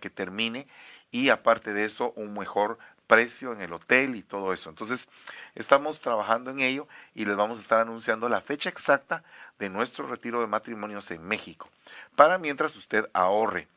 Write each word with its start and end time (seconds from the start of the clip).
que 0.00 0.10
termine 0.10 0.66
y 1.10 1.28
aparte 1.28 1.72
de 1.72 1.84
eso 1.84 2.12
un 2.16 2.34
mejor 2.34 2.78
precio 3.06 3.52
en 3.52 3.60
el 3.60 3.72
hotel 3.72 4.16
y 4.16 4.22
todo 4.22 4.52
eso. 4.52 4.70
Entonces, 4.70 5.08
estamos 5.54 6.00
trabajando 6.00 6.50
en 6.50 6.60
ello 6.60 6.88
y 7.14 7.24
les 7.24 7.36
vamos 7.36 7.58
a 7.58 7.60
estar 7.60 7.80
anunciando 7.80 8.28
la 8.28 8.40
fecha 8.40 8.68
exacta 8.68 9.22
de 9.58 9.68
nuestro 9.68 10.06
retiro 10.06 10.40
de 10.40 10.46
matrimonios 10.46 11.10
en 11.10 11.22
México, 11.22 11.68
para 12.16 12.38
mientras 12.38 12.76
usted 12.76 13.08
ahorre. 13.12 13.68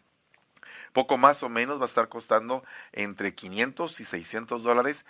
Poco 0.93 1.17
más 1.17 1.43
o 1.43 1.49
menos 1.49 1.79
va 1.79 1.83
a 1.83 1.87
estar 1.87 2.09
costando 2.09 2.63
entre 2.91 3.35
500 3.35 3.99
y 3.99 4.03
600 4.03 4.63
dólares 4.63 5.05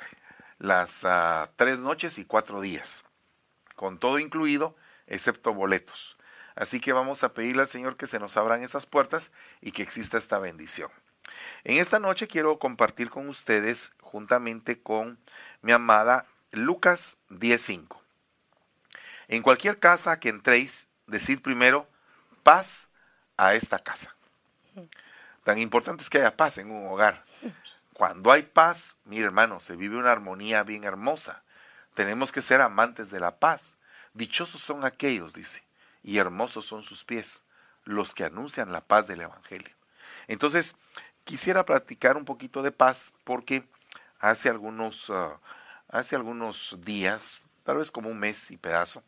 las 0.59 1.05
ah, 1.05 1.51
tres 1.55 1.79
noches 1.79 2.17
y 2.17 2.25
cuatro 2.25 2.61
días, 2.61 3.05
con 3.75 3.99
todo 3.99 4.19
incluido, 4.19 4.75
excepto 5.05 5.53
boletos. 5.53 6.16
Así 6.57 6.79
que 6.79 6.91
vamos 6.91 7.23
a 7.23 7.33
pedirle 7.33 7.61
al 7.61 7.67
Señor 7.67 7.97
que 7.97 8.07
se 8.07 8.19
nos 8.19 8.35
abran 8.35 8.63
esas 8.63 8.87
puertas 8.87 9.31
y 9.61 9.71
que 9.71 9.83
exista 9.83 10.17
esta 10.17 10.39
bendición. 10.39 10.89
En 11.63 11.77
esta 11.77 11.99
noche 11.99 12.27
quiero 12.27 12.57
compartir 12.57 13.11
con 13.11 13.29
ustedes, 13.29 13.91
juntamente 14.01 14.81
con 14.81 15.19
mi 15.61 15.71
amada 15.71 16.25
Lucas 16.51 17.17
10.5. 17.29 17.99
En 19.27 19.43
cualquier 19.43 19.77
casa 19.77 20.19
que 20.19 20.29
entréis, 20.29 20.87
decid 21.05 21.41
primero, 21.41 21.87
paz 22.41 22.89
a 23.37 23.53
esta 23.53 23.77
casa. 23.77 24.15
Tan 25.43 25.59
importante 25.59 26.01
es 26.01 26.09
que 26.09 26.17
haya 26.17 26.35
paz 26.35 26.57
en 26.57 26.71
un 26.71 26.87
hogar. 26.87 27.23
Cuando 27.93 28.31
hay 28.31 28.41
paz, 28.41 28.97
mire 29.05 29.25
hermano, 29.25 29.59
se 29.59 29.75
vive 29.75 29.97
una 29.97 30.11
armonía 30.11 30.63
bien 30.63 30.85
hermosa. 30.85 31.43
Tenemos 31.93 32.31
que 32.31 32.41
ser 32.41 32.61
amantes 32.61 33.11
de 33.11 33.19
la 33.19 33.37
paz. 33.37 33.75
Dichosos 34.13 34.61
son 34.61 34.85
aquellos, 34.85 35.35
dice, 35.35 35.66
y 36.07 36.19
hermosos 36.19 36.65
son 36.65 36.83
sus 36.83 37.03
pies, 37.03 37.43
los 37.83 38.15
que 38.15 38.23
anuncian 38.23 38.71
la 38.71 38.79
paz 38.79 39.07
del 39.07 39.19
Evangelio. 39.19 39.75
Entonces, 40.29 40.77
quisiera 41.25 41.65
platicar 41.65 42.15
un 42.15 42.23
poquito 42.23 42.63
de 42.63 42.71
paz 42.71 43.13
porque 43.25 43.67
hace 44.17 44.47
algunos, 44.47 45.09
ah, 45.09 45.37
hace 45.89 46.15
algunos 46.15 46.77
días, 46.85 47.41
tal 47.65 47.77
vez 47.77 47.91
como 47.91 48.09
un 48.09 48.19
mes 48.19 48.51
y 48.51 48.57
pedazo, 48.57 49.03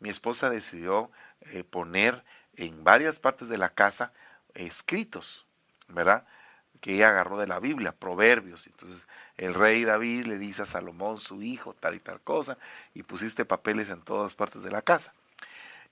mi 0.00 0.10
esposa 0.10 0.50
decidió 0.50 1.12
eh, 1.42 1.62
poner 1.62 2.24
en 2.56 2.82
varias 2.82 3.20
partes 3.20 3.48
de 3.48 3.56
la 3.56 3.68
casa 3.68 4.12
escritos, 4.54 5.46
¿verdad? 5.86 6.26
Que 6.80 6.96
ella 6.96 7.10
agarró 7.10 7.38
de 7.38 7.46
la 7.46 7.60
Biblia, 7.60 7.92
proverbios. 7.92 8.66
Entonces 8.66 9.06
el 9.36 9.54
rey 9.54 9.84
David 9.84 10.26
le 10.26 10.38
dice 10.38 10.62
a 10.62 10.66
Salomón, 10.66 11.20
su 11.20 11.40
hijo, 11.40 11.72
tal 11.72 11.94
y 11.94 12.00
tal 12.00 12.20
cosa, 12.20 12.58
y 12.94 13.04
pusiste 13.04 13.44
papeles 13.44 13.90
en 13.90 14.02
todas 14.02 14.34
partes 14.34 14.64
de 14.64 14.72
la 14.72 14.82
casa. 14.82 15.14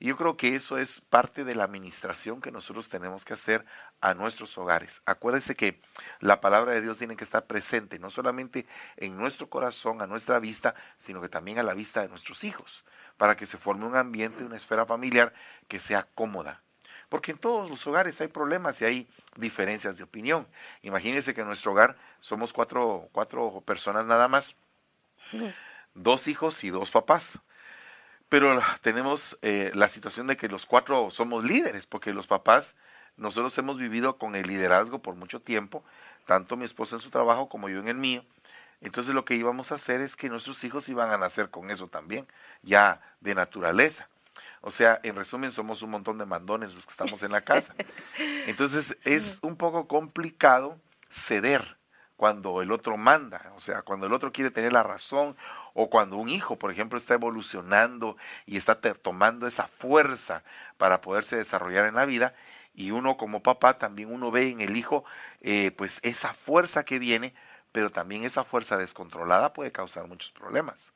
Y 0.00 0.06
yo 0.06 0.16
creo 0.16 0.38
que 0.38 0.54
eso 0.54 0.78
es 0.78 1.02
parte 1.02 1.44
de 1.44 1.54
la 1.54 1.64
administración 1.64 2.40
que 2.40 2.50
nosotros 2.50 2.88
tenemos 2.88 3.26
que 3.26 3.34
hacer 3.34 3.66
a 4.00 4.14
nuestros 4.14 4.56
hogares. 4.56 5.02
Acuérdense 5.04 5.54
que 5.54 5.78
la 6.20 6.40
palabra 6.40 6.72
de 6.72 6.80
Dios 6.80 6.96
tiene 6.96 7.16
que 7.16 7.24
estar 7.24 7.46
presente, 7.46 7.98
no 7.98 8.10
solamente 8.10 8.66
en 8.96 9.18
nuestro 9.18 9.50
corazón, 9.50 10.00
a 10.00 10.06
nuestra 10.06 10.38
vista, 10.38 10.74
sino 10.98 11.20
que 11.20 11.28
también 11.28 11.58
a 11.58 11.62
la 11.62 11.74
vista 11.74 12.00
de 12.00 12.08
nuestros 12.08 12.44
hijos, 12.44 12.82
para 13.18 13.36
que 13.36 13.44
se 13.44 13.58
forme 13.58 13.84
un 13.84 13.94
ambiente, 13.94 14.42
una 14.42 14.56
esfera 14.56 14.86
familiar 14.86 15.34
que 15.68 15.78
sea 15.78 16.08
cómoda. 16.14 16.62
Porque 17.10 17.32
en 17.32 17.38
todos 17.38 17.68
los 17.68 17.86
hogares 17.86 18.22
hay 18.22 18.28
problemas 18.28 18.80
y 18.80 18.86
hay 18.86 19.08
diferencias 19.36 19.98
de 19.98 20.04
opinión. 20.04 20.48
Imagínense 20.80 21.34
que 21.34 21.42
en 21.42 21.46
nuestro 21.46 21.72
hogar 21.72 21.98
somos 22.20 22.54
cuatro, 22.54 23.10
cuatro 23.12 23.60
personas 23.66 24.06
nada 24.06 24.28
más, 24.28 24.56
dos 25.92 26.26
hijos 26.26 26.64
y 26.64 26.70
dos 26.70 26.90
papás. 26.90 27.38
Pero 28.30 28.62
tenemos 28.80 29.36
eh, 29.42 29.72
la 29.74 29.88
situación 29.88 30.28
de 30.28 30.36
que 30.36 30.48
los 30.48 30.64
cuatro 30.64 31.10
somos 31.10 31.42
líderes, 31.42 31.86
porque 31.86 32.14
los 32.14 32.28
papás, 32.28 32.76
nosotros 33.16 33.58
hemos 33.58 33.76
vivido 33.76 34.18
con 34.18 34.36
el 34.36 34.46
liderazgo 34.46 35.00
por 35.00 35.16
mucho 35.16 35.40
tiempo, 35.40 35.82
tanto 36.26 36.56
mi 36.56 36.64
esposa 36.64 36.94
en 36.94 37.02
su 37.02 37.10
trabajo 37.10 37.48
como 37.48 37.68
yo 37.68 37.80
en 37.80 37.88
el 37.88 37.96
mío. 37.96 38.24
Entonces 38.80 39.14
lo 39.14 39.24
que 39.24 39.34
íbamos 39.34 39.72
a 39.72 39.74
hacer 39.74 40.00
es 40.00 40.14
que 40.14 40.28
nuestros 40.28 40.62
hijos 40.62 40.88
iban 40.88 41.10
a 41.10 41.18
nacer 41.18 41.50
con 41.50 41.72
eso 41.72 41.88
también, 41.88 42.24
ya 42.62 43.00
de 43.20 43.34
naturaleza. 43.34 44.08
O 44.60 44.70
sea, 44.70 45.00
en 45.02 45.16
resumen, 45.16 45.50
somos 45.50 45.82
un 45.82 45.90
montón 45.90 46.16
de 46.18 46.24
mandones 46.24 46.72
los 46.76 46.86
que 46.86 46.92
estamos 46.92 47.24
en 47.24 47.32
la 47.32 47.40
casa. 47.40 47.74
Entonces 48.46 48.96
es 49.04 49.40
un 49.42 49.56
poco 49.56 49.88
complicado 49.88 50.78
ceder 51.08 51.76
cuando 52.16 52.62
el 52.62 52.70
otro 52.70 52.96
manda, 52.96 53.52
o 53.56 53.60
sea, 53.60 53.82
cuando 53.82 54.06
el 54.06 54.12
otro 54.12 54.30
quiere 54.30 54.52
tener 54.52 54.72
la 54.72 54.82
razón 54.84 55.36
o 55.74 55.90
cuando 55.90 56.16
un 56.16 56.28
hijo, 56.28 56.58
por 56.58 56.70
ejemplo, 56.70 56.98
está 56.98 57.14
evolucionando 57.14 58.16
y 58.46 58.56
está 58.56 58.80
tomando 58.80 59.46
esa 59.46 59.66
fuerza 59.66 60.42
para 60.78 61.00
poderse 61.00 61.36
desarrollar 61.36 61.86
en 61.86 61.94
la 61.94 62.04
vida, 62.04 62.34
y 62.74 62.92
uno 62.92 63.16
como 63.16 63.42
papá 63.42 63.78
también 63.78 64.12
uno 64.12 64.30
ve 64.30 64.50
en 64.50 64.60
el 64.60 64.76
hijo 64.76 65.04
eh, 65.40 65.70
pues 65.72 66.00
esa 66.02 66.32
fuerza 66.32 66.84
que 66.84 66.98
viene, 66.98 67.34
pero 67.72 67.90
también 67.90 68.24
esa 68.24 68.44
fuerza 68.44 68.76
descontrolada 68.76 69.52
puede 69.52 69.72
causar 69.72 70.06
muchos 70.06 70.30
problemas. 70.32 70.92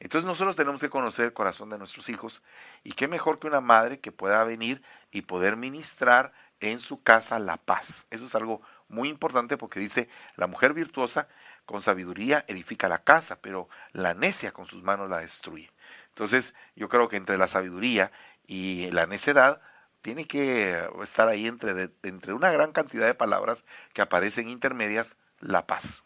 Entonces 0.00 0.26
nosotros 0.26 0.54
tenemos 0.54 0.80
que 0.80 0.90
conocer 0.90 1.24
el 1.26 1.32
corazón 1.32 1.70
de 1.70 1.78
nuestros 1.78 2.08
hijos 2.08 2.42
y 2.84 2.92
qué 2.92 3.08
mejor 3.08 3.38
que 3.38 3.48
una 3.48 3.60
madre 3.60 3.98
que 3.98 4.12
pueda 4.12 4.44
venir 4.44 4.82
y 5.10 5.22
poder 5.22 5.56
ministrar 5.56 6.32
en 6.60 6.80
su 6.80 7.02
casa 7.02 7.38
la 7.38 7.56
paz. 7.56 8.06
Eso 8.10 8.24
es 8.24 8.34
algo 8.34 8.62
muy 8.88 9.08
importante 9.08 9.56
porque 9.56 9.80
dice, 9.80 10.08
la 10.36 10.46
mujer 10.46 10.72
virtuosa 10.72 11.28
con 11.68 11.82
sabiduría 11.82 12.46
edifica 12.48 12.88
la 12.88 13.04
casa, 13.04 13.42
pero 13.42 13.68
la 13.92 14.14
necia 14.14 14.52
con 14.52 14.66
sus 14.66 14.82
manos 14.82 15.10
la 15.10 15.18
destruye. 15.18 15.70
Entonces, 16.08 16.54
yo 16.74 16.88
creo 16.88 17.10
que 17.10 17.18
entre 17.18 17.36
la 17.36 17.46
sabiduría 17.46 18.10
y 18.46 18.90
la 18.90 19.06
necedad 19.06 19.60
tiene 20.00 20.26
que 20.26 20.82
estar 21.02 21.28
ahí 21.28 21.46
entre, 21.46 21.90
entre 22.04 22.32
una 22.32 22.50
gran 22.50 22.72
cantidad 22.72 23.04
de 23.04 23.12
palabras 23.12 23.66
que 23.92 24.00
aparecen 24.00 24.48
intermedias, 24.48 25.18
la 25.40 25.66
paz. 25.66 26.04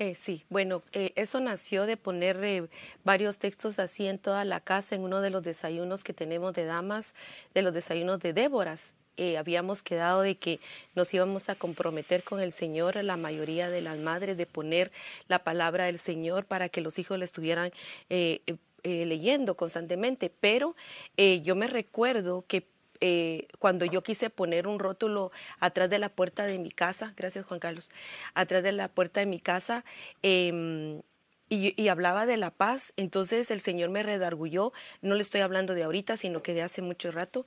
Eh, 0.00 0.16
sí, 0.16 0.44
bueno, 0.50 0.82
eh, 0.92 1.12
eso 1.14 1.38
nació 1.38 1.86
de 1.86 1.96
poner 1.96 2.42
eh, 2.42 2.68
varios 3.04 3.38
textos 3.38 3.78
así 3.78 4.08
en 4.08 4.18
toda 4.18 4.44
la 4.44 4.58
casa, 4.58 4.96
en 4.96 5.04
uno 5.04 5.20
de 5.20 5.30
los 5.30 5.44
desayunos 5.44 6.02
que 6.02 6.12
tenemos 6.12 6.54
de 6.54 6.64
damas, 6.64 7.14
de 7.54 7.62
los 7.62 7.72
desayunos 7.72 8.18
de 8.18 8.32
Déboras. 8.32 8.94
Eh, 9.18 9.36
habíamos 9.36 9.82
quedado 9.82 10.22
de 10.22 10.36
que 10.36 10.60
nos 10.94 11.12
íbamos 11.12 11.48
a 11.48 11.56
comprometer 11.56 12.22
con 12.22 12.40
el 12.40 12.52
Señor, 12.52 13.02
la 13.02 13.16
mayoría 13.16 13.68
de 13.68 13.82
las 13.82 13.98
madres, 13.98 14.36
de 14.36 14.46
poner 14.46 14.92
la 15.26 15.40
palabra 15.40 15.86
del 15.86 15.98
Señor 15.98 16.44
para 16.44 16.68
que 16.68 16.80
los 16.80 17.00
hijos 17.00 17.18
le 17.18 17.24
estuvieran 17.24 17.72
eh, 18.10 18.40
eh, 18.84 19.06
leyendo 19.06 19.56
constantemente. 19.56 20.30
Pero 20.40 20.76
yo 21.42 21.56
me 21.56 21.66
recuerdo 21.66 22.44
que 22.46 22.64
cuando 23.58 23.84
yo 23.84 24.02
quise 24.02 24.30
poner 24.30 24.68
un 24.68 24.78
rótulo 24.78 25.32
atrás 25.58 25.90
de 25.90 25.98
la 25.98 26.08
puerta 26.08 26.46
de 26.46 26.58
mi 26.58 26.70
casa, 26.70 27.12
gracias 27.16 27.44
Juan 27.44 27.60
Carlos, 27.60 27.90
atrás 28.34 28.62
de 28.62 28.72
la 28.72 28.88
puerta 28.88 29.20
de 29.20 29.26
mi 29.26 29.40
casa, 29.40 29.84
em, 30.22 31.02
y, 31.48 31.88
hablaba 31.88 32.26
de 32.26 32.36
la 32.36 32.50
paz, 32.50 32.92
entonces 32.96 33.50
el 33.50 33.60
Señor 33.60 33.90
me 33.90 34.02
redargulló, 34.02 34.72
no 35.00 35.14
le 35.14 35.22
estoy 35.22 35.40
hablando 35.40 35.74
de 35.74 35.84
ahorita, 35.84 36.16
sino 36.16 36.42
que 36.42 36.52
de 36.52 36.62
hace 36.62 36.82
mucho 36.82 37.10
rato, 37.10 37.46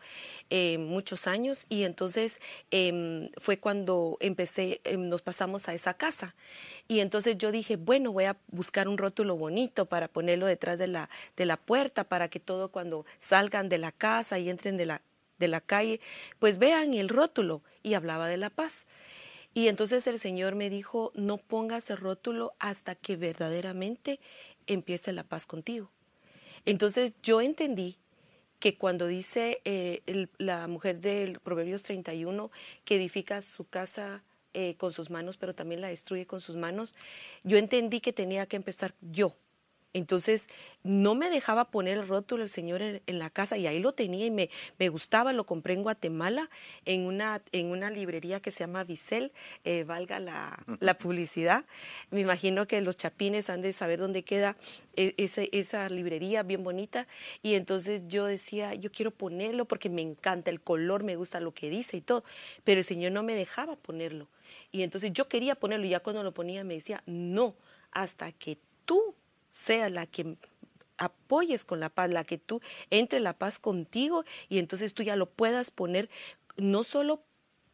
eh, 0.50 0.78
muchos 0.78 1.28
años, 1.28 1.66
y 1.69 1.84
entonces 1.84 2.39
em, 2.72 3.29
fue 3.38 3.57
cuando 3.57 4.17
empecé, 4.19 4.81
em, 4.84 5.07
nos 5.07 5.22
pasamos 5.22 5.67
a 5.67 5.73
esa 5.73 5.94
casa. 5.94 6.35
Y 6.88 7.00
entonces 7.00 7.38
yo 7.38 7.51
dije, 7.51 7.75
bueno, 7.75 8.12
voy 8.12 8.25
a 8.25 8.38
buscar 8.47 8.88
un 8.88 8.97
rótulo 8.97 9.38
bonito 9.38 9.85
para 9.85 10.07
ponerlo 10.07 10.47
detrás 10.47 10.78
de 10.78 10.88
la, 10.88 11.09
de 11.38 11.45
la 11.45 11.57
puerta, 11.57 12.03
para 12.03 12.28
que 12.28 12.39
todo 12.39 12.69
cuando 12.69 13.06
salgan 13.19 13.69
de 13.69 13.78
la 13.78 13.91
casa 13.91 14.39
y 14.39 14.50
entren 14.50 14.78
de 14.78 14.88
la, 14.88 15.01
de 15.38 15.47
la 15.47 15.62
calle, 15.62 16.00
pues 16.39 16.57
vean 16.57 16.94
el 16.94 17.09
rótulo. 17.09 17.62
Y 17.83 17.95
hablaba 17.95 18.28
de 18.28 18.38
la 18.38 18.50
paz. 18.51 18.85
Y 19.53 19.67
entonces 19.67 20.07
el 20.07 20.19
Señor 20.19 20.56
me 20.56 20.69
dijo, 20.69 21.12
no 21.16 21.38
pongas 21.38 21.89
el 21.89 21.97
rótulo 21.97 22.53
hasta 22.59 22.95
que 22.95 23.17
verdaderamente 23.17 24.19
empiece 24.67 25.12
la 25.12 25.23
paz 25.23 25.45
contigo. 25.45 25.91
Entonces 26.66 27.13
yo 27.22 27.41
entendí 27.41 27.97
que 28.59 28.78
cuando 28.78 29.07
dice 29.07 29.59
eh, 29.66 30.28
la 30.38 30.67
mujer 30.67 31.00
del 31.00 31.39
Proverbios 31.39 31.84
31 31.84 32.51
que 32.85 32.95
edifica 32.95 33.41
su 33.41 33.67
casa 33.67 34.23
eh, 34.53 34.75
con 34.78 34.91
sus 34.91 35.09
manos, 35.09 35.38
pero 35.38 35.56
también 35.56 35.81
la 35.81 35.88
destruye 35.88 36.27
con 36.27 36.39
sus 36.39 36.56
manos, 36.56 36.94
yo 37.44 37.57
entendí 37.57 38.00
que 38.01 38.13
tenía 38.13 38.45
que 38.45 38.57
empezar 38.57 38.94
yo 39.01 39.36
entonces, 39.94 40.48
no 40.84 41.16
me 41.16 41.30
dejaba 41.30 41.70
poner 41.70 41.98
el 41.98 42.08
rótulo 42.08 42.44
el 42.44 42.50
Señor 42.50 42.82
en, 42.82 43.02
la 43.20 43.30
casa 43.30 43.58
y 43.58 43.68
ahí 43.68 43.80
lo 43.80 43.94
tenía 43.94 44.26
y 44.26 44.32
me, 44.32 44.50
me, 44.80 44.90
gustaba, 44.90 45.34
lo 45.34 45.46
compré 45.46 45.74
en 45.74 45.84
Guatemala, 45.84 46.50
en 46.86 47.02
una, 47.02 47.42
en 47.52 47.68
una 47.68 47.92
librería 47.92 48.40
que 48.40 48.52
se 48.52 48.60
llama 48.60 48.84
Vicel, 48.84 49.32
eh, 49.64 49.84
valga 49.84 50.20
la, 50.20 50.64
la, 50.80 50.98
publicidad. 50.98 51.66
Me 52.10 52.22
imagino 52.22 52.68
que 52.68 52.82
los 52.82 52.96
chapines 52.96 53.50
han 53.50 53.62
de 53.62 53.74
saber 53.74 54.00
dónde 54.00 54.24
queda 54.24 54.56
e, 54.96 55.14
esa, 55.18 55.42
esa 55.52 55.90
librería 55.90 56.44
bien 56.44 56.64
bonita. 56.64 57.08
Y 57.44 57.56
entonces 57.56 58.04
yo 58.08 58.26
decía, 58.26 58.74
yo 58.74 58.92
quiero 58.92 59.12
ponerlo 59.12 59.66
porque 59.66 59.90
me 59.90 60.02
encanta 60.02 60.50
el 60.50 60.62
color, 60.62 61.04
me 61.04 61.18
gusta 61.18 61.40
lo 61.42 61.54
que 61.54 61.70
dice 61.70 61.98
y 61.98 62.02
todo, 62.02 62.24
pero 62.64 62.80
el 62.80 62.86
Señor 62.86 63.12
no 63.12 63.24
me 63.24 63.36
dejaba 63.36 63.76
ponerlo. 63.76 64.30
Y 64.72 64.84
entonces 64.84 65.12
yo 65.14 65.28
quería 65.28 65.56
ponerlo 65.56 65.86
y 65.86 65.90
ya 65.90 66.00
cuando 66.00 66.24
lo 66.24 66.32
ponía 66.32 66.64
me 66.64 66.76
decía, 66.76 67.04
no, 67.06 67.56
hasta 67.92 68.32
que 68.32 68.58
tú 68.86 69.16
sea 69.51 69.89
la 69.89 70.07
que 70.07 70.38
apoyes 70.98 71.65
con 71.65 71.80
la 71.80 71.89
paz, 71.89 72.09
la 72.09 72.24
que 72.24 72.38
tú 72.38 72.62
entre 72.89 73.19
la 73.19 73.33
paz 73.33 73.59
contigo 73.59 74.24
y 74.50 74.59
entonces 74.59 74.94
tú 74.94 75.03
ya 75.03 75.15
lo 75.15 75.30
puedas 75.30 75.71
poner 75.71 76.09
no 76.57 76.83
solo 76.83 77.24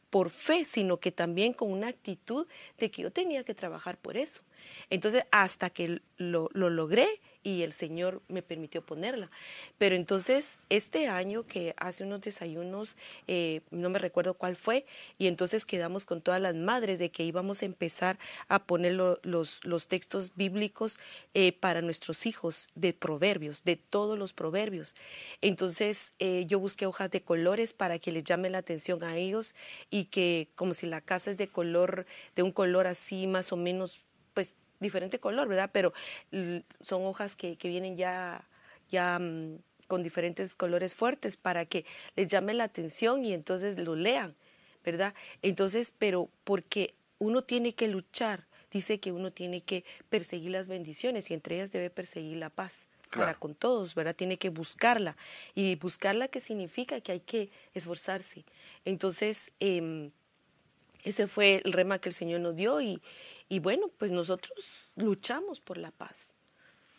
por 0.09 0.29
fe, 0.29 0.65
sino 0.65 0.97
que 0.97 1.12
también 1.12 1.53
con 1.53 1.71
una 1.71 1.88
actitud 1.88 2.47
de 2.77 2.89
que 2.89 3.01
yo 3.01 3.12
tenía 3.12 3.44
que 3.44 3.53
trabajar 3.53 3.97
por 3.97 4.18
eso. 4.18 4.41
Entonces, 4.89 5.24
hasta 5.31 5.69
que 5.69 6.01
lo, 6.18 6.50
lo 6.53 6.69
logré, 6.69 7.07
y 7.47 7.63
el 7.63 7.71
Señor 7.71 8.21
me 8.27 8.41
permitió 8.41 8.81
ponerla. 8.81 9.31
Pero 9.77 9.95
entonces, 9.95 10.57
este 10.69 11.07
año 11.07 11.47
que 11.47 11.73
hace 11.77 12.03
unos 12.03 12.19
desayunos, 12.19 12.97
eh, 13.25 13.61
no 13.71 13.89
me 13.89 13.99
recuerdo 13.99 14.33
cuál 14.33 14.57
fue, 14.57 14.85
y 15.17 15.27
entonces 15.27 15.65
quedamos 15.65 16.05
con 16.05 16.19
todas 16.19 16.41
las 16.41 16.55
madres 16.55 16.99
de 16.99 17.09
que 17.09 17.23
íbamos 17.23 17.61
a 17.61 17.65
empezar 17.65 18.19
a 18.49 18.65
poner 18.65 18.95
los, 18.95 19.88
textos 19.88 20.35
bíblicos 20.35 20.99
eh, 21.33 21.53
para 21.53 21.81
nuestros 21.81 22.25
hijos 22.25 22.67
de 22.75 22.91
proverbios, 22.91 23.63
de 23.63 23.77
todos 23.77 24.19
los 24.19 24.33
proverbios. 24.33 24.94
Entonces, 25.39 26.11
eh, 26.19 26.44
yo 26.47 26.59
busqué 26.59 26.85
hojas 26.85 27.11
de 27.11 27.21
colores 27.21 27.71
para 27.71 27.97
que 27.97 28.11
les 28.11 28.25
llame 28.25 28.49
la 28.49 28.57
atención 28.57 29.01
a 29.05 29.15
ellos 29.15 29.55
y 29.89 30.05
que 30.05 30.49
como 30.55 30.73
si 30.73 30.85
la 30.85 30.99
casa 30.99 31.31
es 31.31 31.38
de 31.38 31.47
color, 31.47 32.07
de 32.35 32.44
un 32.44 32.51
color 32.51 32.88
así 32.88 33.25
más 33.25 33.53
o 33.53 33.55
menos, 33.55 34.01
pues 34.33 34.57
diferente 34.79 35.19
color, 35.19 35.47
¿verdad? 35.47 35.69
Pero 35.71 35.94
son 36.81 37.06
hojas 37.06 37.35
que, 37.35 37.57
vienen 37.63 37.95
ya, 37.95 38.44
ya 38.89 39.19
mm, 39.19 39.59
con 39.88 40.03
diferentes 40.03 40.56
colores 40.56 40.94
fuertes 40.94 41.38
para 41.38 41.65
que 41.65 41.85
les 42.15 42.27
llame 42.27 42.53
la 42.53 42.65
atención 42.65 43.25
y 43.25 43.33
entonces 43.33 43.77
lo 43.79 43.95
lean, 43.95 44.35
¿verdad? 44.83 45.13
Entonces, 45.41 45.94
pero 45.97 46.29
porque 46.44 46.94
uno 47.19 47.41
tiene 47.44 47.74
que 47.74 47.88
luchar, 47.88 48.45
dice 48.71 49.00
que 49.00 49.12
uno 49.12 49.31
tiene 49.31 49.62
que 49.62 49.85
perseguir 50.09 50.51
las 50.51 50.68
bendiciones 50.68 51.31
y 51.31 51.33
entre 51.33 51.56
ellas 51.56 51.71
debe 51.71 51.89
perseguir 51.89 52.38
la 52.38 52.50
paz. 52.50 52.88
Para 53.09 53.35
con 53.35 53.56
todos, 53.56 53.95
¿verdad? 53.95 54.13
Tiene 54.13 54.38
que 54.38 54.50
buscarla. 54.50 55.15
Y 55.56 55.75
buscarla, 55.75 56.27
¿qué 56.27 56.41
significa? 56.41 57.00
Que 57.00 57.13
hay 57.13 57.19
que 57.21 57.50
esforzarse. 57.73 58.44
Entonces, 58.83 59.53
em, 59.62 60.12
ese 61.07 61.27
fue 61.27 61.62
el 61.63 61.71
rema 61.71 62.00
que 62.00 62.09
el 62.09 62.15
Señor 62.15 62.42
nos 62.42 62.56
dio 62.56 62.81
y, 62.81 63.01
y 63.48 63.59
bueno, 63.59 63.88
pues 63.98 64.12
nosotros 64.12 64.51
luchamos 64.95 65.62
por 65.62 65.77
la 65.77 65.92
paz. 65.92 66.33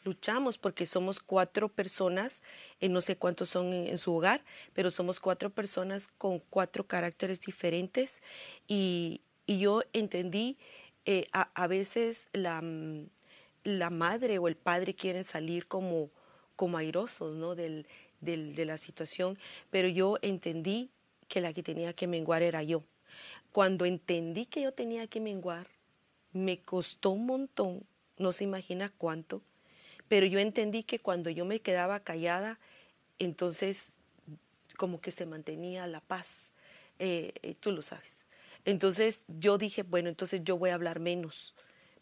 Luchamos 0.05 0.57
porque 0.57 0.87
somos 0.87 1.21
cuatro 1.21 1.69
personas, 1.69 2.43
eh, 2.81 2.89
no 2.89 3.03
sé 3.03 3.17
cuántos 3.17 3.51
son 3.51 3.75
en, 3.75 3.99
su 3.99 4.15
hogar, 4.15 4.43
pero 4.73 4.91
somos 4.91 5.21
cuatro 5.21 5.51
personas 5.51 6.09
con 6.17 6.39
cuatro 6.39 6.87
caracteres 6.87 7.41
diferentes 7.43 8.23
y, 8.67 9.21
yo 9.47 9.83
entendí, 9.93 10.57
eh, 11.05 11.27
a, 11.33 11.67
veces 11.67 12.29
la, 12.33 12.61
mm, 12.63 13.09
la, 13.65 13.91
madre 13.91 14.39
o 14.39 14.49
el 14.49 14.57
padre 14.57 14.95
quieren 14.95 15.25
salir 15.25 15.67
como, 15.67 16.11
como 16.55 16.77
airosos 16.77 17.35
¿no? 17.35 17.55
Del, 17.55 17.87
del, 18.21 18.55
de 18.55 18.65
la 18.67 18.79
situación, 18.79 19.39
pero 19.71 19.89
yo 19.89 20.17
entendí 20.23 20.91
que 21.29 21.41
la 21.41 21.53
que 21.53 21.63
tenía 21.63 21.93
que 21.93 22.07
menguar 22.07 22.43
era 22.43 22.63
yo. 22.63 22.85
Cuando 23.53 23.85
entendí 23.85 24.47
que 24.47 24.63
yo 24.63 24.73
tenía 24.73 25.07
que 25.07 25.21
menguar, 25.21 25.67
me 26.33 26.61
costó 26.61 27.11
un 27.11 27.27
montón, 27.27 27.83
no 28.19 28.33
se 28.33 28.45
imagina 28.45 28.93
cuánto, 28.97 29.43
pero 30.09 30.27
yo 30.27 30.39
entendí 30.39 30.83
que 30.83 30.99
cuando 30.99 31.31
yo 31.31 31.45
me 31.45 31.61
quedaba 31.61 32.01
callada, 32.01 32.59
entonces 33.19 33.99
como 34.77 35.01
que 35.01 35.11
se 35.11 35.27
mantenía 35.27 35.87
la 35.87 36.01
paz, 36.01 36.53
eh, 36.99 37.33
eh, 37.43 37.55
tú 37.59 37.73
lo 37.73 37.83
sabes. 37.83 38.27
Entonces 38.65 39.25
yo 39.29 39.59
dije, 39.59 39.83
bueno, 39.83 40.09
entonces 40.09 40.43
yo 40.45 40.57
voy 40.59 40.71
a 40.71 40.75
hablar 40.75 41.01
menos, 41.01 41.55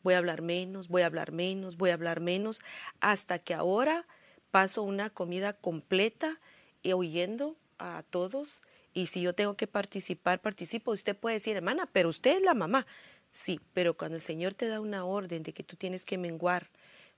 voy 0.03 0.15
a 0.15 0.19
hablar 0.19 0.43
menos, 0.43 0.89
voy 0.89 1.03
a 1.03 1.07
hablar 1.07 1.33
menos, 1.33 1.77
voy 1.77 1.91
a 1.91 1.95
hablar 1.95 2.21
menos, 2.21 2.61
hasta 3.01 3.39
que 3.39 3.55
ahora 3.55 4.07
paso 4.51 4.83
una 4.83 5.11
comida 5.11 5.53
completa 5.53 6.41
y 6.83 6.93
oyendo 6.93 7.57
a 7.79 8.05
todos. 8.11 8.63
Y 8.97 9.09
si 9.09 9.21
yo 9.21 9.35
tengo 9.35 9.59
que 9.59 9.67
participar, 9.67 10.41
participo. 10.41 10.91
Usted 10.91 11.15
puede 11.15 11.35
decir, 11.35 11.55
hermana, 11.55 11.87
pero 11.93 12.09
usted 12.09 12.39
es 12.39 12.43
la 12.43 12.55
mamá. 12.55 12.87
Sí, 13.31 13.61
pero 13.75 13.95
cuando 13.95 14.17
el 14.17 14.23
Señor 14.23 14.55
te 14.55 14.69
da 14.69 14.81
una 14.81 15.05
orden 15.05 15.43
de 15.43 15.53
que 15.53 15.63
tú 15.63 15.77
tienes 15.77 16.07
que 16.07 16.17
menguar 16.17 16.71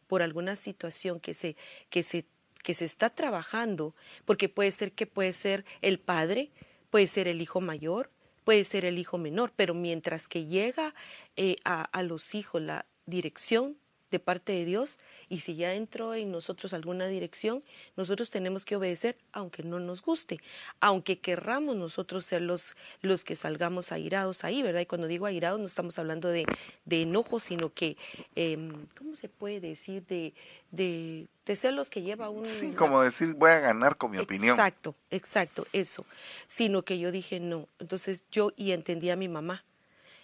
por 0.08 0.20
alguna 0.20 0.56
situación 0.56 1.20
que 1.20 1.34
se, 1.34 1.56
que 1.88 2.02
se, 2.02 2.26
que 2.64 2.74
se 2.74 2.84
está 2.84 3.10
trabajando, 3.10 3.94
porque 4.24 4.48
puede 4.48 4.72
ser 4.72 4.90
que 4.90 5.06
puede 5.06 5.32
ser 5.32 5.64
el 5.80 6.00
padre, 6.00 6.50
puede 6.90 7.06
ser 7.06 7.28
el 7.28 7.40
hijo 7.40 7.60
mayor, 7.60 8.10
puede 8.42 8.64
ser 8.64 8.84
el 8.84 8.98
hijo 8.98 9.16
menor, 9.16 9.52
pero 9.54 9.72
mientras 9.72 10.26
que 10.26 10.46
llega 10.46 10.96
eh, 11.36 11.54
a, 11.64 11.82
a 11.82 12.02
los 12.02 12.34
hijos 12.34 12.60
la 12.60 12.86
dirección 13.06 13.78
de 14.10 14.18
parte 14.18 14.52
de 14.52 14.64
Dios 14.64 14.98
y 15.28 15.40
si 15.40 15.56
ya 15.56 15.74
entró 15.74 16.14
en 16.14 16.32
nosotros 16.32 16.72
alguna 16.72 17.06
dirección, 17.06 17.62
nosotros 17.96 18.30
tenemos 18.30 18.64
que 18.64 18.76
obedecer 18.76 19.16
aunque 19.32 19.62
no 19.62 19.78
nos 19.78 20.02
guste, 20.02 20.40
aunque 20.80 21.18
querramos 21.18 21.76
nosotros 21.76 22.24
ser 22.24 22.42
los, 22.42 22.76
los 23.02 23.24
que 23.24 23.36
salgamos 23.36 23.92
airados 23.92 24.44
ahí, 24.44 24.62
¿verdad? 24.62 24.80
Y 24.80 24.86
cuando 24.86 25.06
digo 25.06 25.26
airados 25.26 25.60
no 25.60 25.66
estamos 25.66 25.98
hablando 25.98 26.28
de, 26.28 26.46
de 26.86 27.02
enojo, 27.02 27.40
sino 27.40 27.72
que, 27.72 27.96
em, 28.36 28.86
¿cómo 28.96 29.16
se 29.16 29.28
puede 29.28 29.60
decir? 29.60 30.04
De, 30.06 30.32
de, 30.70 31.26
de, 31.44 31.56
ser 31.56 31.74
los 31.74 31.90
que 31.90 32.02
lleva 32.02 32.30
un... 32.30 32.46
Sí, 32.46 32.72
como 32.72 33.02
decir, 33.02 33.34
voy 33.34 33.50
a 33.50 33.60
ganar 33.60 33.96
con 33.96 34.10
mi 34.10 34.18
opinión. 34.18 34.54
Exacto, 34.54 34.94
exacto, 35.10 35.66
eso. 35.72 36.06
Sino 36.46 36.82
que 36.82 36.98
yo 36.98 37.12
dije, 37.12 37.40
no. 37.40 37.68
Entonces 37.78 38.24
yo 38.30 38.52
y 38.56 38.72
entendí 38.72 39.10
a 39.10 39.16
mi 39.16 39.28
mamá. 39.28 39.64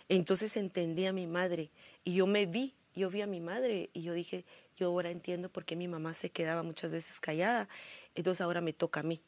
Entonces 0.08 0.56
entendí 0.56 1.06
a 1.06 1.12
mi 1.12 1.26
madre 1.26 1.70
y 2.04 2.14
yo 2.14 2.26
me 2.26 2.44
vi 2.46 2.74
yo 2.94 3.10
vi 3.10 3.22
a 3.22 3.26
mi 3.26 3.40
madre 3.40 3.90
y 3.92 4.02
yo 4.02 4.12
dije, 4.12 4.44
yo 4.76 4.88
ahora 4.88 5.10
entiendo 5.10 5.48
por 5.48 5.64
qué 5.64 5.76
mi 5.76 5.88
mamá 5.88 6.14
se 6.14 6.30
quedaba 6.30 6.62
muchas 6.62 6.90
veces 6.90 7.20
callada, 7.20 7.68
entonces 8.14 8.40
ahora 8.40 8.60
me 8.60 8.72
toca 8.72 9.00
a 9.00 9.02
mí. 9.02 9.22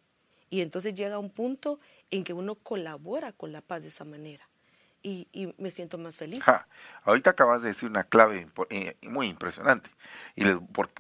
Y 0.50 0.60
entonces 0.60 0.94
llega 0.94 1.18
un 1.18 1.30
punto 1.30 1.80
en 2.10 2.24
que 2.24 2.32
uno 2.32 2.54
colabora 2.54 3.32
con 3.32 3.52
la 3.52 3.60
paz 3.60 3.82
de 3.82 3.88
esa 3.88 4.04
manera. 4.04 4.48
Y, 5.02 5.54
me 5.58 5.70
siento 5.70 5.98
más 5.98 6.16
feliz. 6.16 6.40
ahorita 7.04 7.30
acabas 7.30 7.62
de 7.62 7.68
decir 7.68 7.88
una 7.88 8.02
clave 8.02 8.48
eh, 8.70 8.96
muy 9.02 9.28
impresionante, 9.28 9.88
y 10.34 10.44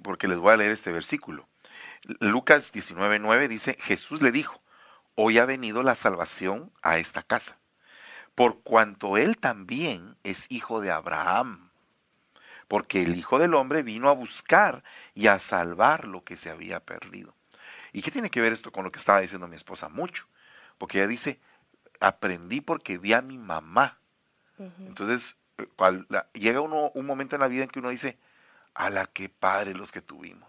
porque 0.04 0.28
les 0.28 0.38
voy 0.38 0.54
a 0.54 0.56
leer 0.56 0.70
este 0.70 0.92
versículo. 0.92 1.48
Lucas 2.20 2.72
19:9 2.72 3.48
dice, 3.48 3.76
Jesús 3.80 4.22
le 4.22 4.30
dijo, 4.30 4.62
hoy 5.16 5.38
ha 5.38 5.44
venido 5.44 5.82
la 5.82 5.96
salvación 5.96 6.70
a 6.82 6.98
esta 6.98 7.24
casa, 7.24 7.58
por 8.36 8.60
cuanto 8.62 9.16
él 9.16 9.38
también 9.38 10.16
es 10.22 10.46
hijo 10.50 10.80
de 10.80 10.92
Abraham 10.92 11.65
porque 12.68 13.02
el 13.02 13.16
Hijo 13.16 13.38
del 13.38 13.54
Hombre 13.54 13.82
vino 13.82 14.08
a 14.08 14.14
buscar 14.14 14.82
y 15.14 15.28
a 15.28 15.38
salvar 15.38 16.06
lo 16.06 16.24
que 16.24 16.36
se 16.36 16.50
había 16.50 16.80
perdido. 16.80 17.34
¿Y 17.92 18.02
qué 18.02 18.10
tiene 18.10 18.30
que 18.30 18.40
ver 18.40 18.52
esto 18.52 18.72
con 18.72 18.84
lo 18.84 18.92
que 18.92 18.98
estaba 18.98 19.20
diciendo 19.20 19.48
mi 19.48 19.56
esposa? 19.56 19.88
Mucho, 19.88 20.26
porque 20.78 20.98
ella 20.98 21.06
dice, 21.06 21.40
aprendí 22.00 22.60
porque 22.60 22.98
vi 22.98 23.12
a 23.12 23.22
mi 23.22 23.38
mamá. 23.38 23.98
Entonces, 24.80 25.36
eh, 25.58 25.66
llega 26.34 26.60
uno, 26.60 26.90
un 26.94 27.06
momento 27.06 27.36
en 27.36 27.40
la 27.42 27.48
vida 27.48 27.64
en 27.64 27.70
que 27.70 27.78
uno 27.78 27.90
dice, 27.90 28.18
a 28.74 28.90
la 28.90 29.06
que 29.06 29.28
padre 29.28 29.74
los 29.74 29.92
que 29.92 30.02
tuvimos. 30.02 30.48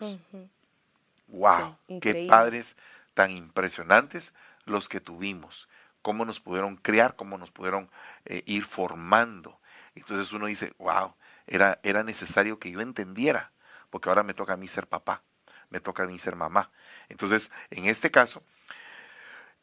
¡Wow! 1.28 1.78
¡Qué 2.02 2.26
padres 2.28 2.76
tan 3.14 3.32
impresionantes 3.32 4.34
los 4.66 4.90
que 4.90 5.00
tuvimos! 5.00 5.68
Cómo 6.02 6.26
nos 6.26 6.40
pudieron 6.40 6.78
criar, 6.78 7.16
cómo 7.16 7.38
nos 7.38 7.52
pudieron 7.52 7.90
eh, 8.26 8.44
ir 8.46 8.64
formando. 8.64 9.60
Entonces 9.96 10.32
uno 10.32 10.46
dice, 10.46 10.74
wow, 10.78 11.14
era, 11.48 11.80
era 11.84 12.04
necesario 12.04 12.60
que 12.60 12.72
yo 12.72 12.82
entendiera, 12.82 13.52
porque 13.90 14.10
ahora 14.10 14.24
me 14.24 14.34
toca 14.34 14.54
a 14.54 14.58
mí 14.58 14.68
ser 14.68 14.88
papá, 14.88 15.24
me 15.70 15.80
toca 15.80 16.04
a 16.04 16.08
mí 16.08 16.20
ser 16.20 16.36
mamá. 16.36 16.72
Entonces, 17.10 17.52
en 17.70 17.86
este 17.86 18.12
caso, 18.12 18.44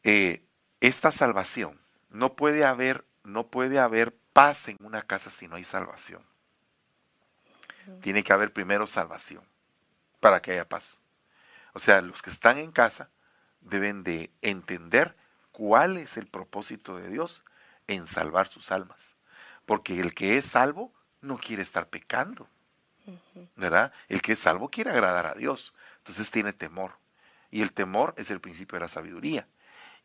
eh, 0.03 0.43
esta 0.81 1.11
salvación, 1.11 1.79
no 2.09 2.35
puede 2.35 2.65
haber, 2.65 3.05
no 3.23 3.47
puede 3.47 3.79
haber 3.79 4.15
paz 4.33 4.67
en 4.67 4.77
una 4.79 5.01
casa 5.01 5.29
si 5.29 5.47
no 5.47 5.55
hay 5.55 5.65
salvación. 5.65 6.23
Tiene 8.01 8.23
que 8.23 8.33
haber 8.33 8.51
primero 8.51 8.87
salvación 8.87 9.43
para 10.19 10.41
que 10.41 10.51
haya 10.51 10.67
paz. 10.67 11.01
O 11.73 11.79
sea, 11.79 12.01
los 12.01 12.21
que 12.21 12.29
están 12.29 12.57
en 12.57 12.71
casa 12.71 13.09
deben 13.61 14.03
de 14.03 14.31
entender 14.41 15.15
cuál 15.51 15.97
es 15.97 16.17
el 16.17 16.27
propósito 16.27 16.97
de 16.97 17.09
Dios 17.09 17.43
en 17.87 18.07
salvar 18.07 18.47
sus 18.47 18.71
almas. 18.71 19.15
Porque 19.65 19.99
el 19.99 20.13
que 20.13 20.37
es 20.37 20.45
salvo 20.45 20.93
no 21.25 21.37
quiere 21.37 21.61
estar 21.61 21.87
pecando, 21.87 22.47
¿verdad? 23.55 23.91
El 24.07 24.21
que 24.21 24.33
es 24.33 24.39
salvo 24.39 24.69
quiere 24.69 24.91
agradar 24.91 25.25
a 25.25 25.33
Dios, 25.33 25.73
entonces 25.97 26.29
tiene 26.31 26.53
temor. 26.53 26.97
Y 27.51 27.61
el 27.61 27.71
temor 27.71 28.13
es 28.17 28.31
el 28.31 28.41
principio 28.41 28.77
de 28.77 28.81
la 28.81 28.89
sabiduría. 28.89 29.47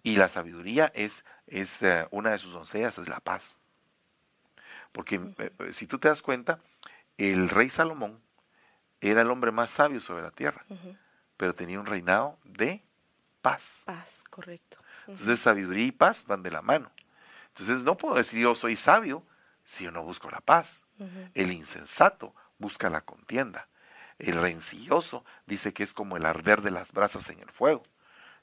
Y 0.03 0.17
la 0.17 0.29
sabiduría 0.29 0.91
es, 0.95 1.25
es 1.47 1.83
eh, 1.83 2.07
una 2.11 2.31
de 2.31 2.39
sus 2.39 2.53
doncellas, 2.53 2.97
es 2.99 3.09
la 3.09 3.21
paz. 3.21 3.59
Porque 4.93 5.21
eh, 5.39 5.53
eh, 5.59 5.73
si 5.73 5.87
tú 5.87 5.99
te 5.99 6.09
das 6.09 6.23
cuenta, 6.23 6.61
el 7.19 7.49
rey 7.49 7.71
Salomón 7.71 8.21
era 9.01 9.23
el 9.23 9.31
hombre 9.31 9.51
más 9.51 9.71
sabio 9.71 10.01
sobre 10.01 10.23
la 10.23 10.31
tierra, 10.31 10.65
pero 11.37 11.55
tenía 11.55 11.81
un 11.81 11.87
reinado 11.87 12.39
de 12.45 12.83
paz. 13.43 13.83
Paz, 13.87 14.25
correcto. 14.29 14.79
Entonces 15.07 15.41
sabiduría 15.41 15.87
y 15.87 15.93
paz 15.93 16.25
van 16.27 16.43
de 16.43 16.51
la 16.51 16.63
mano. 16.63 16.91
Entonces 17.49 17.83
no 17.83 17.97
puedo 17.97 18.15
decir 18.15 18.41
yo 18.41 18.55
soy 18.55 18.77
sabio 18.77 19.25
si 19.65 19.85
yo 19.85 19.91
no 19.91 20.03
busco 20.03 20.31
la 20.31 20.41
paz. 20.41 20.83
El 21.35 21.53
insensato 21.53 22.35
busca 22.59 22.91
la 22.91 23.01
contienda. 23.01 23.69
El 24.19 24.35
rencilloso 24.35 25.25
dice 25.47 25.73
que 25.73 25.83
es 25.83 25.95
como 25.95 26.17
el 26.17 26.27
arder 26.27 26.61
de 26.61 26.71
las 26.71 26.93
brasas 26.93 27.29
en 27.31 27.41
el 27.41 27.51
fuego. 27.51 27.83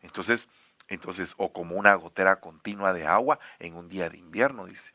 Entonces, 0.02 0.50
Entonces, 0.90 1.34
o 1.38 1.52
como 1.52 1.76
una 1.76 1.96
gotera 1.96 2.40
continua 2.40 2.94
de 2.94 3.06
agua 3.06 3.40
en 3.60 3.76
un 3.76 3.90
día 3.90 4.10
de 4.10 4.18
invierno, 4.18 4.66
dice. 4.66 4.94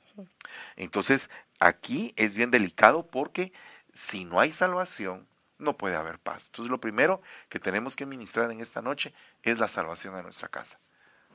Entonces, 0.76 1.28
aquí 1.58 2.14
es 2.16 2.34
bien 2.34 2.50
delicado 2.50 3.06
porque 3.06 3.52
si 3.92 4.24
no 4.24 4.40
hay 4.40 4.52
salvación, 4.52 5.26
no 5.58 5.76
puede 5.76 5.96
haber 5.96 6.18
paz. 6.18 6.46
Entonces, 6.46 6.70
lo 6.70 6.80
primero 6.80 7.20
que 7.50 7.58
tenemos 7.58 7.94
que 7.94 8.06
ministrar 8.06 8.50
en 8.50 8.60
esta 8.60 8.80
noche 8.80 9.12
es 9.42 9.58
la 9.58 9.68
salvación 9.68 10.14
a 10.14 10.22
nuestra 10.22 10.48
casa. 10.48 10.78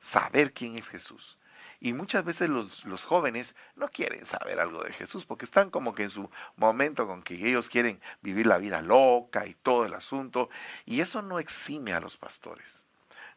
Saber 0.01 0.53
quién 0.53 0.75
es 0.75 0.89
Jesús. 0.89 1.37
Y 1.79 1.93
muchas 1.93 2.25
veces 2.25 2.49
los, 2.49 2.85
los, 2.85 3.05
jóvenes 3.05 3.55
no 3.75 3.87
quieren 3.89 4.25
saber 4.25 4.59
algo 4.59 4.83
de 4.83 4.93
Jesús 4.93 5.25
porque 5.25 5.45
están 5.45 5.69
como 5.69 5.93
que 5.93 6.03
en 6.03 6.09
su 6.09 6.29
momento 6.55 7.05
con 7.05 7.21
que 7.21 7.35
ellos 7.35 7.69
quieren 7.69 8.01
vivir 8.21 8.47
la 8.47 8.57
vida 8.57 8.81
loca 8.81 9.45
y 9.45 9.53
todo 9.53 9.85
el 9.85 9.93
asunto. 9.93 10.49
Y 10.85 11.01
eso 11.01 11.21
no 11.21 11.39
exime 11.39 11.93
a 11.93 11.99
los 11.99 12.17
pastores. 12.17 12.87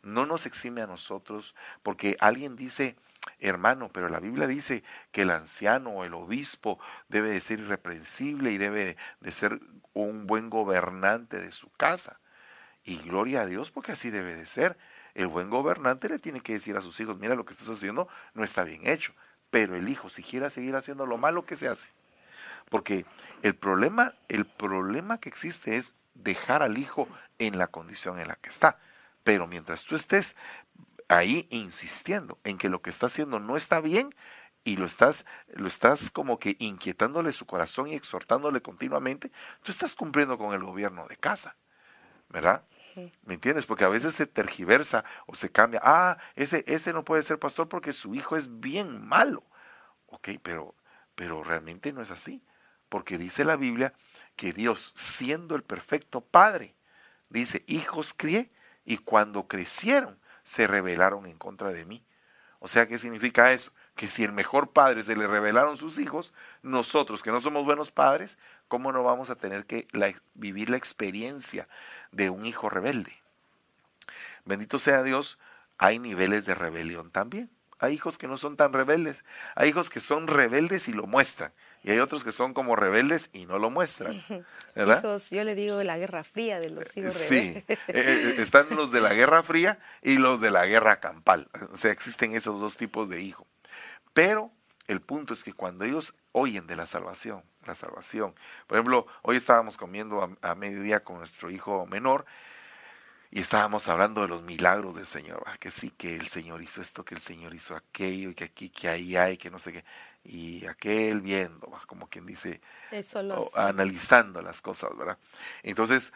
No 0.02 0.24
nos 0.24 0.46
exime 0.46 0.80
a 0.80 0.86
nosotros 0.86 1.54
porque 1.82 2.16
alguien 2.20 2.56
dice, 2.56 2.96
hermano, 3.38 3.90
pero 3.92 4.08
la 4.08 4.20
Biblia 4.20 4.46
dice 4.46 4.82
que 5.12 5.22
el 5.22 5.30
anciano 5.30 5.90
o 5.90 6.04
el 6.04 6.14
obispo 6.14 6.78
debe 7.08 7.30
de 7.30 7.40
ser 7.40 7.60
irreprensible 7.60 8.52
y 8.52 8.58
debe 8.58 8.96
de 9.20 9.32
ser 9.32 9.60
un 9.92 10.26
buen 10.26 10.48
gobernante 10.48 11.38
de 11.38 11.52
su 11.52 11.70
casa. 11.72 12.20
Y 12.84 12.96
gloria 12.96 13.42
a 13.42 13.46
Dios 13.46 13.70
porque 13.70 13.92
así 13.92 14.10
debe 14.10 14.34
de 14.34 14.46
ser. 14.46 14.78
El 15.14 15.26
buen 15.26 15.50
gobernante 15.50 16.08
le 16.08 16.18
tiene 16.18 16.40
que 16.40 16.54
decir 16.54 16.76
a 16.76 16.80
sus 16.80 16.98
hijos, 17.00 17.18
mira 17.18 17.34
lo 17.34 17.44
que 17.44 17.52
estás 17.52 17.68
haciendo 17.68 18.08
no 18.34 18.44
está 18.44 18.64
bien 18.64 18.86
hecho. 18.86 19.12
Pero 19.50 19.76
el 19.76 19.88
hijo, 19.88 20.08
si 20.08 20.22
quiere 20.22 20.48
seguir 20.50 20.76
haciendo 20.76 21.06
lo 21.06 21.18
malo, 21.18 21.44
que 21.44 21.56
se 21.56 21.68
hace? 21.68 21.88
Porque 22.68 23.04
el 23.42 23.54
problema, 23.54 24.14
el 24.28 24.46
problema 24.46 25.18
que 25.18 25.28
existe 25.28 25.76
es 25.76 25.94
dejar 26.14 26.62
al 26.62 26.78
hijo 26.78 27.08
en 27.38 27.58
la 27.58 27.66
condición 27.66 28.20
en 28.20 28.28
la 28.28 28.36
que 28.36 28.48
está. 28.48 28.78
Pero 29.24 29.46
mientras 29.46 29.84
tú 29.84 29.96
estés 29.96 30.36
ahí 31.08 31.46
insistiendo 31.50 32.38
en 32.44 32.58
que 32.58 32.68
lo 32.68 32.80
que 32.80 32.90
está 32.90 33.06
haciendo 33.06 33.40
no 33.40 33.56
está 33.56 33.80
bien 33.80 34.14
y 34.62 34.76
lo 34.76 34.86
estás, 34.86 35.24
lo 35.48 35.66
estás 35.66 36.10
como 36.10 36.38
que 36.38 36.56
inquietándole 36.60 37.32
su 37.32 37.46
corazón 37.46 37.88
y 37.88 37.94
exhortándole 37.94 38.60
continuamente, 38.62 39.32
tú 39.62 39.72
estás 39.72 39.94
cumpliendo 39.96 40.38
con 40.38 40.54
el 40.54 40.62
gobierno 40.62 41.06
de 41.08 41.16
casa, 41.16 41.56
¿verdad? 42.28 42.62
¿Me 43.24 43.34
entiendes? 43.34 43.66
Porque 43.66 43.84
a 43.84 43.88
veces 43.88 44.14
se 44.14 44.26
tergiversa 44.26 45.04
o 45.26 45.34
se 45.34 45.50
cambia. 45.50 45.80
Ah, 45.82 46.18
ese, 46.34 46.64
ese 46.66 46.92
no 46.92 47.04
puede 47.04 47.22
ser 47.22 47.38
pastor 47.38 47.68
porque 47.68 47.92
su 47.92 48.14
hijo 48.14 48.36
es 48.36 48.60
bien 48.60 49.06
malo. 49.06 49.44
Ok, 50.06 50.30
pero, 50.42 50.74
pero 51.14 51.42
realmente 51.42 51.92
no 51.92 52.02
es 52.02 52.10
así. 52.10 52.42
Porque 52.88 53.18
dice 53.18 53.44
la 53.44 53.56
Biblia 53.56 53.94
que 54.36 54.52
Dios, 54.52 54.92
siendo 54.96 55.54
el 55.54 55.62
perfecto 55.62 56.20
Padre, 56.20 56.74
dice, 57.28 57.64
hijos 57.66 58.14
crié 58.16 58.50
y 58.84 58.98
cuando 58.98 59.46
crecieron 59.46 60.18
se 60.44 60.66
rebelaron 60.66 61.26
en 61.26 61.38
contra 61.38 61.70
de 61.70 61.84
mí. 61.84 62.04
O 62.58 62.68
sea, 62.68 62.86
¿qué 62.86 62.98
significa 62.98 63.52
eso? 63.52 63.72
Que 63.94 64.08
si 64.08 64.22
el 64.22 64.32
mejor 64.32 64.72
padre 64.72 65.02
se 65.02 65.16
le 65.16 65.26
rebelaron 65.26 65.78
sus 65.78 65.98
hijos, 65.98 66.34
nosotros 66.62 67.22
que 67.22 67.30
no 67.30 67.40
somos 67.40 67.64
buenos 67.64 67.90
padres, 67.90 68.36
¿cómo 68.68 68.92
no 68.92 69.02
vamos 69.02 69.30
a 69.30 69.36
tener 69.36 69.64
que 69.64 69.88
vivir 70.34 70.68
la 70.68 70.76
experiencia 70.76 71.68
de 72.12 72.30
un 72.30 72.46
hijo 72.46 72.68
rebelde. 72.68 73.16
Bendito 74.44 74.78
sea 74.78 75.02
Dios, 75.02 75.38
hay 75.78 75.98
niveles 75.98 76.46
de 76.46 76.54
rebelión 76.54 77.10
también. 77.10 77.50
Hay 77.78 77.94
hijos 77.94 78.18
que 78.18 78.28
no 78.28 78.36
son 78.36 78.56
tan 78.56 78.72
rebeldes. 78.74 79.24
Hay 79.54 79.70
hijos 79.70 79.88
que 79.88 80.00
son 80.00 80.26
rebeldes 80.26 80.88
y 80.88 80.92
lo 80.92 81.06
muestran. 81.06 81.52
Y 81.82 81.90
hay 81.90 81.98
otros 81.98 82.24
que 82.24 82.32
son 82.32 82.52
como 82.52 82.76
rebeldes 82.76 83.30
y 83.32 83.46
no 83.46 83.58
lo 83.58 83.70
muestran. 83.70 84.22
¿verdad? 84.74 85.02
yo 85.30 85.44
le 85.44 85.54
digo 85.54 85.82
la 85.82 85.96
guerra 85.96 86.22
fría 86.22 86.60
de 86.60 86.68
los 86.68 86.94
hijos 86.94 87.28
rebeldes. 87.28 87.64
Sí, 87.64 87.64
eh, 87.68 87.76
eh, 87.88 88.34
están 88.38 88.66
los 88.70 88.92
de 88.92 89.00
la 89.00 89.14
guerra 89.14 89.42
fría 89.42 89.78
y 90.02 90.18
los 90.18 90.42
de 90.42 90.50
la 90.50 90.66
guerra 90.66 91.00
campal. 91.00 91.48
O 91.72 91.76
sea, 91.76 91.90
existen 91.90 92.34
esos 92.36 92.60
dos 92.60 92.76
tipos 92.76 93.08
de 93.08 93.22
hijos. 93.22 93.46
Pero 94.12 94.52
el 94.90 95.00
punto 95.00 95.34
es 95.34 95.44
que 95.44 95.52
cuando 95.52 95.84
ellos 95.84 96.14
oyen 96.32 96.66
de 96.66 96.74
la 96.74 96.84
salvación, 96.84 97.44
la 97.64 97.76
salvación. 97.76 98.34
Por 98.66 98.76
ejemplo, 98.76 99.06
hoy 99.22 99.36
estábamos 99.36 99.76
comiendo 99.76 100.36
a, 100.42 100.54
mediodía 100.56 101.04
con 101.04 101.18
nuestro 101.18 101.48
hijo 101.48 101.86
menor 101.86 102.26
y 103.30 103.38
estábamos 103.38 103.86
hablando 103.86 104.22
de 104.22 104.28
los 104.28 104.42
milagros 104.42 104.96
del 104.96 105.06
Señor, 105.06 105.44
que 105.60 105.70
sí, 105.70 105.90
que 105.90 106.16
el 106.16 106.26
Señor 106.26 106.60
hizo 106.60 106.82
esto, 106.82 107.04
que 107.04 107.14
el 107.14 107.20
Señor 107.20 107.54
hizo 107.54 107.76
aquello, 107.76 108.30
y 108.30 108.34
que 108.34 108.44
aquí, 108.44 108.70
que 108.70 108.88
ahí 108.88 109.14
hay, 109.14 109.36
que 109.36 109.48
no 109.48 109.60
sé 109.60 109.72
qué, 109.72 109.84
y 110.24 110.66
aquel 110.66 111.20
viendo, 111.20 111.70
como 111.86 112.08
quien 112.08 112.26
dice, 112.26 112.60
analizando 113.54 114.42
las 114.42 114.60
cosas, 114.60 114.96
¿verdad? 114.96 115.18
Entonces, 115.62 116.12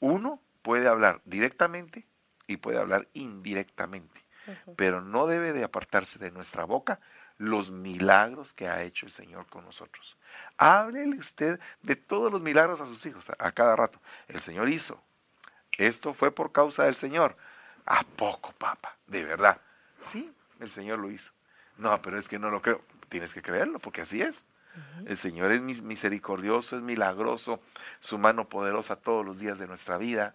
uno 0.00 0.42
puede 0.60 0.86
hablar 0.88 1.22
directamente 1.24 2.06
y 2.46 2.58
puede 2.58 2.76
hablar 2.76 3.08
indirectamente, 3.14 4.20
pero 4.76 5.00
no 5.00 5.26
debe 5.26 5.54
de 5.54 5.64
apartarse 5.64 6.18
de 6.18 6.30
nuestra 6.30 6.64
boca 6.64 7.00
los 7.38 7.70
milagros 7.70 8.52
que 8.52 8.68
ha 8.68 8.82
hecho 8.82 9.06
el 9.06 9.12
Señor 9.12 9.46
con 9.46 9.64
nosotros. 9.64 10.16
Háblele 10.56 11.18
usted 11.18 11.60
de 11.82 11.96
todos 11.96 12.32
los 12.32 12.40
milagros 12.40 12.80
a 12.80 12.86
sus 12.86 13.04
hijos 13.06 13.30
a, 13.38 13.52
cada 13.52 13.76
rato. 13.76 14.00
El 14.28 14.40
Señor 14.40 14.68
hizo. 14.68 15.02
Esto 15.72 16.14
fue 16.14 16.30
por 16.30 16.52
causa 16.52 16.84
del 16.84 16.94
Señor. 16.94 17.36
¿A 17.86 18.02
poco, 18.02 18.52
papá? 18.52 18.96
De 19.06 19.24
verdad. 19.24 19.60
Sí, 20.02 20.32
el 20.60 20.70
Señor 20.70 21.00
lo 21.00 21.10
hizo. 21.10 21.32
No, 21.76 22.00
pero 22.02 22.18
es 22.18 22.28
que 22.28 22.38
no 22.38 22.50
lo 22.50 22.62
creo. 22.62 22.82
Tienes 23.08 23.34
que 23.34 23.42
creerlo, 23.42 23.78
porque 23.78 24.02
así 24.02 24.22
es. 24.22 24.44
El 25.06 25.16
Señor 25.16 25.52
es 25.52 25.60
misericordioso, 25.60 26.76
es 26.76 26.82
milagroso, 26.82 27.60
su 28.00 28.18
mano 28.18 28.48
poderosa 28.48 28.96
todos 28.96 29.24
los 29.24 29.38
días 29.38 29.58
de 29.58 29.68
nuestra 29.68 29.98
vida, 29.98 30.34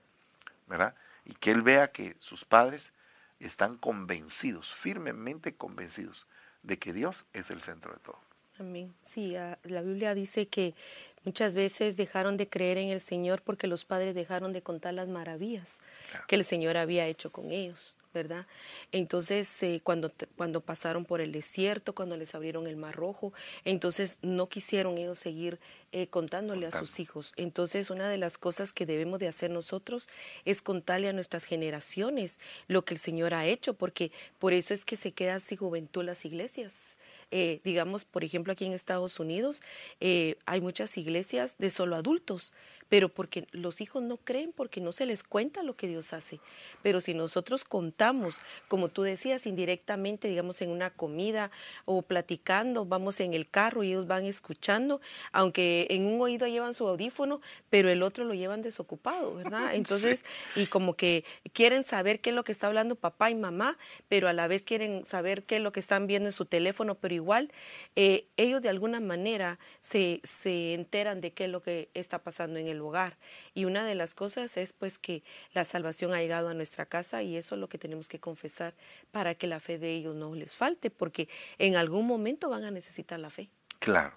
¿verdad? 0.67 0.95
Y 1.25 1.33
que 1.33 1.51
Él 1.51 1.61
vea 1.61 1.91
que 1.91 2.15
sus 2.19 2.45
padres 2.45 2.93
están 3.39 3.75
convencidos, 3.75 4.73
firmemente 4.73 5.55
convencidos, 5.55 6.25
de 6.63 6.77
que 6.77 6.93
Dios 6.93 7.25
es 7.33 7.49
el 7.51 7.61
centro 7.61 7.93
de 7.93 7.99
todo. 7.99 8.19
Amén. 8.59 8.93
Sí, 9.05 9.35
ah, 9.37 9.57
la 9.63 9.81
Biblia 9.81 10.13
dice 10.13 10.47
que 10.47 10.75
muchas 11.23 11.53
veces 11.53 11.97
dejaron 11.97 12.37
de 12.37 12.47
creer 12.47 12.77
en 12.77 12.89
el 12.89 13.01
Señor 13.01 13.41
porque 13.41 13.67
los 13.67 13.85
padres 13.85 14.15
dejaron 14.15 14.53
de 14.53 14.61
contar 14.61 14.93
las 14.93 15.07
maravillas 15.07 15.79
que 16.27 16.35
el 16.35 16.43
Señor 16.43 16.77
había 16.77 17.07
hecho 17.07 17.31
con 17.31 17.51
ellos, 17.51 17.95
¿verdad? 18.13 18.45
Entonces, 18.91 19.61
eh, 19.63 19.81
cuando, 19.83 20.11
cuando 20.35 20.61
pasaron 20.61 21.05
por 21.05 21.21
el 21.21 21.31
desierto, 21.31 21.93
cuando 21.93 22.17
les 22.17 22.35
abrieron 22.35 22.67
el 22.67 22.75
mar 22.75 22.95
rojo, 22.95 23.33
entonces 23.65 24.19
no 24.21 24.49
quisieron 24.49 24.97
ellos 24.97 25.19
seguir 25.19 25.59
eh, 25.91 26.07
contándole 26.07 26.67
a 26.67 26.71
sus 26.71 26.99
hijos. 26.99 27.33
Entonces, 27.35 27.89
una 27.89 28.09
de 28.09 28.17
las 28.17 28.37
cosas 28.37 28.73
que 28.73 28.85
debemos 28.85 29.19
de 29.19 29.27
hacer 29.27 29.51
nosotros 29.51 30.09
es 30.45 30.61
contarle 30.61 31.09
a 31.09 31.13
nuestras 31.13 31.45
generaciones 31.45 32.39
lo 32.67 32.85
que 32.85 32.93
el 32.93 32.99
Señor 32.99 33.33
ha 33.33 33.45
hecho, 33.45 33.73
porque 33.73 34.11
por 34.39 34.53
eso 34.53 34.73
es 34.73 34.85
que 34.85 34.97
se 34.97 35.11
quedan 35.11 35.41
sin 35.41 35.57
juventud 35.57 36.03
las 36.03 36.25
iglesias 36.25 36.98
eh, 37.31 37.61
digamos, 37.63 38.05
por 38.05 38.23
ejemplo, 38.23 38.53
aquí 38.53 38.65
en 38.65 38.73
Estados 38.73 39.19
Unidos 39.19 39.61
eh, 39.99 40.37
hay 40.45 40.61
muchas 40.61 40.97
iglesias 40.97 41.57
de 41.57 41.69
solo 41.69 41.95
adultos 41.95 42.53
pero 42.89 43.09
porque 43.09 43.47
los 43.51 43.81
hijos 43.81 44.03
no 44.03 44.17
creen, 44.17 44.51
porque 44.51 44.81
no 44.81 44.91
se 44.91 45.05
les 45.05 45.23
cuenta 45.23 45.63
lo 45.63 45.75
que 45.75 45.87
Dios 45.87 46.11
hace. 46.11 46.39
Pero 46.81 47.01
si 47.01 47.13
nosotros 47.13 47.63
contamos, 47.63 48.39
como 48.67 48.89
tú 48.89 49.03
decías, 49.03 49.45
indirectamente, 49.45 50.27
digamos, 50.27 50.61
en 50.61 50.71
una 50.71 50.89
comida 50.89 51.51
o 51.85 52.01
platicando, 52.01 52.85
vamos 52.85 53.19
en 53.19 53.33
el 53.33 53.47
carro 53.47 53.83
y 53.83 53.89
ellos 53.89 54.07
van 54.07 54.25
escuchando, 54.25 55.01
aunque 55.31 55.87
en 55.91 56.07
un 56.07 56.19
oído 56.19 56.47
llevan 56.47 56.73
su 56.73 56.87
audífono, 56.87 57.41
pero 57.69 57.89
el 57.89 58.01
otro 58.01 58.25
lo 58.25 58.33
llevan 58.33 58.63
desocupado, 58.63 59.35
¿verdad? 59.35 59.73
Entonces, 59.75 60.25
y 60.55 60.65
como 60.65 60.95
que 60.95 61.23
quieren 61.53 61.83
saber 61.83 62.19
qué 62.19 62.31
es 62.31 62.35
lo 62.35 62.43
que 62.43 62.51
está 62.51 62.67
hablando 62.67 62.95
papá 62.95 63.29
y 63.29 63.35
mamá, 63.35 63.77
pero 64.07 64.27
a 64.27 64.33
la 64.33 64.47
vez 64.47 64.63
quieren 64.63 65.05
saber 65.05 65.43
qué 65.43 65.57
es 65.57 65.61
lo 65.61 65.71
que 65.71 65.79
están 65.79 66.07
viendo 66.07 66.29
en 66.29 66.33
su 66.33 66.45
teléfono, 66.45 66.95
pero 66.95 67.13
igual 67.13 67.51
eh, 67.95 68.25
ellos 68.37 68.61
de 68.63 68.69
alguna 68.69 68.99
manera 68.99 69.59
se, 69.81 70.21
se 70.23 70.73
enteran 70.73 71.21
de 71.21 71.31
qué 71.31 71.45
es 71.45 71.51
lo 71.51 71.61
que 71.61 71.89
está 71.93 72.19
pasando 72.19 72.57
en 72.57 72.67
el 72.67 72.78
hogar. 72.81 73.17
Y 73.53 73.65
una 73.65 73.85
de 73.85 73.95
las 73.95 74.15
cosas 74.15 74.57
es 74.57 74.73
pues 74.73 74.97
que 74.97 75.23
la 75.53 75.65
salvación 75.65 76.13
ha 76.13 76.19
llegado 76.19 76.49
a 76.49 76.53
nuestra 76.53 76.85
casa 76.85 77.21
y 77.21 77.37
eso 77.37 77.55
es 77.55 77.61
lo 77.61 77.69
que 77.69 77.77
tenemos 77.77 78.07
que 78.07 78.19
confesar 78.19 78.73
para 79.11 79.35
que 79.35 79.47
la 79.47 79.59
fe 79.59 79.77
de 79.77 79.93
ellos 79.93 80.15
no 80.15 80.33
les 80.35 80.55
falte, 80.55 80.89
porque 80.89 81.29
en 81.57 81.75
algún 81.75 82.05
momento 82.05 82.49
van 82.49 82.63
a 82.63 82.71
necesitar 82.71 83.19
la 83.19 83.29
fe. 83.29 83.49
Claro. 83.79 84.13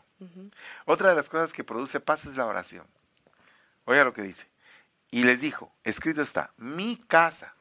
Otra 0.87 1.11
de 1.11 1.16
las 1.16 1.28
cosas 1.28 1.52
que 1.52 1.64
produce 1.64 1.99
paz 1.99 2.26
es 2.26 2.37
la 2.37 2.47
oración. 2.47 2.87
Oiga 3.85 4.04
lo 4.04 4.12
que 4.12 4.23
dice. 4.23 4.47
Y 5.11 5.25
les 5.25 5.40
dijo, 5.40 5.73
escrito 5.85 6.23
está, 6.23 6.52
mi 6.57 6.97
casa 6.97 7.54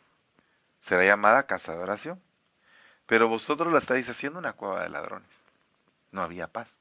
será 0.79 1.03
llamada 1.03 1.47
casa 1.47 1.73
de 1.73 1.79
oración, 1.79 2.21
pero 3.05 3.27
vosotros 3.27 3.73
la 3.73 3.79
estáis 3.79 4.07
haciendo 4.09 4.39
una 4.39 4.53
cueva 4.53 4.83
de 4.83 4.89
ladrones. 4.89 5.43
No 6.11 6.21
había 6.21 6.47
paz. 6.47 6.79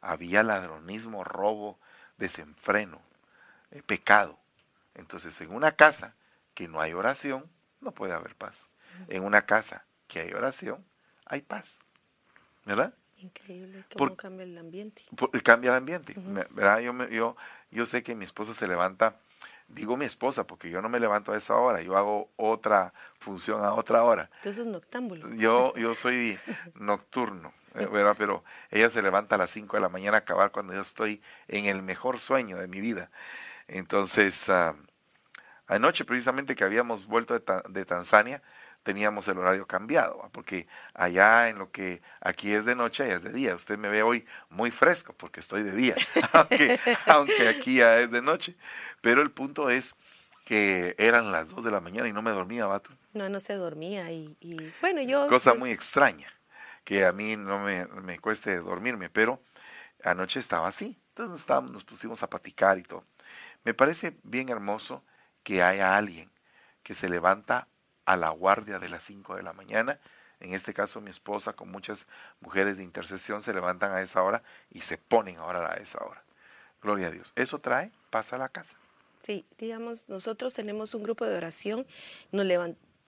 Había 0.00 0.42
ladronismo, 0.42 1.24
robo, 1.24 1.78
desenfreno, 2.18 3.00
eh, 3.74 3.82
pecado. 3.84 4.38
Entonces, 4.94 5.38
en 5.40 5.52
una 5.52 5.72
casa 5.72 6.14
que 6.54 6.68
no 6.68 6.80
hay 6.80 6.92
oración, 6.94 7.50
no 7.80 7.92
puede 7.92 8.12
haber 8.12 8.34
paz. 8.34 8.68
En 9.08 9.24
una 9.24 9.44
casa 9.44 9.84
que 10.06 10.20
hay 10.20 10.32
oración, 10.32 10.84
hay 11.26 11.42
paz. 11.42 11.80
¿Verdad? 12.64 12.94
Increíble 13.18 13.84
cómo 13.96 14.16
cambia 14.16 14.44
el 14.44 14.56
ambiente. 14.56 15.04
cambia 15.42 15.70
el 15.70 15.76
ambiente. 15.76 16.14
¿verdad? 16.16 16.78
Yo, 16.80 17.08
yo, 17.08 17.36
yo 17.70 17.86
sé 17.86 18.02
que 18.02 18.14
mi 18.14 18.24
esposa 18.24 18.54
se 18.54 18.68
levanta 18.68 19.16
digo 19.68 19.96
mi 19.96 20.04
esposa, 20.04 20.46
porque 20.46 20.70
yo 20.70 20.82
no 20.82 20.88
me 20.88 21.00
levanto 21.00 21.32
a 21.32 21.36
esa 21.36 21.56
hora, 21.56 21.82
yo 21.82 21.96
hago 21.96 22.30
otra 22.36 22.92
función 23.18 23.64
a 23.64 23.74
otra 23.74 24.04
hora. 24.04 24.30
Entonces 24.36 24.66
noctámbulo. 24.66 25.34
Yo, 25.34 25.74
yo 25.76 25.94
soy 25.94 26.38
nocturno, 26.74 27.52
eh, 27.74 27.86
¿verdad? 27.86 28.14
Pero 28.18 28.44
ella 28.70 28.90
se 28.90 29.02
levanta 29.02 29.34
a 29.34 29.38
las 29.38 29.50
5 29.50 29.76
de 29.76 29.80
la 29.80 29.88
mañana 29.88 30.18
a 30.18 30.20
acabar 30.20 30.50
cuando 30.50 30.74
yo 30.74 30.80
estoy 30.80 31.22
en 31.48 31.66
el 31.66 31.82
mejor 31.82 32.18
sueño 32.18 32.58
de 32.58 32.68
mi 32.68 32.80
vida. 32.80 33.10
Entonces, 33.68 34.48
ah, 34.48 34.74
anoche 35.66 36.04
precisamente 36.04 36.54
que 36.54 36.64
habíamos 36.64 37.06
vuelto 37.06 37.38
de, 37.38 37.42
de 37.68 37.84
Tanzania, 37.84 38.42
teníamos 38.84 39.26
el 39.28 39.38
horario 39.38 39.66
cambiado, 39.66 40.28
porque 40.30 40.68
allá 40.92 41.48
en 41.48 41.58
lo 41.58 41.72
que 41.72 42.02
aquí 42.20 42.52
es 42.52 42.66
de 42.66 42.76
noche, 42.76 43.02
allá 43.02 43.16
es 43.16 43.22
de 43.24 43.32
día. 43.32 43.54
Usted 43.56 43.78
me 43.78 43.88
ve 43.88 44.02
hoy 44.02 44.26
muy 44.50 44.70
fresco 44.70 45.14
porque 45.14 45.40
estoy 45.40 45.62
de 45.62 45.72
día, 45.72 45.94
aunque, 47.06 47.48
aquí 47.48 47.76
ya 47.76 47.98
es 47.98 48.10
de 48.12 48.22
noche. 48.22 48.54
Pero 49.00 49.22
el 49.22 49.30
punto 49.30 49.70
es 49.70 49.96
que 50.44 50.94
eran 50.98 51.32
las 51.32 51.50
2 51.50 51.64
de 51.64 51.70
la 51.70 51.80
mañana 51.80 52.06
y 52.06 52.12
no 52.12 52.20
me 52.20 52.30
dormía, 52.30 52.66
vato. 52.66 52.90
No, 53.14 53.28
no 53.28 53.40
se 53.40 53.54
dormía 53.54 54.12
y, 54.12 54.36
bueno, 54.82 55.00
yo... 55.02 55.26
Cosa 55.28 55.50
pues 55.52 55.60
muy 55.60 55.70
extraña, 55.70 56.30
que 56.84 57.06
a 57.06 57.12
mí 57.12 57.36
no 57.36 57.58
me, 57.58 57.86
me 57.86 58.18
cueste 58.18 58.58
dormirme, 58.58 59.08
pero 59.08 59.40
anoche 60.04 60.38
estaba 60.38 60.68
así. 60.68 60.98
Entonces 61.08 61.48
nos, 61.48 61.70
nos 61.70 61.84
pusimos 61.84 62.22
a 62.22 62.28
platicar 62.28 62.78
y 62.78 62.82
todo. 62.82 63.04
Me 63.64 63.74
parece 63.74 64.16
bien 64.22 64.50
hermoso 64.50 65.02
que 65.42 65.62
haya 65.62 65.96
alguien 65.96 66.30
que 66.82 66.94
se 66.94 67.08
levanta 67.08 67.68
a 68.04 68.16
la 68.16 68.28
guardia 68.30 68.78
de 68.78 68.88
las 68.88 69.04
5 69.04 69.36
de 69.36 69.42
la 69.42 69.52
mañana. 69.52 69.98
En 70.40 70.52
este 70.52 70.74
caso 70.74 71.00
mi 71.00 71.10
esposa 71.10 71.54
con 71.54 71.70
muchas 71.70 72.06
mujeres 72.40 72.76
de 72.76 72.84
intercesión 72.84 73.42
se 73.42 73.54
levantan 73.54 73.92
a 73.92 74.02
esa 74.02 74.22
hora 74.22 74.42
y 74.70 74.80
se 74.80 74.98
ponen 74.98 75.38
ahora 75.38 75.72
a 75.72 75.76
esa 75.76 76.04
hora. 76.04 76.22
Gloria 76.82 77.06
a 77.08 77.10
Dios. 77.10 77.32
Eso 77.36 77.58
trae 77.58 77.90
pasa 78.10 78.36
a 78.36 78.38
la 78.38 78.50
casa. 78.50 78.76
Sí, 79.24 79.46
digamos, 79.58 80.06
nosotros 80.08 80.52
tenemos 80.52 80.94
un 80.94 81.02
grupo 81.02 81.24
de 81.24 81.34
oración. 81.34 81.86
Nos 82.30 82.46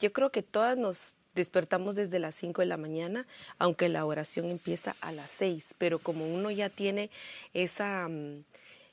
Yo 0.01 0.13
creo 0.15 0.33
que 0.33 0.43
todas 0.43 0.79
nos 0.79 1.13
despertamos 1.35 1.95
desde 1.95 2.19
las 2.19 2.35
5 2.35 2.63
de 2.63 2.67
la 2.67 2.79
mañana, 2.79 3.27
aunque 3.59 3.91
la 3.91 4.07
oración 4.07 4.47
empieza 4.47 4.97
a 5.03 5.13
las 5.13 5.31
6, 5.33 5.75
pero 5.77 5.99
como 5.99 6.27
uno 6.27 6.51
ya 6.51 6.71
tiene 6.71 7.11
esa... 7.53 8.09
Mm, 8.09 8.45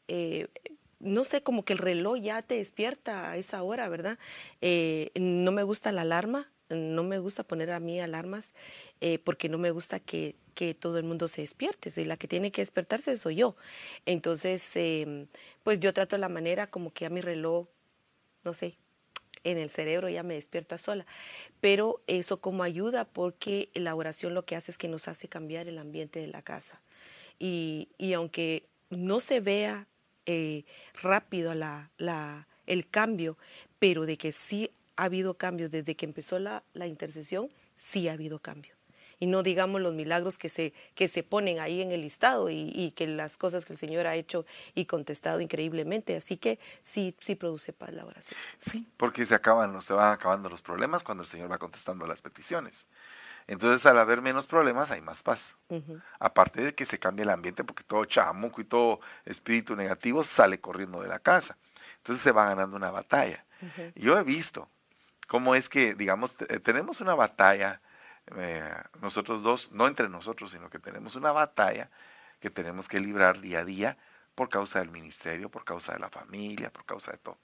eh, 0.09 0.49
no 1.03 1.25
sé, 1.25 1.43
como 1.43 1.65
que 1.65 1.73
el 1.73 1.79
reloj 1.79 2.17
ya 2.19 2.41
te 2.41 2.55
despierta 2.55 3.31
a 3.31 3.37
esa 3.37 3.61
hora, 3.61 3.89
¿verdad? 3.89 4.17
Eh, 4.61 5.11
no 5.15 5.51
me 5.51 5.63
gusta 5.63 5.91
la 5.91 6.01
alarma, 6.01 6.49
no 6.69 7.03
me 7.03 7.19
gusta 7.19 7.43
poner 7.43 7.71
a 7.71 7.79
mí 7.79 7.99
alarmas 7.99 8.53
eh, 9.01 9.19
porque 9.19 9.49
no 9.49 9.57
me 9.57 9.71
gusta 9.71 9.99
que, 9.99 10.35
todo 10.79 10.97
el 10.97 11.03
mundo 11.03 11.27
se 11.27 11.41
despierte. 11.41 11.91
Si 11.91 12.05
la 12.05 12.15
que 12.15 12.29
tiene 12.29 12.49
que 12.53 12.61
despertarse 12.61 13.17
soy 13.17 13.35
yo. 13.35 13.57
Entonces, 14.05 14.65
em, 14.75 15.27
pues 15.61 15.81
yo 15.81 15.93
trato 15.93 16.17
la 16.17 16.29
manera 16.29 16.67
como 16.67 16.93
que 16.93 17.05
a 17.05 17.09
mi 17.09 17.19
reloj, 17.19 17.67
no 18.45 18.53
sé, 18.53 18.77
en 19.43 19.57
el 19.57 19.69
cerebro 19.69 20.07
ya 20.07 20.23
me 20.23 20.35
despierta 20.35 20.77
sola. 20.77 21.05
Pero 21.59 22.01
eso 22.07 22.39
como 22.39 22.63
ayuda 22.63 23.03
porque 23.03 23.71
la 23.73 23.93
oración 23.93 24.33
lo 24.33 24.45
que 24.45 24.55
hace 24.55 24.71
es 24.71 24.77
que 24.77 24.87
nos 24.87 25.09
hace 25.09 25.27
cambiar 25.27 25.67
el 25.67 25.79
ambiente 25.79 26.21
de 26.21 26.27
la 26.27 26.41
casa. 26.43 26.79
Y, 27.39 27.89
y 27.97 28.13
aunque 28.13 28.69
no 28.89 29.19
se 29.19 29.41
vea 29.41 29.87
eh, 30.25 30.63
rápido 31.01 31.53
la, 31.53 31.91
la, 31.97 32.47
el 32.67 32.89
cambio, 32.89 33.37
pero 33.79 34.05
de 34.05 34.17
que 34.17 34.31
sí 34.31 34.71
ha 34.95 35.05
habido 35.05 35.35
cambio 35.35 35.69
desde 35.69 35.95
que 35.95 36.05
empezó 36.05 36.39
la, 36.39 36.63
intercesión, 36.75 37.49
sí 37.75 38.07
ha 38.07 38.13
habido 38.13 38.39
cambio 38.39 38.75
y 39.19 39.27
no 39.27 39.41
digamos 39.41 39.79
los 39.79 39.93
milagros 39.93 40.37
que 40.37 40.49
se, 40.49 40.73
que 40.95 41.07
se 41.07 41.23
ponen 41.23 41.59
ahí 41.59 41.81
en 41.81 41.91
el 41.91 42.01
listado 42.01 42.49
y, 42.49 42.91
que 42.95 43.07
las 43.07 43.37
cosas 43.37 43.65
que 43.65 43.71
el 43.73 43.79
Señor 43.79 44.05
ha 44.05 44.15
hecho 44.15 44.45
y 44.75 44.85
contestado 44.85 45.39
increíblemente. 45.39 46.17
Así 46.17 46.35
que 46.35 46.59
sí, 46.81 47.15
sí 47.21 47.35
produce 47.35 47.71
paz 47.71 47.93
la 47.93 48.05
oración. 48.05 48.37
Sí, 48.59 48.85
porque 48.97 49.25
se 49.25 49.33
acaban, 49.33 49.81
se 49.81 49.93
van 49.93 50.11
acabando 50.11 50.49
los 50.49 50.61
problemas 50.61 51.03
cuando 51.03 51.23
el 51.23 51.29
Señor 51.29 51.49
va 51.49 51.57
contestando 51.57 52.05
las 52.05 52.21
peticiones. 52.21 52.87
Entonces, 53.47 53.85
al 53.85 53.97
haber 53.99 54.21
menos 54.21 54.47
problemas, 54.47 54.91
hay 54.91 55.01
más 55.01 55.23
paz. 55.23 55.57
Aparte 56.19 56.61
de 56.61 56.73
que 56.73 56.85
se 56.85 56.99
cambia 56.99 57.23
el 57.23 57.29
ambiente, 57.29 57.63
porque 57.63 57.83
todo 57.83 58.05
chamuco 58.05 58.61
y 58.61 58.65
todo 58.65 58.99
espíritu 59.25 59.75
negativo 59.75 60.23
sale 60.23 60.59
corriendo 60.59 61.01
de 61.01 61.09
la 61.09 61.19
casa. 61.19 61.57
Entonces 61.97 62.23
se 62.23 62.31
va 62.31 62.45
ganando 62.45 62.75
una 62.75 62.91
batalla. 62.91 63.45
Yo 63.95 64.17
he 64.17 64.23
visto 64.23 64.69
cómo 65.27 65.55
es 65.55 65.69
que, 65.69 65.95
digamos, 65.95 66.35
tenemos 66.63 67.01
una 67.01 67.15
batalla, 67.15 67.81
eh, 68.35 68.73
nosotros 69.01 69.41
dos, 69.41 69.71
no 69.71 69.87
entre 69.87 70.09
nosotros, 70.09 70.51
sino 70.51 70.69
que 70.69 70.79
tenemos 70.79 71.15
una 71.15 71.31
batalla 71.31 71.89
que 72.39 72.49
tenemos 72.49 72.89
que 72.89 72.99
librar 72.99 73.39
día 73.39 73.59
a 73.59 73.65
día 73.65 73.97
por 74.35 74.49
causa 74.49 74.79
del 74.79 74.89
ministerio, 74.89 75.49
por 75.49 75.63
causa 75.63 75.93
de 75.93 75.99
la 75.99 76.09
familia, 76.09 76.71
por 76.71 76.85
causa 76.85 77.11
de 77.13 77.17
todo. 77.19 77.37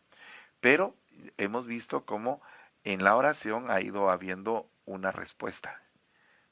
Pero 0.60 0.96
hemos 1.38 1.68
visto 1.68 2.06
cómo 2.06 2.42
en 2.84 3.04
la 3.04 3.16
oración 3.16 3.72
ha 3.72 3.80
ido 3.82 4.10
habiendo 4.10 4.70
una 4.86 5.12
respuesta 5.12 5.82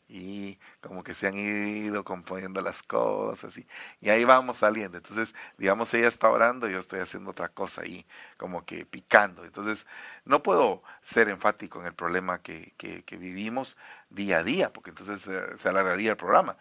y 0.10 0.58
como 0.82 1.04
que 1.04 1.14
se 1.14 1.28
han 1.28 1.38
ido 1.38 2.04
componiendo 2.04 2.62
las 2.62 2.82
cosas 2.84 3.58
y, 3.58 3.68
ahí 4.10 4.24
vamos 4.24 4.58
saliendo. 4.58 4.98
Entonces, 4.98 5.36
digamos, 5.58 5.94
ella 5.94 6.08
está 6.08 6.30
orando 6.30 6.70
y 6.70 6.74
yo 6.74 6.80
estoy 6.80 7.00
haciendo 7.00 7.32
otra 7.32 7.50
cosa 7.50 7.82
ahí, 7.82 8.06
como 8.38 8.66
que 8.66 8.86
picando. 8.86 9.44
Entonces, 9.44 9.86
no 10.26 10.44
puedo 10.44 10.84
ser 11.02 11.30
enfático 11.30 11.80
en 11.82 11.88
el 11.88 11.94
problema 11.94 12.42
que, 12.42 12.74
vivimos 13.20 13.78
día 14.10 14.40
a 14.40 14.44
día, 14.44 14.72
porque 14.72 14.92
entonces 14.92 15.22
se 15.56 15.70
alargaría 15.70 16.12
el 16.12 16.18
programa. 16.18 16.58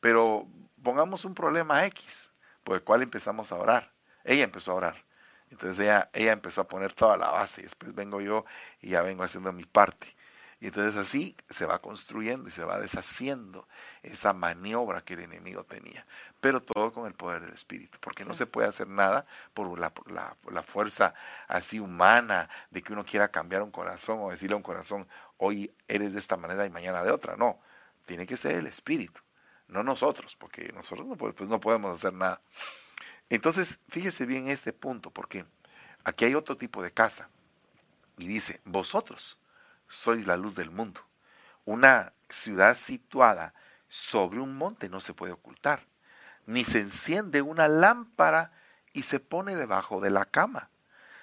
Pero 0.00 0.46
pongamos 0.82 1.24
un 1.24 1.34
problema 1.34 1.84
X, 1.86 2.32
por 2.64 2.76
el 2.76 2.82
cual 2.84 3.02
empezamos 3.02 3.52
a 3.52 3.56
orar. 3.56 3.92
Ella 4.24 4.44
empezó 4.44 4.72
a 4.72 4.74
orar. 4.76 5.04
Entonces 5.50 5.78
ella, 5.82 6.10
ella 6.12 6.32
empezó 6.32 6.62
a 6.62 6.68
poner 6.68 6.92
toda 6.92 7.16
la 7.16 7.30
base 7.30 7.62
y 7.62 7.64
después 7.64 7.94
vengo 7.94 8.20
yo 8.20 8.44
y 8.80 8.90
ya 8.90 9.02
vengo 9.02 9.24
haciendo 9.24 9.52
mi 9.52 9.64
parte. 9.64 10.17
Y 10.60 10.66
entonces 10.66 10.96
así 10.96 11.36
se 11.48 11.66
va 11.66 11.80
construyendo 11.80 12.48
y 12.48 12.52
se 12.52 12.64
va 12.64 12.80
deshaciendo 12.80 13.68
esa 14.02 14.32
maniobra 14.32 15.02
que 15.02 15.14
el 15.14 15.20
enemigo 15.20 15.64
tenía. 15.64 16.04
Pero 16.40 16.62
todo 16.62 16.92
con 16.92 17.06
el 17.06 17.14
poder 17.14 17.42
del 17.42 17.54
Espíritu, 17.54 17.98
porque 18.00 18.24
no 18.24 18.34
se 18.34 18.46
puede 18.46 18.68
hacer 18.68 18.88
nada 18.88 19.24
por 19.54 19.78
la, 19.78 19.92
la, 20.06 20.62
fuerza 20.62 21.14
así 21.46 21.78
humana 21.78 22.48
de 22.70 22.82
que 22.82 22.92
uno 22.92 23.04
quiera 23.04 23.28
cambiar 23.30 23.62
un 23.62 23.70
corazón 23.70 24.18
o 24.20 24.30
decirle 24.30 24.54
a 24.54 24.56
un 24.56 24.62
corazón, 24.62 25.06
hoy 25.36 25.72
eres 25.86 26.12
de 26.12 26.18
esta 26.18 26.36
manera 26.36 26.66
y 26.66 26.70
mañana 26.70 27.04
de 27.04 27.12
otra. 27.12 27.36
No, 27.36 27.60
tiene 28.04 28.26
que 28.26 28.36
ser 28.36 28.56
el 28.56 28.66
Espíritu, 28.66 29.20
no 29.68 29.84
nosotros, 29.84 30.34
porque 30.36 30.72
nosotros 30.72 31.06
no, 31.06 31.16
pues 31.16 31.48
no 31.48 31.60
podemos 31.60 31.92
hacer 31.92 32.14
nada. 32.14 32.40
Entonces, 33.30 33.80
fíjese 33.88 34.26
bien 34.26 34.48
este 34.48 34.72
punto, 34.72 35.10
porque 35.10 35.44
aquí 36.02 36.24
hay 36.24 36.34
otro 36.34 36.56
tipo 36.56 36.82
de 36.82 36.90
casa. 36.90 37.28
Y 38.16 38.26
dice, 38.26 38.60
vosotros 38.64 39.38
sois 39.88 40.26
la 40.26 40.36
luz 40.36 40.54
del 40.54 40.70
mundo. 40.70 41.00
Una 41.64 42.12
ciudad 42.28 42.76
situada 42.76 43.54
sobre 43.88 44.40
un 44.40 44.56
monte 44.56 44.88
no 44.88 45.00
se 45.00 45.14
puede 45.14 45.32
ocultar, 45.32 45.86
ni 46.46 46.64
se 46.64 46.80
enciende 46.80 47.42
una 47.42 47.68
lámpara 47.68 48.52
y 48.92 49.02
se 49.02 49.20
pone 49.20 49.54
debajo 49.54 50.00
de 50.00 50.10
la 50.10 50.24
cama, 50.24 50.70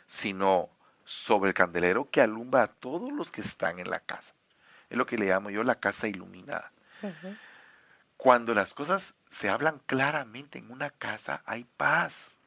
sino 0.08 0.69
sobre 1.04 1.49
el 1.49 1.54
candelero 1.54 2.10
que 2.10 2.21
alumbra 2.21 2.63
a 2.63 2.67
todos 2.67 3.12
los 3.12 3.32
que 3.32 3.41
están 3.41 3.80
en 3.80 3.89
la 3.89 3.99
casa. 3.99 4.34
Es 4.89 4.97
lo 4.97 5.06
que 5.06 5.17
le 5.17 5.28
llamo 5.28 5.49
yo 5.49 5.63
la 5.63 5.80
casa 5.80 6.08
iluminada. 6.08 6.71
Cuando 8.17 8.54
las 8.54 8.73
cosas 8.73 9.15
se 9.30 9.49
hablan 9.49 9.80
claramente 9.86 10.58
en 10.60 10.71
una 10.71 10.89
casa, 10.89 11.43
hay 11.45 11.63
paz. 11.63 12.38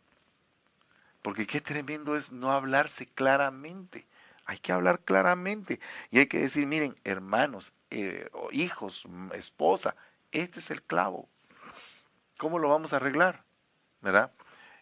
Porque 1.23 1.47
qué 1.47 1.61
tremendo 1.61 2.17
es 2.17 2.33
no 2.33 2.53
hablarse 2.53 3.07
claramente. 3.07 4.07
Hay 4.49 4.57
que 4.61 4.73
hablar 4.73 5.01
claramente 5.01 5.79
y 6.11 6.21
hay 6.21 6.27
que 6.27 6.39
decir, 6.39 6.67
miren, 6.67 6.99
hermanos, 7.05 7.75
eh, 7.91 8.31
hijos, 8.51 9.07
esposa, 9.35 9.95
este 10.33 10.61
es 10.61 10.71
el 10.71 10.83
clavo. 10.83 11.29
¿Cómo 12.39 12.59
lo 12.59 12.71
vamos 12.71 12.95
a 12.95 12.97
arreglar? 12.97 13.45
¿Verdad? 14.01 14.33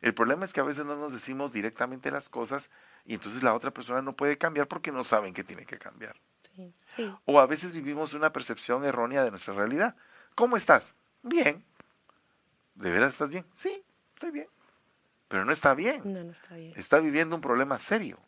El 0.02 0.14
problema 0.14 0.44
es 0.44 0.52
que 0.52 0.60
a 0.60 0.62
veces 0.62 0.84
no 0.84 0.94
nos 0.94 1.12
decimos 1.12 1.52
directamente 1.52 2.12
las 2.12 2.28
cosas 2.28 2.70
y 3.04 3.14
entonces 3.14 3.42
la 3.42 3.54
otra 3.54 3.72
persona 3.72 4.02
no 4.02 4.14
puede 4.14 4.38
cambiar 4.38 4.68
porque 4.68 4.92
no 4.92 5.02
saben 5.02 5.34
que 5.34 5.42
tiene 5.42 5.66
que 5.66 5.80
cambiar. 5.80 6.14
O 7.24 7.40
a 7.40 7.46
veces 7.46 7.72
vivimos 7.72 8.14
una 8.14 8.32
percepción 8.32 8.84
errónea 8.84 9.24
de 9.24 9.32
nuestra 9.32 9.52
realidad. 9.52 9.96
¿Cómo 10.36 10.56
estás? 10.56 10.94
Bien. 11.24 11.64
¿De 12.76 12.88
veras 12.92 13.14
estás 13.14 13.30
bien? 13.30 13.44
Sí, 13.56 13.82
estoy 14.14 14.30
bien. 14.30 14.46
Pero 15.26 15.44
no 15.44 15.50
está 15.50 15.74
bien. 15.74 16.02
No, 16.04 16.22
no 16.22 16.30
está 16.30 16.54
bien. 16.54 16.72
Está 16.76 17.00
viviendo 17.00 17.34
un 17.34 17.42
problema 17.42 17.80
serio 17.80 18.20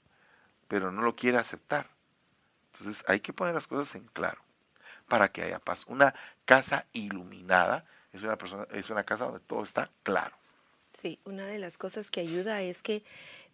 pero 0.69 0.93
no 0.93 1.03
lo 1.03 1.17
quiere 1.17 1.39
aceptar. 1.39 1.89
Entonces 2.73 3.05
hay 3.09 3.21
que 3.21 3.33
poner 3.33 3.55
las 3.55 3.67
cosas 3.67 3.95
en 3.97 4.07
claro 4.09 4.41
para 5.09 5.33
que 5.33 5.43
haya 5.43 5.59
paz. 5.59 5.85
Una 5.89 6.15
casa 6.45 6.87
iluminada 6.93 7.85
es 8.13 8.23
una, 8.23 8.37
persona, 8.37 8.67
es 8.73 8.91
una 8.91 9.05
casa 9.05 9.25
donde 9.25 9.41
todo 9.41 9.63
está 9.63 9.91
claro. 10.03 10.37
Sí, 11.03 11.19
una 11.25 11.47
de 11.47 11.59
las 11.59 11.79
cosas 11.79 12.11
que 12.11 12.21
ayuda 12.21 12.61
es 12.63 12.83
que, 12.83 13.05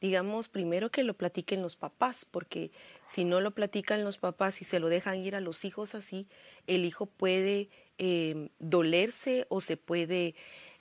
digamos, 0.00 0.48
primero 0.48 0.90
que 0.90 1.04
lo 1.04 1.14
platiquen 1.14 1.62
los 1.62 1.76
papás, 1.76 2.24
porque 2.24 2.70
si 3.06 3.24
no 3.24 3.40
lo 3.40 3.50
platican 3.50 4.02
los 4.02 4.16
papás 4.18 4.62
y 4.62 4.64
se 4.64 4.80
lo 4.80 4.88
dejan 4.88 5.18
ir 5.18 5.36
a 5.36 5.40
los 5.40 5.64
hijos 5.64 5.94
así, 5.94 6.26
el 6.66 6.84
hijo 6.84 7.06
puede 7.06 7.68
eh, 7.98 8.48
dolerse 8.60 9.46
o 9.50 9.60
se 9.60 9.76
puede, 9.76 10.34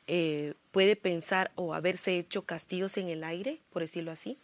eh, 0.08 0.54
puede 0.72 0.96
pensar 0.96 1.52
o 1.56 1.74
haberse 1.74 2.18
hecho 2.18 2.46
castillos 2.46 2.96
en 2.98 3.10
el 3.10 3.26
aire, 3.26 3.60
por 3.72 3.82
decirlo 3.82 4.12
así, 4.12 4.40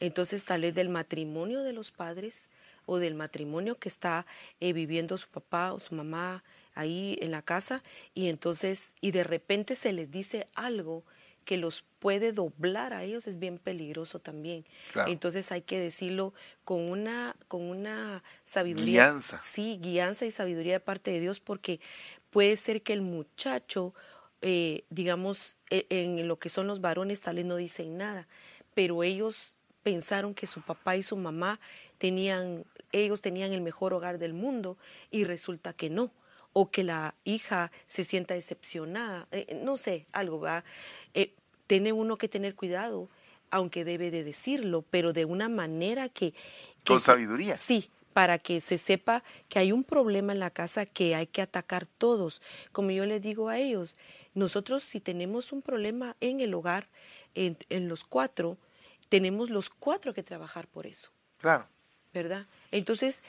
Entonces, 0.00 0.44
tal 0.44 0.62
vez 0.62 0.74
del 0.74 0.88
matrimonio 0.88 1.62
de 1.62 1.72
los 1.72 1.90
padres 1.90 2.48
o 2.86 2.98
del 2.98 3.14
matrimonio 3.14 3.76
que 3.76 3.88
está 3.88 4.26
eh, 4.58 4.72
viviendo 4.72 5.16
su 5.16 5.28
papá 5.28 5.72
o 5.72 5.78
su 5.78 5.94
mamá 5.94 6.42
ahí 6.74 7.18
en 7.20 7.30
la 7.30 7.42
casa 7.42 7.82
y 8.14 8.28
entonces, 8.28 8.94
y 9.00 9.10
de 9.10 9.24
repente 9.24 9.76
se 9.76 9.92
les 9.92 10.10
dice 10.10 10.46
algo 10.54 11.04
que 11.44 11.56
los 11.56 11.84
puede 11.98 12.32
doblar 12.32 12.92
a 12.92 13.02
ellos 13.02 13.26
es 13.26 13.38
bien 13.38 13.58
peligroso 13.58 14.18
también. 14.18 14.64
Entonces 15.06 15.50
hay 15.52 15.62
que 15.62 15.78
decirlo 15.78 16.32
con 16.64 16.80
una, 16.80 17.34
con 17.48 17.62
una 17.62 18.22
sabiduría. 18.44 19.06
Guianza. 19.06 19.38
Sí, 19.40 19.78
guianza 19.80 20.26
y 20.26 20.30
sabiduría 20.30 20.74
de 20.74 20.80
parte 20.80 21.10
de 21.10 21.20
Dios, 21.20 21.40
porque 21.40 21.80
puede 22.30 22.56
ser 22.56 22.82
que 22.82 22.92
el 22.92 23.02
muchacho, 23.02 23.94
eh, 24.42 24.84
digamos, 24.90 25.56
e, 25.70 25.86
en 25.90 26.28
lo 26.28 26.38
que 26.38 26.50
son 26.50 26.66
los 26.66 26.80
varones 26.80 27.20
tal 27.20 27.36
vez 27.36 27.44
no 27.46 27.56
dicen 27.56 27.96
nada, 27.96 28.28
pero 28.74 29.02
ellos 29.02 29.54
pensaron 29.82 30.34
que 30.34 30.46
su 30.46 30.62
papá 30.62 30.96
y 30.96 31.02
su 31.02 31.16
mamá 31.16 31.60
tenían, 31.98 32.64
ellos 32.92 33.22
tenían 33.22 33.52
el 33.52 33.60
mejor 33.60 33.92
hogar 33.94 34.18
del 34.18 34.34
mundo 34.34 34.76
y 35.10 35.24
resulta 35.24 35.72
que 35.72 35.90
no 35.90 36.10
o 36.52 36.70
que 36.70 36.84
la 36.84 37.14
hija 37.24 37.70
se 37.86 38.04
sienta 38.04 38.34
decepcionada, 38.34 39.28
eh, 39.30 39.60
no 39.62 39.76
sé, 39.76 40.06
algo 40.12 40.40
va. 40.40 40.64
Eh, 41.14 41.32
tiene 41.66 41.92
uno 41.92 42.16
que 42.16 42.28
tener 42.28 42.54
cuidado, 42.54 43.08
aunque 43.50 43.84
debe 43.84 44.10
de 44.10 44.24
decirlo, 44.24 44.84
pero 44.90 45.12
de 45.12 45.24
una 45.24 45.48
manera 45.48 46.08
que... 46.08 46.34
Con 46.84 47.00
sabiduría. 47.00 47.56
Sí, 47.56 47.90
para 48.12 48.38
que 48.38 48.60
se 48.60 48.78
sepa 48.78 49.22
que 49.48 49.60
hay 49.60 49.70
un 49.70 49.84
problema 49.84 50.32
en 50.32 50.40
la 50.40 50.50
casa 50.50 50.86
que 50.86 51.14
hay 51.14 51.26
que 51.26 51.42
atacar 51.42 51.86
todos. 51.86 52.42
Como 52.72 52.90
yo 52.90 53.06
les 53.06 53.22
digo 53.22 53.48
a 53.48 53.58
ellos, 53.58 53.96
nosotros 54.34 54.82
si 54.82 55.00
tenemos 55.00 55.52
un 55.52 55.62
problema 55.62 56.16
en 56.20 56.40
el 56.40 56.54
hogar, 56.54 56.88
en, 57.34 57.56
en 57.68 57.88
los 57.88 58.04
cuatro, 58.04 58.56
tenemos 59.10 59.50
los 59.50 59.68
cuatro 59.68 60.14
que 60.14 60.22
trabajar 60.22 60.66
por 60.66 60.86
eso. 60.86 61.10
Claro. 61.38 61.66
¿Verdad? 62.14 62.46
Entonces, 62.70 63.22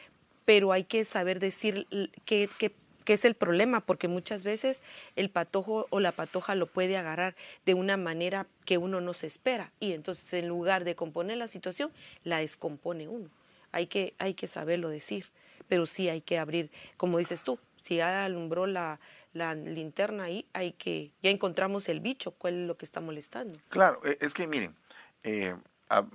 pero 0.46 0.72
hay 0.72 0.86
que 0.86 1.04
saber 1.04 1.39
decir 1.39 1.88
qué, 2.26 2.50
qué 2.58 2.74
¿Qué 3.04 3.13
es 3.13 3.26
el 3.26 3.36
problema? 3.36 3.82
Porque 3.82 4.08
muchas 4.08 4.44
veces 4.44 4.84
el 5.15 5.30
patojo 5.30 5.88
o 5.89 6.00
la 6.00 6.12
patoja 6.12 6.56
lo 6.56 6.67
puede 6.67 6.98
agarrar 6.98 7.36
de 7.65 7.74
una 7.74 7.98
manera 7.98 8.48
que 8.65 8.78
uno 8.78 9.02
no 9.02 9.13
se 9.13 9.28
espera 9.28 9.72
y 9.80 9.94
entonces 9.94 10.32
en 10.34 10.48
lugar 10.48 10.84
de 10.84 10.96
componer 10.96 11.38
la 11.38 11.48
situación, 11.48 11.91
la 12.24 12.39
descompone 12.39 13.08
uno. 13.08 13.30
Hay 13.72 13.88
que, 13.88 14.13
hay 14.17 14.34
que 14.34 14.48
saberlo 14.48 14.89
decir, 14.89 15.28
pero 15.67 15.86
sí 15.86 16.10
hay 16.10 16.22
que 16.22 16.38
abrir, 16.38 16.70
como 16.98 17.17
dices 17.17 17.44
tú, 17.44 17.58
si 17.78 17.98
ya 17.98 18.26
alumbró 18.26 18.67
la, 18.67 19.00
linterna 19.34 20.26
ahí, 20.26 20.46
hay 20.54 20.74
que, 20.74 21.12
ya 21.24 21.32
encontramos 21.32 21.88
el 21.89 22.02
bicho, 22.02 22.32
cuál 22.32 22.62
es 22.62 22.67
lo 22.67 22.78
que 22.78 22.86
está 22.86 23.00
molestando. 23.00 23.58
Claro, 23.70 24.02
e, 24.04 24.17
es 24.20 24.34
que 24.34 24.46
miren, 24.46 24.76
eh, 25.24 25.56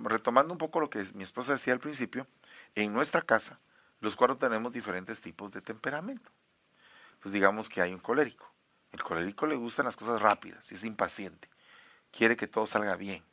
retomando 0.03 0.53
un 0.53 0.59
poco 0.59 0.81
lo 0.81 0.91
que 0.91 1.05
mi 1.15 1.25
esposa 1.25 1.53
decía 1.53 1.73
al 1.73 1.81
principio, 1.81 2.27
en 2.75 2.93
nuestra 2.93 3.23
casa 3.23 3.61
los 4.01 4.17
cuatro 4.17 4.37
tenemos 4.37 4.73
diferentes 4.73 5.21
tipos 5.21 5.53
de 5.53 5.61
temperamento 5.61 6.31
pues 7.21 7.33
digamos 7.33 7.69
que 7.69 7.83
hay 7.83 7.93
un 7.93 8.01
colérico. 8.01 8.53
El 8.93 9.03
colérico 9.03 9.47
le 9.47 9.57
gustan 9.57 9.87
las 9.87 9.97
cosas 9.97 10.23
rápidas, 10.23 10.71
es 10.73 10.85
impaciente, 10.85 11.51
quiere 12.11 12.37
que 12.37 12.47
todo 12.47 12.67
salga 12.67 12.97
bien 12.97 13.25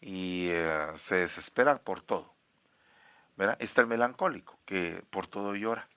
y 0.00 0.48
eh, 0.50 0.92
se 0.96 1.16
desespera 1.16 1.78
por 1.78 2.00
todo. 2.00 2.32
Está 3.58 3.80
el 3.80 3.88
melancólico, 3.88 4.58
que 4.64 5.02
por 5.10 5.26
todo 5.26 5.56
llora. 5.56 5.88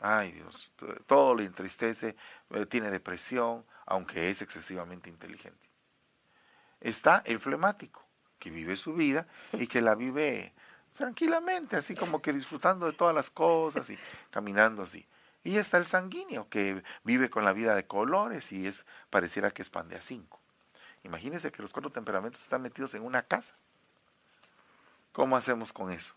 Ay 0.00 0.32
Dios, 0.32 0.72
todo 1.06 1.36
le 1.36 1.44
entristece, 1.44 2.16
eh, 2.50 2.66
tiene 2.66 2.90
depresión, 2.90 3.64
aunque 3.86 4.30
es 4.30 4.42
excesivamente 4.42 5.08
inteligente. 5.08 5.68
Está 6.80 7.22
el 7.24 7.38
flemático, 7.38 8.04
que 8.42 8.50
vive 8.50 8.76
su 8.76 8.92
vida 8.92 9.28
y 9.52 9.68
que 9.68 9.80
la 9.80 9.94
vive 9.94 10.52
tranquilamente, 10.96 11.76
así 11.76 11.94
como 11.94 12.20
que 12.20 12.32
disfrutando 12.32 12.86
de 12.86 12.92
todas 12.92 13.14
las 13.14 13.30
cosas 13.30 13.88
y 13.88 13.96
caminando 14.32 14.82
así. 14.82 15.06
Y 15.44 15.58
está 15.58 15.78
el 15.78 15.86
sanguíneo, 15.86 16.48
que 16.48 16.82
vive 17.04 17.30
con 17.30 17.44
la 17.44 17.52
vida 17.52 17.76
de 17.76 17.86
colores 17.86 18.50
y 18.50 18.66
es 18.66 18.84
pareciera 19.10 19.52
que 19.52 19.62
expande 19.62 19.96
a 19.96 20.00
cinco. 20.00 20.40
Imagínense 21.04 21.52
que 21.52 21.62
los 21.62 21.72
cuatro 21.72 21.90
temperamentos 21.90 22.42
están 22.42 22.62
metidos 22.62 22.94
en 22.94 23.04
una 23.04 23.22
casa. 23.22 23.54
¿Cómo 25.12 25.36
hacemos 25.36 25.72
con 25.72 25.92
eso? 25.92 26.12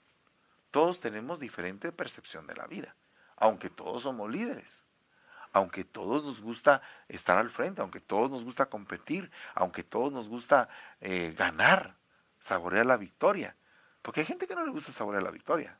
Todos 0.71 1.01
tenemos 1.01 1.39
diferente 1.39 1.91
percepción 1.91 2.47
de 2.47 2.55
la 2.55 2.65
vida, 2.65 2.95
aunque 3.37 3.69
todos 3.69 4.01
somos 4.01 4.31
líderes, 4.31 4.83
aunque 5.53 5.83
todos 5.83 6.23
nos 6.23 6.41
gusta 6.41 6.81
estar 7.07 7.37
al 7.37 7.51
frente, 7.51 7.81
aunque 7.81 7.99
todos 7.99 8.31
nos 8.31 8.43
gusta 8.43 8.65
competir, 8.65 9.29
aunque 9.53 9.83
todos 9.83 10.11
nos 10.11 10.27
gusta 10.27 10.69
eh, 11.01 11.35
ganar, 11.37 11.95
saborear 12.45 12.85
la 12.85 12.97
victoria. 12.97 13.55
Porque 14.03 14.19
hay 14.19 14.25
gente 14.27 14.45
que 14.45 14.53
no 14.53 14.63
le 14.63 14.71
gusta 14.71 14.91
saborear 14.91 15.23
la 15.23 15.31
victoria, 15.31 15.79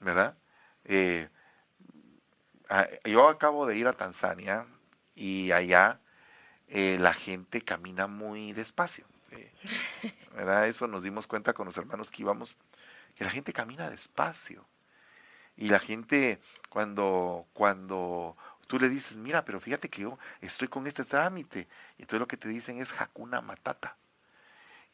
¿verdad? 0.00 0.36
Eh, 0.84 1.28
yo 3.04 3.28
acabo 3.28 3.64
de 3.64 3.76
ir 3.76 3.86
a 3.86 3.92
Tanzania 3.92 4.66
y 5.14 5.52
allá 5.52 6.00
eh, 6.66 6.98
la 7.00 7.14
gente 7.14 7.62
camina 7.62 8.08
muy 8.08 8.52
despacio. 8.52 9.06
Eh, 9.30 9.52
¿verdad? 10.34 10.66
Eso 10.66 10.88
nos 10.88 11.04
dimos 11.04 11.28
cuenta 11.28 11.52
con 11.52 11.66
los 11.66 11.78
hermanos 11.78 12.10
que 12.10 12.22
íbamos, 12.22 12.56
que 13.14 13.22
la 13.22 13.30
gente 13.30 13.52
camina 13.52 13.88
despacio. 13.88 14.66
Y 15.56 15.68
la 15.68 15.78
gente 15.78 16.40
cuando, 16.68 17.46
cuando 17.52 18.36
tú 18.66 18.80
le 18.80 18.88
dices, 18.88 19.18
mira, 19.18 19.44
pero 19.44 19.60
fíjate 19.60 19.88
que 19.88 20.02
yo 20.02 20.18
estoy 20.40 20.66
con 20.66 20.88
este 20.88 21.04
trámite, 21.04 21.68
y 21.96 22.02
entonces 22.02 22.18
lo 22.18 22.26
que 22.26 22.36
te 22.36 22.48
dicen 22.48 22.80
es 22.80 22.92
Hakuna 23.00 23.40
Matata. 23.40 23.96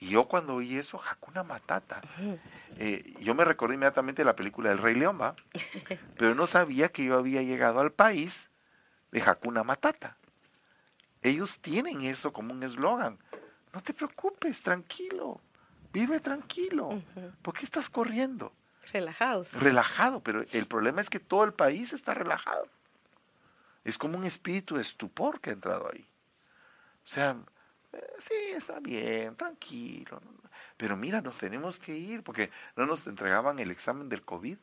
Y 0.00 0.08
yo 0.08 0.26
cuando 0.26 0.54
oí 0.54 0.78
eso, 0.78 0.98
Hakuna 0.98 1.44
Matata, 1.44 2.00
eh, 2.78 3.14
yo 3.20 3.34
me 3.34 3.44
recordé 3.44 3.74
inmediatamente 3.74 4.24
la 4.24 4.34
película 4.34 4.72
El 4.72 4.78
Rey 4.78 4.94
León, 4.94 5.20
¿va? 5.20 5.36
Pero 6.16 6.34
no 6.34 6.46
sabía 6.46 6.88
que 6.88 7.04
yo 7.04 7.18
había 7.18 7.42
llegado 7.42 7.80
al 7.80 7.92
país 7.92 8.50
de 9.12 9.20
Hakuna 9.20 9.62
Matata. 9.62 10.16
Ellos 11.20 11.60
tienen 11.60 12.00
eso 12.00 12.32
como 12.32 12.54
un 12.54 12.62
eslogan. 12.62 13.18
No 13.74 13.82
te 13.82 13.92
preocupes, 13.92 14.62
tranquilo, 14.62 15.38
vive 15.92 16.18
tranquilo. 16.18 17.02
¿Por 17.42 17.52
qué 17.52 17.66
estás 17.66 17.90
corriendo? 17.90 18.54
Relajados. 18.92 19.52
Relajado, 19.52 20.20
pero 20.22 20.46
el 20.50 20.66
problema 20.66 21.02
es 21.02 21.10
que 21.10 21.20
todo 21.20 21.44
el 21.44 21.52
país 21.52 21.92
está 21.92 22.14
relajado. 22.14 22.66
Es 23.84 23.98
como 23.98 24.16
un 24.16 24.24
espíritu 24.24 24.76
de 24.76 24.82
estupor 24.82 25.40
que 25.40 25.50
ha 25.50 25.52
entrado 25.52 25.90
ahí. 25.92 26.06
O 27.04 27.08
sea, 27.08 27.36
eh, 27.92 28.07
sí, 28.18 28.35
está 28.57 28.81
bien, 28.81 29.37
tranquilo. 29.37 30.20
Pero 30.76 30.96
mira, 30.96 31.20
nos 31.20 31.38
tenemos 31.38 31.79
que 31.79 31.92
ir 31.92 32.22
porque 32.22 32.50
no 32.76 32.87
nos 32.87 33.07
entregaban 33.07 33.59
el 33.59 33.70
examen 33.70 34.09
del 34.09 34.22
COVID. 34.22 34.57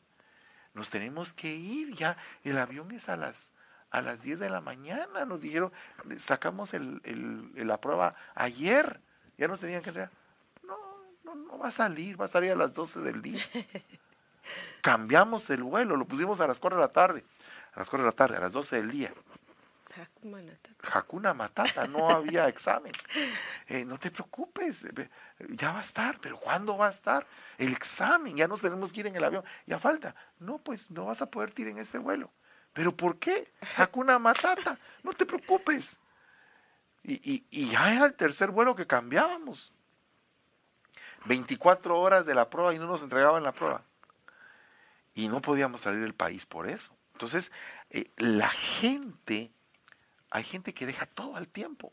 Nos 0.74 0.90
tenemos 0.90 1.32
que 1.32 1.54
ir 1.54 1.92
ya. 1.92 2.16
El 2.44 2.58
avión 2.58 2.90
es 2.90 3.08
a 3.08 3.16
las, 3.16 3.52
a 3.90 4.02
las 4.02 4.22
10 4.22 4.40
de 4.40 4.50
la 4.50 4.60
mañana. 4.60 5.24
Nos 5.24 5.42
dijeron, 5.42 5.72
sacamos 6.18 6.74
el, 6.74 7.00
la 7.54 7.80
prueba 7.80 8.14
ayer. 8.34 9.00
Ya 9.36 9.48
nos 9.48 9.60
tenían 9.60 9.82
que 9.82 9.90
entregar. 9.90 10.10
No, 10.62 10.76
no, 11.24 11.34
no 11.34 11.58
va 11.58 11.68
a 11.68 11.72
salir, 11.72 12.20
va 12.20 12.24
a 12.24 12.28
salir 12.28 12.52
a 12.52 12.56
las 12.56 12.74
12 12.74 13.00
del 13.00 13.22
día. 13.22 13.42
Cambiamos 14.82 15.50
el 15.50 15.62
vuelo, 15.62 15.96
lo 15.96 16.06
pusimos 16.06 16.40
a 16.40 16.46
las 16.46 16.58
4 16.58 16.78
de 16.78 16.84
la 16.84 16.92
tarde. 16.92 17.24
A 17.74 17.80
las 17.80 17.90
4 17.90 18.04
de 18.04 18.10
la 18.10 18.16
tarde, 18.16 18.36
a 18.36 18.40
las 18.40 18.52
12 18.52 18.76
del 18.76 18.90
día. 18.90 19.12
Hakuna 20.92 21.34
Matata, 21.34 21.86
no 21.86 22.10
había 22.10 22.48
examen. 22.48 22.92
Eh, 23.66 23.84
no 23.84 23.98
te 23.98 24.10
preocupes, 24.10 24.84
ya 25.48 25.72
va 25.72 25.78
a 25.78 25.82
estar, 25.82 26.18
pero 26.20 26.38
¿cuándo 26.38 26.76
va 26.76 26.86
a 26.86 26.90
estar? 26.90 27.26
El 27.56 27.72
examen, 27.72 28.36
ya 28.36 28.48
nos 28.48 28.60
tenemos 28.60 28.92
que 28.92 29.00
ir 29.00 29.06
en 29.06 29.16
el 29.16 29.24
avión, 29.24 29.44
ya 29.66 29.78
falta. 29.78 30.14
No, 30.38 30.58
pues 30.58 30.90
no 30.90 31.06
vas 31.06 31.22
a 31.22 31.30
poder 31.30 31.52
ir 31.56 31.68
en 31.68 31.78
este 31.78 31.98
vuelo. 31.98 32.30
¿Pero 32.72 32.96
por 32.96 33.18
qué? 33.18 33.52
Hakuna 33.76 34.18
Matata, 34.18 34.78
no 35.02 35.12
te 35.12 35.26
preocupes. 35.26 35.98
Y, 37.02 37.44
y 37.50 37.70
ya 37.70 37.94
era 37.94 38.06
el 38.06 38.14
tercer 38.14 38.50
vuelo 38.50 38.76
que 38.76 38.86
cambiábamos. 38.86 39.72
24 41.24 41.98
horas 41.98 42.26
de 42.26 42.34
la 42.34 42.48
prueba 42.50 42.74
y 42.74 42.78
no 42.78 42.86
nos 42.86 43.02
entregaban 43.02 43.42
la 43.42 43.52
prueba. 43.52 43.82
Y 45.14 45.28
no 45.28 45.40
podíamos 45.40 45.80
salir 45.80 46.00
del 46.00 46.14
país 46.14 46.46
por 46.46 46.68
eso. 46.68 46.92
Entonces, 47.12 47.50
eh, 47.90 48.10
la 48.16 48.48
gente 48.48 49.50
hay 50.30 50.44
gente 50.44 50.74
que 50.74 50.86
deja 50.86 51.06
todo 51.06 51.36
al 51.36 51.48
tiempo. 51.48 51.92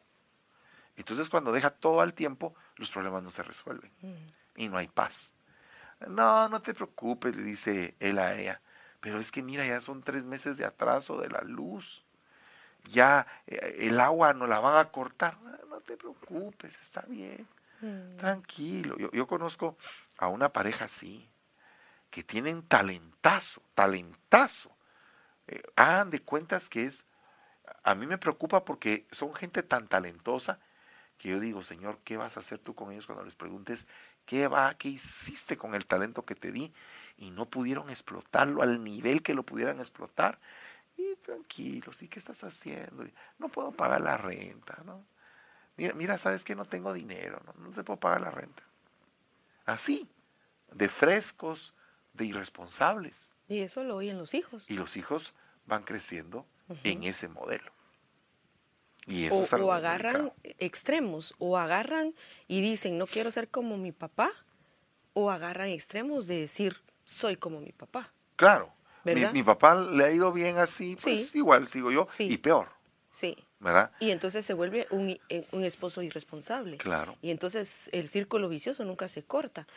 Entonces 0.95 1.30
cuando 1.30 1.52
deja 1.52 1.69
todo 1.69 2.02
al 2.02 2.13
tiempo, 2.13 2.56
los 2.78 2.91
problemas 2.91 3.24
no 3.24 3.32
se 3.32 3.43
resuelven 3.43 3.91
y 4.56 4.67
no 4.67 4.78
hay 4.78 4.88
paz. 4.88 5.34
No, 6.08 6.50
no 6.50 6.62
te 6.62 6.74
preocupes, 6.74 7.36
le 7.36 7.43
dice 7.43 7.95
él 8.00 8.19
a 8.19 8.36
ella. 8.36 8.62
Pero 9.00 9.19
es 9.19 9.32
que 9.32 9.43
mira, 9.43 9.65
ya 9.65 9.82
son 9.82 10.02
tres 10.02 10.26
meses 10.26 10.58
de 10.58 10.65
atraso 10.65 11.19
de 11.19 11.30
la 11.30 11.41
luz. 11.41 12.04
Ya 12.86 13.28
eh, 13.48 13.76
el 13.80 14.00
agua 14.00 14.34
no 14.34 14.48
la 14.48 14.60
van 14.60 14.78
a 14.78 14.91
cortar. 14.91 15.38
No, 15.69 15.80
te 15.82 15.98
preocupes, 15.98 16.80
está 16.80 17.02
bien. 17.02 17.48
Tranquilo. 18.17 18.98
Yo, 18.98 19.28
conozco 19.28 19.78
a 20.17 20.28
una 20.28 20.52
pareja 20.52 20.86
así, 20.86 21.30
que 22.10 22.24
tienen 22.24 22.63
talentazo, 22.63 23.62
talentazo. 23.76 24.71
Eh, 25.48 25.62
hagan 25.76 26.10
de 26.10 26.21
cuentas 26.21 26.67
que 26.67 26.86
es 26.86 27.06
a 27.86 27.95
mí 27.95 28.06
me 28.08 28.17
preocupa 28.17 28.65
porque 28.65 29.06
son 29.12 29.34
gente 29.34 29.63
tan 29.63 29.88
talentosa 29.88 30.60
que 31.17 31.30
yo 31.30 31.39
digo, 31.39 31.63
Señor, 31.63 32.00
¿qué 32.04 32.17
vas 32.17 32.36
a 32.36 32.41
hacer 32.41 32.60
tú 32.60 32.76
con 32.76 32.91
ellos 32.91 33.06
cuando 33.06 33.24
les 33.24 33.36
preguntes 33.36 33.88
¿Qué 34.26 34.48
va? 34.48 34.74
¿Qué 34.74 34.89
hiciste 34.89 35.58
con 35.58 35.76
el 35.76 35.86
talento 35.86 36.26
que 36.26 36.36
te 36.36 36.52
di? 36.52 36.74
Y 37.17 37.32
no 37.32 37.48
pudieron 37.48 37.89
explotarlo 37.89 38.62
al 38.63 38.84
nivel 38.84 39.21
que 39.21 39.36
lo 39.36 39.43
pudieran 39.43 39.80
explotar. 39.80 40.39
Y 40.98 41.15
tranquilos, 41.17 42.02
¿y 42.02 42.08
qué 42.08 42.19
estás 42.19 42.43
haciendo? 42.43 43.06
No 43.38 43.50
puedo 43.50 43.71
pagar 43.71 44.02
la 44.02 44.17
renta, 44.17 44.82
¿no? 44.86 45.06
Mira, 45.78 45.93
mira 45.93 46.17
¿sabes 46.17 46.43
que 46.45 46.56
No 46.56 46.65
tengo 46.65 46.93
dinero, 46.93 47.41
¿no? 47.45 47.54
no 47.65 47.71
te 47.71 47.84
puedo 47.84 48.00
pagar 48.00 48.21
la 48.21 48.32
renta. 48.32 48.63
Así, 49.65 50.10
de 50.71 50.89
frescos, 50.89 51.74
de 52.13 52.26
irresponsables. 52.26 53.34
Y 53.48 53.60
eso 53.60 53.84
lo 53.84 53.98
oyen 53.98 54.17
los 54.17 54.34
hijos. 54.34 54.65
Y 54.67 54.76
los 54.76 54.98
hijos 54.98 55.34
van 55.67 55.84
creciendo 55.84 56.48
en 56.84 57.04
ese 57.04 57.28
modelo. 57.28 57.74
Y 59.08 59.26
eso 59.26 59.58
o, 59.58 59.65
o 59.65 59.72
agarran 59.72 60.32
extremos, 60.58 61.36
o 61.38 61.58
agarran 61.58 62.13
y 62.48 62.62
dicen, 62.62 62.98
no 62.98 63.08
quiero 63.08 63.32
ser 63.32 63.50
como 63.50 63.78
mi 63.78 63.91
papá, 63.91 64.32
o 65.13 65.30
agarran 65.30 65.70
extremos 65.70 66.28
de 66.28 66.39
decir, 66.41 66.78
soy 67.06 67.38
como 67.38 67.62
mi 67.62 67.72
papá. 67.72 68.12
Claro. 68.36 68.72
Mi, 69.04 69.44
papá 69.44 69.76
le 69.76 70.04
ha 70.04 70.12
ido 70.12 70.32
bien 70.34 70.58
así, 70.58 70.98
pues 71.02 71.36
igual 71.36 71.68
sigo 71.68 71.91
yo, 71.91 72.08
y 72.18 72.38
peor. 72.38 72.70
Sí. 73.12 73.38
¿verdad? 73.60 73.91
Y 74.00 74.12
entonces 74.12 74.46
se 74.46 74.54
vuelve 74.54 74.88
un, 74.89 75.18
eh, 75.30 75.48
un, 75.52 75.63
esposo 75.63 76.02
irresponsable. 76.02 76.78
Claro. 76.78 77.18
Y 77.22 77.32
entonces 77.32 77.89
el 77.94 78.10
círculo 78.10 78.50
vicioso 78.50 78.84
nunca 78.84 79.08
se 79.08 79.24
corta, 79.24 79.68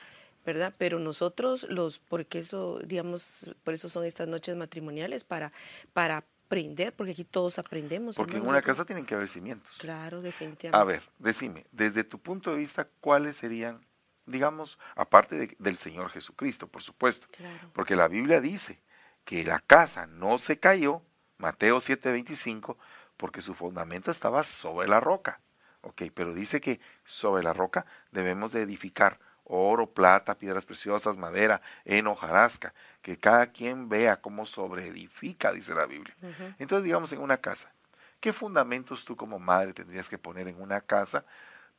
¿verdad? 0.45 0.75
Pero 0.79 0.99
nosotros 0.99 1.67
los, 1.69 1.99
porque 1.99 2.41
eso, 2.41 2.81
digamos, 2.85 3.55
por 3.64 3.75
eso 3.75 3.88
son 3.88 4.05
estas 4.05 4.29
noches 4.29 4.57
matrimoniales, 4.57 5.25
para, 5.25 5.53
para 5.93 6.25
aprender, 6.48 6.94
porque 6.94 7.12
aquí 7.12 7.24
todos 7.24 7.58
aprendemos. 7.58 8.16
Porque 8.16 8.38
en 8.38 8.46
una 8.46 8.62
casa 8.62 8.87
tienen 8.87 9.04
que 9.04 9.14
haber 9.14 9.28
cimientos. 9.28 9.70
Claro, 9.76 10.22
definitivamente. 10.22 10.76
A 10.76 10.84
ver, 10.84 11.02
decime, 11.18 11.66
desde 11.72 12.04
tu 12.04 12.18
punto 12.18 12.50
de 12.50 12.56
vista, 12.56 12.88
¿cuáles 13.00 13.37
serían, 13.37 13.84
digamos, 14.24 14.78
aparte 14.96 15.56
del 15.58 15.78
Señor 15.78 16.08
Jesucristo, 16.08 16.66
por 16.66 16.82
supuesto? 16.82 17.26
Claro. 17.37 17.70
Porque 17.74 17.96
la 17.96 18.08
Biblia 18.08 18.40
dice 18.40 18.80
que 19.26 19.44
la 19.44 19.61
casa 19.61 20.06
no 20.06 20.38
se 20.38 20.58
cayó, 20.58 21.02
Mateo 21.37 21.80
7:25, 21.80 22.78
porque 23.18 23.42
su 23.42 23.52
fundamento 23.52 24.11
estaba 24.11 24.42
sobre 24.42 24.88
la 24.88 25.00
roca. 25.00 25.40
Ok, 25.82 26.04
pero 26.14 26.32
dice 26.32 26.62
que 26.62 26.80
sobre 27.04 27.42
la 27.42 27.52
roca 27.52 27.84
debemos 28.11 28.52
de 28.52 28.62
edificar 28.62 29.20
oro, 29.48 29.87
plata, 29.90 30.38
piedras 30.38 30.64
preciosas, 30.64 31.16
madera, 31.16 31.61
heno, 31.84 32.14
jarasca, 32.14 32.74
que 33.02 33.18
cada 33.18 33.50
quien 33.52 33.88
vea 33.88 34.20
cómo 34.20 34.46
sobreedifica, 34.46 35.52
dice 35.52 35.74
la 35.74 35.87
Biblia. 35.87 36.14
Entonces, 36.58 36.84
digamos, 36.84 37.12
en 37.12 37.20
una 37.20 37.38
casa, 37.38 37.72
¿qué 38.20 38.32
fundamentos 38.32 39.04
tú 39.04 39.16
como 39.16 39.38
madre 39.38 39.72
tendrías 39.72 40.08
que 40.08 40.18
poner 40.18 40.48
en 40.48 40.61
una 40.61 40.80
casa 40.80 41.24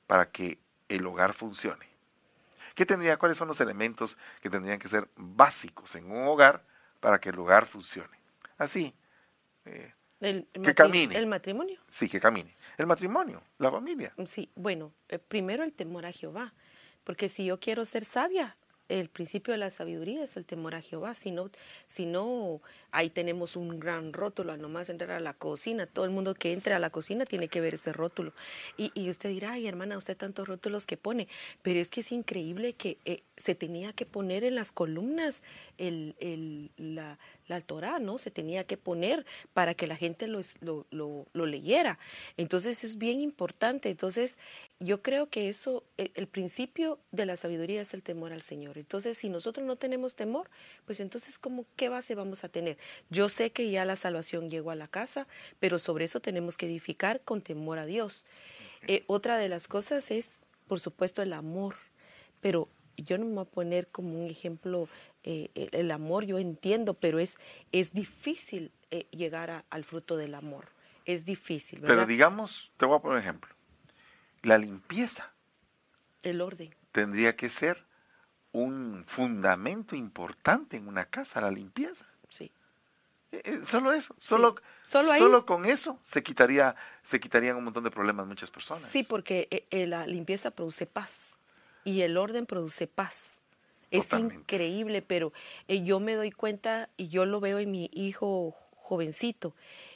para 0.08 0.30
que 0.30 0.60
el 0.90 1.06
hogar 1.06 1.34
funcione? 1.34 1.88
¿Qué 2.76 2.86
tendría, 2.86 3.18
cuáles 3.18 3.38
son 3.38 3.48
los 3.48 3.60
elementos 3.62 4.18
que 4.42 4.50
tendrían 4.50 4.80
que 4.80 4.88
ser 4.88 5.08
básicos 5.16 5.96
en 5.96 6.12
un 6.12 6.28
hogar 6.28 6.64
para 7.00 7.20
que 7.20 7.30
el 7.30 7.40
hogar 7.40 7.66
funcione? 7.66 8.18
Así, 8.58 8.96
eh, 9.66 9.94
el, 10.20 10.48
que 10.64 10.74
camine. 10.74 11.18
¿El 11.18 11.28
matrimonio? 11.28 11.80
Sí, 11.90 12.10
que 12.10 12.20
camine. 12.20 12.56
El 12.78 12.88
matrimonio, 12.88 13.42
la 13.58 13.72
familia. 13.72 14.14
Sí, 14.28 14.50
bueno, 14.56 14.94
eh, 15.08 15.20
primero 15.20 15.64
el 15.64 15.74
temor 15.74 16.06
a 16.06 16.12
Jehová, 16.12 16.54
porque 17.10 17.28
si 17.28 17.44
yo 17.44 17.60
quiero 17.60 17.86
ser 17.86 18.06
sabia, 18.06 18.56
el 18.88 19.10
principio 19.10 19.52
de 19.52 19.58
la 19.58 19.72
sabiduría 19.72 20.24
es 20.24 20.38
el 20.38 20.46
temor 20.46 20.76
a 20.76 20.82
Jehová, 20.84 21.16
si 21.16 21.32
no, 21.32 21.50
si 21.88 22.06
no 22.06 22.62
ahí 22.92 23.10
tenemos 23.10 23.56
un 23.56 23.80
gran 23.80 24.14
rótulo, 24.14 24.56
nomás 24.58 24.90
entrar 24.90 25.12
a 25.12 25.20
la 25.20 25.34
cocina, 25.34 25.86
todo 25.86 26.06
el 26.06 26.12
mundo 26.12 26.34
que 26.34 26.54
entre 26.54 26.74
a 26.74 26.80
la 26.80 26.90
cocina 26.90 27.26
tiene 27.26 27.48
que 27.48 27.62
ver 27.62 27.76
ese 27.76 27.94
rótulo. 27.94 28.34
Y, 28.78 29.10
usted 29.10 29.30
dirá, 29.30 29.54
ay 29.54 29.68
hermana, 29.68 29.98
usted 29.98 30.18
tantos 30.18 30.48
rótulos 30.48 30.86
que 30.86 30.98
pone, 30.98 31.28
pero 31.62 31.80
es 31.80 31.90
que 31.90 32.02
es 32.02 32.12
increíble 32.12 32.74
que 32.74 32.98
eh, 33.06 33.24
se 33.38 33.56
tenía 33.56 33.94
que 33.94 34.06
poner 34.06 34.44
en 34.44 34.56
las 34.56 34.72
columnas 34.72 35.44
el, 35.78 36.72
la, 36.78 37.18
la 37.48 37.62
Torah, 37.62 38.00
¿no? 38.00 38.18
Se 38.18 38.32
tenía 38.32 38.64
que 38.64 38.78
poner 38.78 39.26
para 39.54 39.74
que 39.74 39.88
la 39.88 39.96
gente 39.96 40.28
lo, 40.28 40.42
lo, 40.62 40.86
lo, 41.34 41.46
leyera. 41.46 42.00
Entonces 42.38 42.84
es 42.84 42.98
bien 42.98 43.22
importante. 43.22 43.90
Entonces 43.90 44.38
yo 44.80 45.02
creo 45.02 45.30
que 45.30 45.50
eso, 45.50 45.84
el, 45.98 46.12
el, 46.16 46.28
principio 46.28 47.00
de 47.12 47.26
la 47.26 47.36
sabiduría 47.36 47.82
es 47.82 47.94
el 47.94 48.04
temor 48.04 48.34
al 48.34 48.42
Señor. 48.42 48.78
Entonces 48.78 49.18
si 49.18 49.30
nosotros 49.30 49.66
no 49.66 49.76
tenemos 49.76 50.16
temor, 50.16 50.50
pues 50.86 51.00
entonces 51.00 51.40
¿cómo, 51.40 51.66
¿qué 51.76 51.90
base 51.90 52.16
vamos 52.16 52.44
a 52.44 52.50
tener? 52.50 52.78
Yo 53.10 53.30
sé 53.30 53.52
que 53.52 53.70
ya 53.72 53.86
la 53.86 53.96
salvación 53.96 54.50
llegó 54.50 54.72
a 54.72 54.76
la 54.76 54.88
casa, 54.88 55.28
pero 55.60 55.80
sobre 55.80 56.06
eso 56.06 56.20
tenemos 56.20 56.58
que 56.58 56.66
edificar 56.66 57.22
con 57.22 57.42
temor 57.42 57.80
a 57.80 57.86
Dios. 57.86 58.26
Eh, 58.88 59.04
otra 59.08 59.38
de 59.38 59.50
las 59.50 59.68
cosas 59.68 60.12
es, 60.12 60.42
por 60.68 60.80
supuesto, 60.80 61.22
el 61.22 61.34
amor, 61.34 61.76
pero 62.42 62.70
yo 62.98 63.18
no 63.18 63.26
me 63.26 63.34
voy 63.36 63.44
a 63.44 63.46
poner 63.46 63.88
como 63.88 64.24
un 64.24 64.30
ejemplo 64.30 64.88
eh, 65.24 65.50
el, 65.56 65.92
amor, 65.92 66.26
yo 66.26 66.40
entiendo, 66.40 66.94
pero 66.94 67.20
es, 67.20 67.38
es 67.72 67.94
difícil 67.94 68.72
eh, 68.92 69.08
llegar 69.12 69.66
al 69.70 69.84
fruto 69.84 70.18
del 70.18 70.36
amor. 70.36 70.68
Es 71.06 71.26
difícil. 71.26 71.82
Pero 71.82 72.06
digamos, 72.06 72.72
te 72.78 72.86
voy 72.86 72.98
a 72.98 73.00
poner 73.00 73.18
un 73.18 73.24
ejemplo. 73.24 73.56
La 74.44 74.58
limpieza. 74.58 75.34
El 76.22 76.42
orden. 76.42 76.74
Tendría 76.92 77.36
que 77.36 77.50
ser 77.50 77.84
un 78.52 79.04
fundamento 79.06 79.96
importante 79.96 80.78
en 80.78 80.88
una 80.88 81.06
casa, 81.06 81.42
la 81.42 81.52
limpieza. 81.52 82.06
Sí. 83.32 83.38
Eh, 83.44 83.60
solo 83.64 83.94
eso, 83.94 84.16
solo, 84.20 84.56
¿Solo, 84.82 85.46
con 85.46 85.66
eso 85.66 86.00
se 86.02 86.24
quitaría, 86.24 86.76
se 87.04 87.20
quitarían 87.20 87.58
un 87.58 87.66
montón 87.66 87.84
de 87.84 87.92
problemas 87.92 88.26
muchas 88.26 88.50
personas. 88.50 88.84
Sí, 88.84 89.04
porque 89.04 89.68
la 89.72 90.08
limpieza 90.08 90.52
produce 90.52 90.86
paz 90.86 91.38
y 91.84 92.02
el 92.02 92.18
orden 92.18 92.46
produce 92.46 92.88
paz. 92.88 93.40
Es 93.92 94.14
increíble, 94.14 95.02
pero 95.02 95.34
eh, 95.68 95.82
yo 95.82 96.00
me 96.00 96.14
doy 96.14 96.32
cuenta 96.32 96.90
y 96.96 97.08
yo 97.10 97.26
lo 97.26 97.40
veo 97.40 97.58
en 97.58 97.72
mi 97.72 97.90
hijo 97.92 98.56
jovencito. 98.76 99.56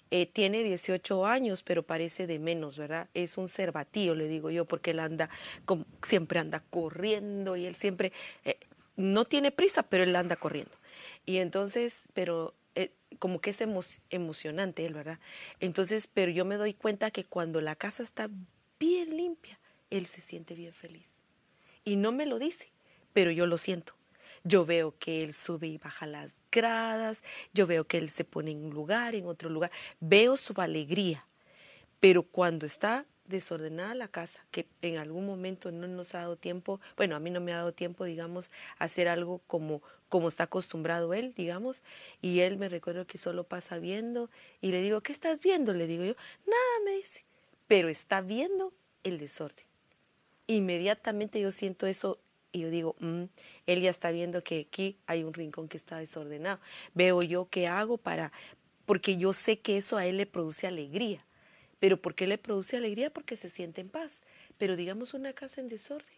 Eh, 0.09 0.25
tiene 0.25 0.63
18 0.63 1.25
años, 1.25 1.63
pero 1.63 1.83
parece 1.83 2.27
de 2.27 2.39
menos, 2.39 2.77
¿verdad? 2.77 3.09
Es 3.13 3.37
un 3.37 3.47
cervatío, 3.47 4.15
le 4.15 4.27
digo 4.27 4.49
yo, 4.49 4.65
porque 4.65 4.91
él 4.91 4.99
anda, 4.99 5.29
como, 5.65 5.85
siempre 6.01 6.39
anda 6.39 6.63
corriendo 6.69 7.55
y 7.55 7.65
él 7.65 7.75
siempre, 7.75 8.11
eh, 8.45 8.57
no 8.95 9.25
tiene 9.25 9.51
prisa, 9.51 9.83
pero 9.83 10.03
él 10.03 10.15
anda 10.15 10.35
corriendo. 10.35 10.75
Y 11.25 11.37
entonces, 11.37 12.07
pero 12.13 12.53
como 13.19 13.41
que 13.41 13.51
es 13.51 13.59
emocionante 14.09 14.85
él, 14.85 14.93
¿verdad? 14.93 15.19
Entonces, 15.59 16.07
pero 16.07 16.31
yo 16.31 16.45
me 16.45 16.57
doy 16.57 16.73
cuenta 16.73 17.11
que 17.11 17.23
cuando 17.23 17.61
la 17.61 17.75
casa 17.75 18.03
está 18.03 18.29
bien 18.79 19.15
limpia, 19.15 19.59
él 19.89 20.07
se 20.07 20.21
siente 20.21 20.55
bien 20.55 20.73
feliz. 20.73 21.07
Y 21.85 21.95
no 21.95 22.11
me 22.11 22.25
lo 22.25 22.39
dice, 22.39 22.71
pero 23.13 23.31
yo 23.31 23.45
lo 23.45 23.57
siento. 23.57 23.95
Yo 24.43 24.65
veo 24.65 24.97
que 24.97 25.23
él 25.23 25.33
sube 25.33 25.67
y 25.67 25.77
baja 25.77 26.05
las 26.05 26.41
gradas, 26.51 27.23
yo 27.53 27.65
veo 27.65 27.85
que 27.85 27.97
él 27.97 28.09
se 28.09 28.25
pone 28.25 28.51
en 28.51 28.65
un 28.65 28.73
lugar, 28.73 29.15
en 29.15 29.25
otro 29.25 29.49
lugar, 29.49 29.71
veo 30.01 30.35
su 30.35 30.53
alegría, 30.59 31.25
pero 31.99 32.23
cuando 32.23 32.65
está 32.65 33.05
desordenada 33.25 33.95
la 33.95 34.07
casa, 34.07 34.45
que 34.51 34.67
en 34.81 34.97
algún 34.97 35.25
momento 35.25 35.71
no 35.71 35.87
nos 35.87 36.13
ha 36.15 36.19
dado 36.19 36.35
tiempo, 36.35 36.79
bueno, 36.97 37.15
a 37.15 37.19
mí 37.19 37.29
no 37.29 37.41
me 37.41 37.53
ha 37.53 37.57
dado 37.57 37.73
tiempo, 37.73 38.03
digamos, 38.03 38.51
hacer 38.77 39.07
algo 39.07 39.41
como, 39.47 39.81
como 40.09 40.27
está 40.27 40.43
acostumbrado 40.43 41.13
él, 41.13 41.33
digamos, 41.35 41.83
y 42.21 42.41
él 42.41 42.57
me 42.57 42.69
recuerdo 42.69 43.07
que 43.07 43.17
solo 43.17 43.45
pasa 43.45 43.79
viendo 43.79 44.29
y 44.61 44.71
le 44.71 44.81
digo, 44.81 45.01
¿qué 45.01 45.11
estás 45.11 45.39
viendo? 45.39 45.73
Le 45.73 45.87
digo 45.87 46.03
yo, 46.03 46.15
nada, 46.45 46.85
me 46.85 46.91
dice, 46.91 47.23
pero 47.67 47.89
está 47.89 48.21
viendo 48.21 48.73
el 49.03 49.17
desorden. 49.17 49.65
Inmediatamente 50.47 51.39
yo 51.39 51.51
siento 51.51 51.87
eso 51.87 52.19
y 52.51 52.59
yo 52.59 52.69
digo, 52.69 52.95
mm, 52.99 53.23
él 53.65 53.81
ya 53.81 53.89
está 53.89 54.11
viendo 54.11 54.43
que 54.43 54.67
aquí 54.69 54.97
hay 55.07 55.23
un 55.23 55.33
rincón 55.33 55.67
que 55.67 55.77
está 55.77 55.97
desordenado. 55.97 56.59
Veo 56.93 57.23
yo 57.23 57.47
qué 57.49 57.67
hago 57.67 57.97
para, 57.97 58.31
porque 58.85 59.17
yo 59.17 59.33
sé 59.33 59.59
que 59.59 59.77
eso 59.77 59.97
a 59.97 60.05
él 60.05 60.17
le 60.17 60.27
produce 60.27 60.67
alegría. 60.67 61.25
Pero 61.83 61.97
¿por 61.97 62.15
qué 62.15 62.27
le 62.27 62.37
produce 62.37 62.77
alegría? 62.77 63.11
Porque 63.11 63.35
se 63.35 63.49
siente 63.49 63.81
en 63.81 63.89
paz. 63.89 64.21
Pero 64.57 64.77
digamos 64.77 65.13
una 65.13 65.33
casa 65.33 65.59
en 65.59 65.67
desorden. 65.67 66.15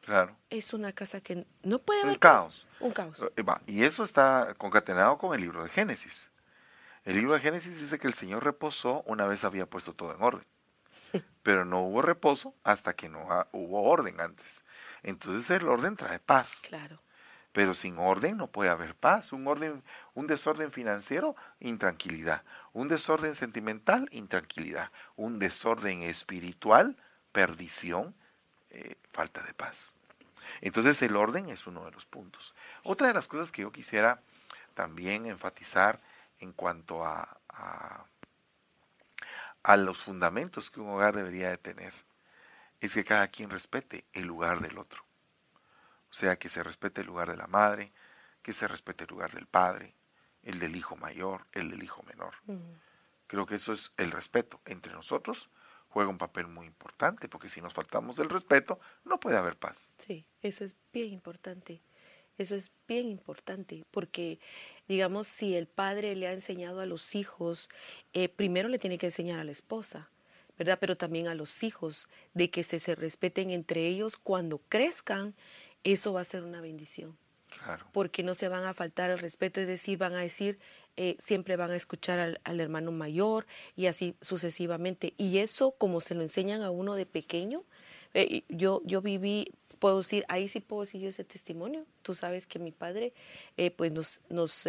Claro. 0.00 0.36
Es 0.50 0.74
una 0.74 0.92
casa 0.92 1.20
que 1.20 1.46
no 1.62 1.78
puede 1.78 2.00
haber. 2.00 2.14
Un 2.14 2.18
caos. 2.18 2.66
Un 2.80 2.90
caos. 2.90 3.22
Eh, 3.36 3.44
y 3.68 3.84
eso 3.84 4.02
está 4.02 4.56
concatenado 4.58 5.16
con 5.16 5.32
el 5.32 5.42
libro 5.42 5.62
de 5.62 5.68
Génesis. 5.68 6.32
El 7.04 7.14
libro 7.14 7.34
de 7.34 7.38
Génesis 7.38 7.78
dice 7.78 7.96
que 8.00 8.08
el 8.08 8.14
Señor 8.14 8.42
reposó 8.42 9.04
una 9.06 9.28
vez 9.28 9.44
había 9.44 9.66
puesto 9.66 9.92
todo 9.92 10.12
en 10.12 10.20
orden. 10.20 10.46
Pero 11.44 11.64
no 11.64 11.82
hubo 11.82 12.02
reposo 12.02 12.52
hasta 12.64 12.96
que 12.96 13.08
no 13.08 13.24
hubo 13.52 13.84
orden 13.84 14.20
antes. 14.20 14.64
Entonces 15.04 15.48
el 15.50 15.68
orden 15.68 15.94
trae 15.94 16.18
paz. 16.18 16.60
Claro. 16.66 17.00
Pero 17.52 17.74
sin 17.74 18.00
orden 18.00 18.36
no 18.36 18.48
puede 18.48 18.70
haber 18.70 18.96
paz. 18.96 19.32
Un 19.32 19.46
orden, 19.46 19.84
un 20.14 20.26
desorden 20.28 20.70
financiero, 20.70 21.34
intranquilidad. 21.58 22.44
Un 22.72 22.88
desorden 22.88 23.34
sentimental, 23.34 24.08
intranquilidad. 24.12 24.90
Un 25.16 25.38
desorden 25.38 26.02
espiritual, 26.02 26.96
perdición, 27.32 28.14
eh, 28.70 28.96
falta 29.12 29.42
de 29.42 29.54
paz. 29.54 29.94
Entonces 30.60 31.00
el 31.02 31.16
orden 31.16 31.48
es 31.48 31.66
uno 31.66 31.84
de 31.84 31.90
los 31.90 32.06
puntos. 32.06 32.54
Otra 32.84 33.08
de 33.08 33.14
las 33.14 33.26
cosas 33.26 33.50
que 33.50 33.62
yo 33.62 33.72
quisiera 33.72 34.22
también 34.74 35.26
enfatizar 35.26 36.00
en 36.38 36.52
cuanto 36.52 37.04
a, 37.04 37.38
a, 37.48 38.04
a 39.62 39.76
los 39.76 40.02
fundamentos 40.02 40.70
que 40.70 40.80
un 40.80 40.90
hogar 40.90 41.16
debería 41.16 41.50
de 41.50 41.58
tener 41.58 41.92
es 42.80 42.94
que 42.94 43.04
cada 43.04 43.28
quien 43.28 43.50
respete 43.50 44.04
el 44.12 44.26
lugar 44.26 44.60
del 44.60 44.78
otro. 44.78 45.04
O 46.10 46.14
sea, 46.14 46.36
que 46.38 46.48
se 46.48 46.62
respete 46.62 47.00
el 47.00 47.08
lugar 47.08 47.30
de 47.30 47.36
la 47.36 47.46
madre, 47.46 47.92
que 48.42 48.52
se 48.52 48.68
respete 48.68 49.04
el 49.04 49.10
lugar 49.10 49.32
del 49.32 49.46
padre, 49.46 49.94
el 50.44 50.58
del 50.58 50.76
hijo 50.76 50.96
mayor, 50.96 51.46
el 51.52 51.70
del 51.70 51.82
hijo 51.82 52.02
menor. 52.04 52.34
Creo 53.26 53.46
que 53.46 53.54
eso 53.56 53.72
es 53.72 53.92
el 53.96 54.10
respeto 54.10 54.60
entre 54.66 54.92
nosotros 54.92 55.50
juega 55.94 56.10
un 56.10 56.18
papel 56.18 56.48
muy 56.48 56.66
importante, 56.66 57.28
porque 57.28 57.48
si 57.48 57.60
nos 57.60 57.72
faltamos 57.72 58.18
el 58.18 58.28
respeto, 58.28 58.80
no 59.04 59.20
puede 59.20 59.36
haber 59.36 59.56
paz. 59.56 59.90
Sí, 60.04 60.26
eso 60.42 60.64
es 60.64 60.74
bien 60.92 61.12
importante. 61.12 61.82
Eso 62.36 62.56
es 62.56 62.72
bien 62.88 63.08
importante, 63.08 63.84
porque, 63.92 64.40
digamos, 64.88 65.28
si 65.28 65.54
el 65.54 65.68
padre 65.68 66.16
le 66.16 66.26
ha 66.26 66.32
enseñado 66.32 66.80
a 66.80 66.86
los 66.86 67.14
hijos, 67.14 67.68
eh, 68.12 68.28
primero 68.28 68.68
le 68.68 68.80
tiene 68.80 68.98
que 68.98 69.06
enseñar 69.06 69.38
a 69.38 69.44
la 69.44 69.52
esposa, 69.52 70.10
¿verdad? 70.58 70.78
Pero 70.80 70.96
también 70.96 71.28
a 71.28 71.36
los 71.36 71.62
hijos, 71.62 72.08
de 72.32 72.50
que 72.50 72.64
se, 72.64 72.80
se 72.80 72.96
respeten 72.96 73.52
entre 73.52 73.86
ellos 73.86 74.16
cuando 74.16 74.58
crezcan, 74.68 75.36
eso 75.84 76.12
va 76.12 76.22
a 76.22 76.24
ser 76.24 76.42
una 76.42 76.60
bendición. 76.60 77.16
Claro. 77.62 77.86
Porque 77.92 78.22
no 78.22 78.34
se 78.34 78.48
van 78.48 78.64
a 78.64 78.74
faltar 78.74 79.10
el 79.10 79.18
respeto, 79.18 79.60
es 79.60 79.66
decir, 79.66 79.98
van 79.98 80.14
a 80.14 80.20
decir, 80.20 80.58
eh, 80.96 81.16
siempre 81.18 81.56
van 81.56 81.72
a 81.72 81.76
escuchar 81.76 82.38
al, 82.44 82.60
hermano 82.60 82.92
mayor 82.92 83.46
y 83.74 83.86
así 83.86 84.14
sucesivamente. 84.20 85.12
Y 85.16 85.38
eso, 85.38 85.72
como 85.72 86.00
se 86.00 86.14
lo 86.14 86.22
enseñan 86.22 86.62
a 86.62 86.70
uno 86.70 86.94
de 86.94 87.04
pequeño, 87.04 87.64
eh, 88.14 88.44
yo, 88.48 88.80
yo 88.84 89.02
viví, 89.02 89.52
puedo 89.80 89.98
decir, 89.98 90.24
ahí 90.28 90.48
sí 90.48 90.60
puedo 90.60 90.82
decir 90.82 91.00
yo 91.00 91.08
ese 91.08 91.24
testimonio. 91.24 91.84
Tú 92.02 92.14
sabes 92.14 92.46
que 92.46 92.60
mi 92.60 92.70
padre 92.70 93.12
eh, 93.56 93.72
pues 93.72 93.90
nos, 93.90 94.20
nos, 94.28 94.68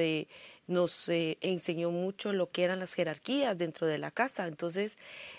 nos 0.66 1.10
enseñó 1.10 1.92
mucho 1.92 2.34
lo 2.34 2.50
que 2.50 2.64
eran 2.64 2.80
las 2.80 2.94
jerarquías 2.94 3.56
dentro 3.56 3.86
de 3.86 4.00
la 4.00 4.10
casa. 4.10 4.48
Entonces, 4.48 4.98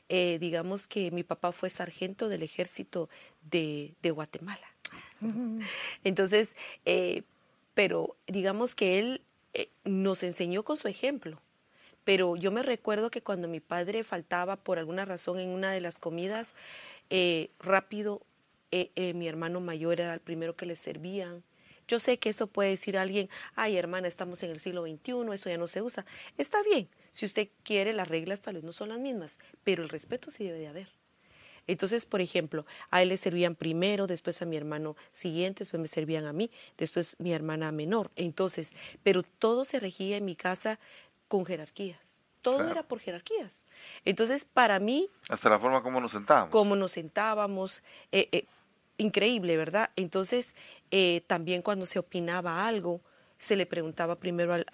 digamos 0.08 0.86
que 0.86 1.10
mi 1.10 1.24
papá 1.24 1.50
fue 1.50 1.68
sargento 1.68 2.28
del 2.28 2.44
ejército 2.44 3.08
de, 3.42 3.96
de 4.02 4.10
Guatemala. 4.12 4.68
Entonces, 6.04 6.54
pero 7.76 8.16
digamos 8.26 8.74
que 8.74 8.98
él 8.98 9.20
eh, 9.52 9.68
nos 9.84 10.22
enseñó 10.22 10.64
con 10.64 10.78
su 10.78 10.88
ejemplo. 10.88 11.42
Pero 12.04 12.34
yo 12.34 12.50
me 12.50 12.62
recuerdo 12.62 13.10
que 13.10 13.20
cuando 13.20 13.48
mi 13.48 13.60
padre 13.60 14.02
faltaba 14.02 14.56
por 14.56 14.78
alguna 14.78 15.04
razón 15.04 15.38
en 15.40 15.50
una 15.50 15.70
de 15.72 15.82
las 15.82 15.98
comidas, 15.98 16.54
eh, 17.10 17.50
rápido 17.58 18.22
eh, 18.70 19.12
mi 19.14 19.28
hermano 19.28 19.60
mayor 19.60 20.00
era 20.00 20.14
el 20.14 20.20
primero 20.20 20.56
que 20.56 20.64
le 20.64 20.74
servían. 20.74 21.42
Yo 21.86 21.98
sé 21.98 22.18
que 22.18 22.30
eso 22.30 22.46
puede 22.46 22.70
decir 22.70 22.96
alguien, 22.96 23.28
ay 23.56 23.76
hermana, 23.76 24.08
estamos 24.08 24.42
en 24.42 24.52
el 24.52 24.60
siglo 24.60 24.86
XXI, 24.86 25.34
eso 25.34 25.50
ya 25.50 25.58
no 25.58 25.66
se 25.66 25.82
usa. 25.82 26.06
Está 26.38 26.62
bien, 26.62 26.88
si 27.10 27.26
usted 27.26 27.48
quiere, 27.62 27.92
las 27.92 28.08
reglas 28.08 28.40
tal 28.40 28.54
vez 28.54 28.64
no 28.64 28.72
son 28.72 28.88
las 28.88 29.00
mismas, 29.00 29.38
pero 29.64 29.82
el 29.82 29.90
respeto 29.90 30.30
sí 30.30 30.44
debe 30.44 30.60
de 30.60 30.68
haber. 30.68 30.88
Entonces, 31.66 32.06
por 32.06 32.20
ejemplo, 32.20 32.66
a 32.90 33.02
él 33.02 33.08
le 33.10 33.16
servían 33.16 33.54
primero, 33.54 34.06
después 34.06 34.40
a 34.42 34.46
mi 34.46 34.56
hermano 34.56 34.96
siguiente, 35.12 35.60
después 35.60 35.80
me 35.80 35.88
servían 35.88 36.26
a 36.26 36.32
mí, 36.32 36.50
después 36.78 37.16
mi 37.18 37.32
hermana 37.32 37.72
menor. 37.72 38.10
Entonces, 38.16 38.74
pero 39.02 39.22
todo 39.22 39.64
se 39.64 39.80
regía 39.80 40.16
en 40.16 40.24
mi 40.24 40.36
casa 40.36 40.78
con 41.28 41.44
jerarquías. 41.44 42.20
Todo 42.42 42.70
era 42.70 42.84
por 42.84 43.00
jerarquías. 43.00 43.64
Entonces, 44.04 44.44
para 44.44 44.78
mí... 44.78 45.08
Hasta 45.28 45.50
la 45.50 45.58
forma 45.58 45.82
como 45.82 46.00
nos 46.00 46.12
sentábamos. 46.12 46.50
Como 46.50 46.76
nos 46.76 46.92
sentábamos. 46.92 47.82
Eh, 48.12 48.28
eh, 48.30 48.44
increíble, 48.98 49.56
¿verdad? 49.56 49.90
Entonces, 49.96 50.54
eh, 50.92 51.22
también 51.26 51.62
cuando 51.62 51.86
se 51.86 51.98
opinaba 51.98 52.68
algo, 52.68 53.00
se 53.38 53.56
le 53.56 53.66
preguntaba 53.66 54.16
primero 54.16 54.54
al, 54.54 54.64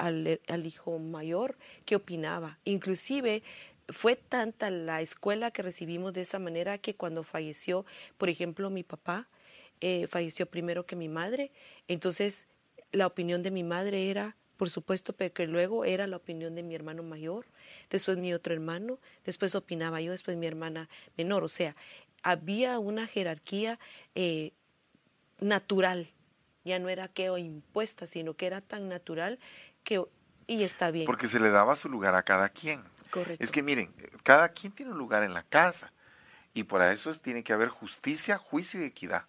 al, 0.46 0.66
hijo 0.66 0.98
mayor 0.98 1.56
qué 1.84 1.96
opinaba. 1.96 2.58
Inclusive 2.64 3.42
fue 3.88 4.16
tanta 4.16 4.70
la 4.70 5.00
escuela 5.00 5.50
que 5.50 5.62
recibimos 5.62 6.12
de 6.12 6.22
esa 6.22 6.38
manera 6.38 6.78
que 6.78 6.94
cuando 6.94 7.22
falleció, 7.22 7.84
por 8.18 8.28
ejemplo, 8.28 8.70
mi 8.70 8.82
papá, 8.82 9.28
eh, 9.80 10.06
falleció 10.06 10.46
primero 10.46 10.86
que 10.86 10.96
mi 10.96 11.08
madre, 11.08 11.50
entonces 11.88 12.46
la 12.92 13.06
opinión 13.06 13.42
de 13.42 13.50
mi 13.50 13.64
madre 13.64 14.10
era, 14.10 14.36
por 14.56 14.70
supuesto, 14.70 15.12
pero 15.12 15.34
que 15.34 15.46
luego 15.46 15.84
era 15.84 16.06
la 16.06 16.16
opinión 16.16 16.54
de 16.54 16.62
mi 16.62 16.74
hermano 16.74 17.02
mayor, 17.02 17.46
después 17.90 18.16
mi 18.16 18.32
otro 18.32 18.54
hermano, 18.54 18.98
después 19.24 19.54
opinaba 19.54 20.00
yo, 20.00 20.12
después 20.12 20.36
mi 20.36 20.46
hermana 20.46 20.88
menor, 21.16 21.42
o 21.42 21.48
sea, 21.48 21.74
había 22.22 22.78
una 22.78 23.06
jerarquía 23.06 23.80
eh, 24.14 24.52
natural, 25.40 26.10
ya 26.64 26.78
no 26.78 26.88
era 26.88 27.08
que 27.08 27.30
o 27.30 27.38
impuesta, 27.38 28.06
sino 28.06 28.34
que 28.34 28.46
era 28.46 28.60
tan 28.60 28.88
natural 28.88 29.40
que, 29.82 30.04
y 30.46 30.62
está 30.62 30.90
bien. 30.90 31.06
Porque 31.06 31.26
se 31.26 31.40
le 31.40 31.50
daba 31.50 31.74
su 31.74 31.88
lugar 31.88 32.14
a 32.14 32.22
cada 32.22 32.48
quien. 32.48 32.82
Es 33.38 33.52
que 33.52 33.62
miren, 33.62 33.94
cada 34.22 34.48
quien 34.50 34.72
tiene 34.72 34.92
un 34.92 34.98
lugar 34.98 35.22
en 35.22 35.34
la 35.34 35.42
casa 35.42 35.92
y 36.54 36.64
por 36.64 36.82
eso 36.82 37.14
tiene 37.14 37.44
que 37.44 37.52
haber 37.52 37.68
justicia, 37.68 38.38
juicio 38.38 38.80
y 38.80 38.84
equidad, 38.84 39.26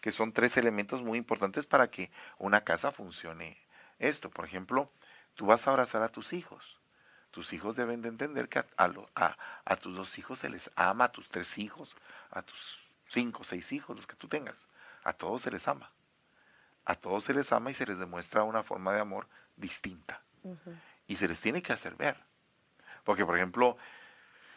que 0.00 0.10
son 0.10 0.32
tres 0.32 0.56
elementos 0.56 1.02
muy 1.02 1.18
importantes 1.18 1.66
para 1.66 1.90
que 1.90 2.10
una 2.38 2.62
casa 2.62 2.92
funcione 2.92 3.58
esto. 3.98 4.30
Por 4.30 4.44
ejemplo, 4.44 4.86
tú 5.34 5.46
vas 5.46 5.66
a 5.66 5.70
abrazar 5.70 6.02
a 6.02 6.08
tus 6.08 6.32
hijos. 6.32 6.78
Tus 7.30 7.52
hijos 7.52 7.76
deben 7.76 8.00
de 8.00 8.08
entender 8.08 8.48
que 8.48 8.60
a, 8.60 9.36
a 9.64 9.76
tus 9.76 9.94
dos 9.94 10.16
hijos 10.18 10.38
se 10.38 10.48
les 10.48 10.70
ama, 10.74 11.04
a 11.04 11.12
tus 11.12 11.28
tres 11.28 11.58
hijos, 11.58 11.96
a 12.30 12.42
tus 12.42 12.78
cinco, 13.06 13.44
seis 13.44 13.72
hijos, 13.72 13.94
los 13.94 14.06
que 14.06 14.16
tú 14.16 14.28
tengas. 14.28 14.68
A 15.04 15.12
todos 15.12 15.42
se 15.42 15.50
les 15.50 15.68
ama. 15.68 15.92
A 16.84 16.94
todos 16.94 17.24
se 17.24 17.34
les 17.34 17.52
ama 17.52 17.70
y 17.70 17.74
se 17.74 17.86
les 17.86 17.98
demuestra 17.98 18.44
una 18.44 18.62
forma 18.62 18.94
de 18.94 19.00
amor 19.00 19.28
distinta. 19.56 20.22
Y 21.06 21.16
se 21.16 21.28
les 21.28 21.40
tiene 21.40 21.62
que 21.62 21.72
hacer 21.72 21.94
ver. 21.96 22.16
Porque, 23.06 23.24
por 23.24 23.36
ejemplo, 23.36 23.76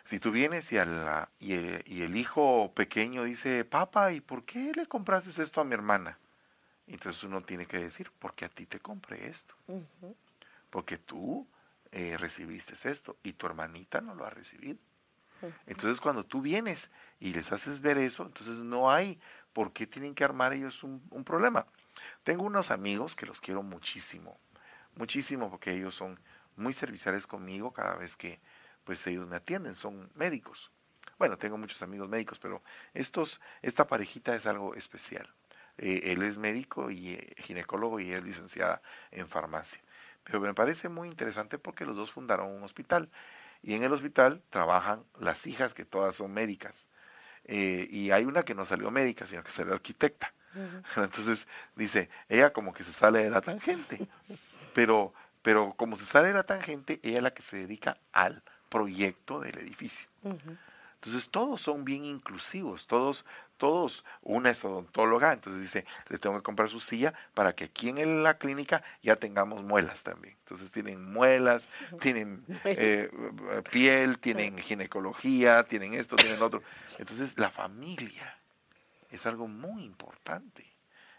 si 0.05 0.19
tú 0.19 0.31
vienes 0.31 0.71
y, 0.71 0.75
y, 0.75 2.01
el, 2.01 2.17
hijo 2.17 2.73
pequeño 2.73 3.23
dice, 3.23 3.63
papá, 3.63 4.11
¿y 4.11 4.21
por 4.21 4.43
qué 4.43 4.71
le 4.75 4.87
compraste 4.87 5.29
esto 5.41 5.61
a 5.61 5.63
mi 5.63 5.75
hermana? 5.75 6.17
Entonces 6.87 7.23
uno 7.23 7.43
tiene 7.43 7.67
que 7.67 7.77
decir, 7.77 8.11
porque 8.17 8.45
a 8.45 8.49
ti 8.49 8.65
te 8.65 8.79
compré 8.79 9.27
esto. 9.27 9.53
Porque 10.71 10.97
tú 10.97 11.47
eh, 11.91 12.17
recibiste 12.17 12.73
esto 12.89 13.17
y 13.21 13.33
tu 13.33 13.45
hermanita 13.45 14.01
no 14.01 14.15
lo 14.15 14.25
ha 14.25 14.31
recibido. 14.31 14.79
Entonces 15.67 16.01
cuando 16.01 16.25
tú 16.25 16.41
vienes 16.41 16.89
y 17.19 17.33
les 17.33 17.51
haces 17.51 17.81
ver 17.81 17.99
eso, 17.99 18.25
entonces 18.25 18.55
no 18.55 18.89
hay 18.89 19.19
por 19.53 19.73
qué 19.73 19.85
tienen 19.85 20.15
que 20.15 20.23
armar 20.23 20.53
ellos 20.53 20.83
un, 20.83 21.03
un 21.11 21.23
problema. 21.23 21.67
Tengo 22.23 22.45
unos 22.45 22.71
amigos 22.71 23.15
que 23.15 23.27
los 23.27 23.41
quiero 23.41 23.61
muchísimo, 23.61 24.39
muchísimo 24.95 25.51
porque 25.51 25.71
ellos 25.71 25.93
son 25.93 26.19
muy 26.59 26.73
serviciales 26.73 27.27
conmigo 27.27 27.73
cada 27.73 27.95
vez 27.95 28.15
que 28.15 28.39
pues 28.83 29.05
ellos 29.07 29.27
me 29.27 29.35
atienden, 29.35 29.75
son 29.75 30.09
médicos. 30.15 30.71
Bueno, 31.17 31.37
tengo 31.37 31.57
muchos 31.57 31.81
amigos 31.81 32.07
médicos, 32.09 32.39
pero 32.39 32.63
estos, 32.93 33.41
esta 33.61 33.87
parejita 33.87 34.35
es 34.35 34.45
algo 34.45 34.73
especial. 34.75 35.33
Eh, 35.77 36.11
él 36.11 36.23
es 36.23 36.37
médico 36.37 36.91
y 36.91 37.13
eh, 37.13 37.35
ginecólogo 37.37 37.99
y 37.99 38.11
es 38.11 38.23
licenciada 38.23 38.81
en 39.11 39.27
farmacia. 39.27 39.81
Pero 40.23 40.39
me 40.39 40.53
parece 40.53 40.89
muy 40.89 41.07
interesante 41.07 41.57
porque 41.57 41.85
los 41.85 41.95
dos 41.95 42.11
fundaron 42.11 42.51
un 42.51 42.63
hospital 42.63 43.09
y 43.61 43.73
en 43.73 43.83
el 43.83 43.91
hospital 43.91 44.41
trabajan 44.49 45.03
las 45.19 45.47
hijas 45.47 45.73
que 45.73 45.85
todas 45.85 46.15
son 46.15 46.33
médicas. 46.33 46.87
Eh, 47.45 47.87
y 47.89 48.11
hay 48.11 48.25
una 48.25 48.43
que 48.43 48.55
no 48.55 48.65
salió 48.65 48.91
médica, 48.91 49.25
sino 49.25 49.43
que 49.43 49.51
salió 49.51 49.73
arquitecta. 49.73 50.33
Entonces 50.95 51.47
dice, 51.75 52.09
ella 52.27 52.53
como 52.53 52.73
que 52.73 52.83
se 52.83 52.93
sale 52.93 53.23
de 53.23 53.29
la 53.29 53.41
tangente, 53.41 54.07
pero 54.73 55.13
pero 55.41 55.73
como 55.75 55.97
se 55.97 56.05
sale 56.05 56.29
de 56.29 56.33
la 56.33 56.43
tangente, 56.43 56.99
ella 57.03 57.17
es 57.17 57.23
la 57.23 57.33
que 57.33 57.41
se 57.41 57.57
dedica 57.57 57.97
al 58.11 58.43
proyecto 58.69 59.39
del 59.39 59.57
edificio. 59.57 60.07
Entonces 61.01 61.29
todos 61.29 61.61
son 61.61 61.85
bien 61.85 62.03
inclusivos, 62.03 62.85
todos, 62.85 63.25
todos, 63.57 64.03
una 64.21 64.49
es 64.49 64.65
odontóloga, 64.65 65.31
entonces 65.31 65.61
dice, 65.61 65.85
le 66.09 66.17
tengo 66.17 66.35
que 66.35 66.43
comprar 66.43 66.67
su 66.67 66.81
silla 66.81 67.13
para 67.33 67.53
que 67.53 67.65
aquí 67.65 67.89
en 67.89 68.21
la 68.21 68.37
clínica 68.37 68.83
ya 69.01 69.15
tengamos 69.15 69.63
muelas 69.63 70.03
también. 70.03 70.35
Entonces 70.39 70.71
tienen 70.71 71.11
muelas, 71.11 71.69
tienen 72.01 72.43
eh, 72.65 73.09
piel, 73.71 74.19
tienen 74.19 74.57
ginecología, 74.57 75.63
tienen 75.63 75.93
esto, 75.93 76.17
tienen 76.17 76.41
otro. 76.41 76.61
Entonces 76.97 77.37
la 77.37 77.49
familia 77.49 78.37
es 79.09 79.25
algo 79.25 79.47
muy 79.47 79.83
importante. 79.83 80.65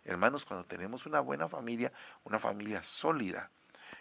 Hermanos, 0.05 0.45
cuando 0.45 0.67
tenemos 0.67 1.07
una 1.07 1.21
buena 1.21 1.49
familia, 1.49 1.91
una 2.25 2.39
familia 2.39 2.83
sólida, 2.83 3.51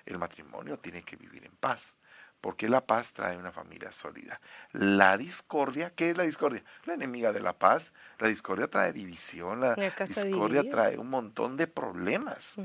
el 0.10 0.18
matrimonio 0.18 0.78
tiene 0.78 1.04
que 1.04 1.16
vivir 1.16 1.46
en 1.46 1.52
paz, 1.54 1.96
porque 2.42 2.70
la 2.70 2.86
paz 2.86 3.14
trae 3.14 3.38
una 3.38 3.52
familia 3.52 3.92
sólida. 3.92 4.40
La 4.72 5.18
discordia, 5.18 5.92
¿qué 5.94 6.10
es 6.10 6.18
la 6.18 6.24
discordia? 6.24 6.64
La 6.86 6.94
enemiga 6.94 7.32
de 7.32 7.42
la 7.42 7.54
paz. 7.54 7.94
La 8.18 8.28
discordia 8.28 8.68
trae 8.68 8.94
división, 8.94 9.62
la, 9.62 9.76
discordia 9.76 10.70
trae 10.70 10.98
un 10.98 11.10
montón 11.10 11.58
de 11.58 11.68
problemas. 11.68 12.58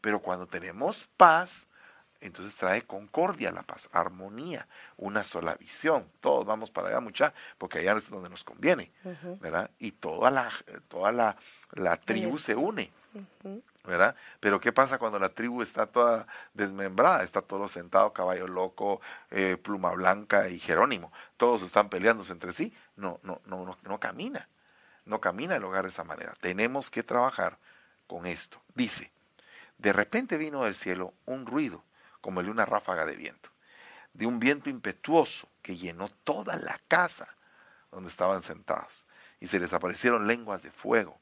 Pero 0.00 0.20
cuando 0.20 0.46
tenemos 0.46 1.08
paz, 1.16 1.66
entonces 2.20 2.54
trae 2.56 2.82
concordia 2.82 3.50
la 3.50 3.62
paz, 3.62 3.88
armonía, 3.92 4.68
una 4.96 5.24
sola 5.24 5.54
visión. 5.56 6.06
Todos 6.20 6.46
vamos 6.46 6.70
para 6.70 6.88
allá 6.88 7.00
mucha, 7.00 7.34
porque 7.58 7.80
allá 7.80 7.94
es 7.94 8.08
donde 8.08 8.30
nos 8.30 8.44
conviene, 8.44 8.92
¿verdad? 9.40 9.70
Y 9.78 9.92
toda 9.92 10.30
la, 10.30 10.50
toda 10.88 11.10
la, 11.10 11.36
la 11.72 11.96
tribu 11.96 12.38
se 12.38 12.54
une. 12.54 12.92
¿Verdad? 13.84 14.14
Pero 14.40 14.60
¿qué 14.60 14.72
pasa 14.72 14.98
cuando 14.98 15.18
la 15.18 15.30
tribu 15.30 15.62
está 15.62 15.86
toda 15.86 16.26
desmembrada? 16.54 17.24
Está 17.24 17.42
todo 17.42 17.68
sentado, 17.68 18.12
caballo 18.12 18.46
loco, 18.46 19.00
eh, 19.30 19.56
pluma 19.56 19.90
blanca 19.92 20.48
y 20.48 20.58
Jerónimo. 20.58 21.12
Todos 21.36 21.62
están 21.62 21.88
peleándose 21.88 22.32
entre 22.32 22.52
sí. 22.52 22.74
No, 22.96 23.18
no, 23.22 23.40
no, 23.46 23.64
no, 23.64 23.76
no 23.82 24.00
camina. 24.00 24.48
No 25.04 25.20
camina 25.20 25.56
el 25.56 25.64
hogar 25.64 25.82
de 25.84 25.90
esa 25.90 26.04
manera. 26.04 26.34
Tenemos 26.40 26.90
que 26.90 27.02
trabajar 27.02 27.58
con 28.06 28.26
esto. 28.26 28.60
Dice, 28.74 29.10
de 29.78 29.92
repente 29.92 30.36
vino 30.36 30.64
del 30.64 30.74
cielo 30.74 31.12
un 31.26 31.46
ruido 31.46 31.82
como 32.20 32.40
el 32.40 32.46
de 32.46 32.52
una 32.52 32.64
ráfaga 32.64 33.04
de 33.04 33.16
viento, 33.16 33.50
de 34.14 34.26
un 34.26 34.38
viento 34.38 34.70
impetuoso 34.70 35.48
que 35.60 35.76
llenó 35.76 36.08
toda 36.08 36.56
la 36.56 36.78
casa 36.88 37.34
donde 37.90 38.08
estaban 38.08 38.42
sentados, 38.42 39.06
y 39.40 39.48
se 39.48 39.58
les 39.58 39.72
aparecieron 39.72 40.26
lenguas 40.26 40.62
de 40.62 40.70
fuego, 40.70 41.18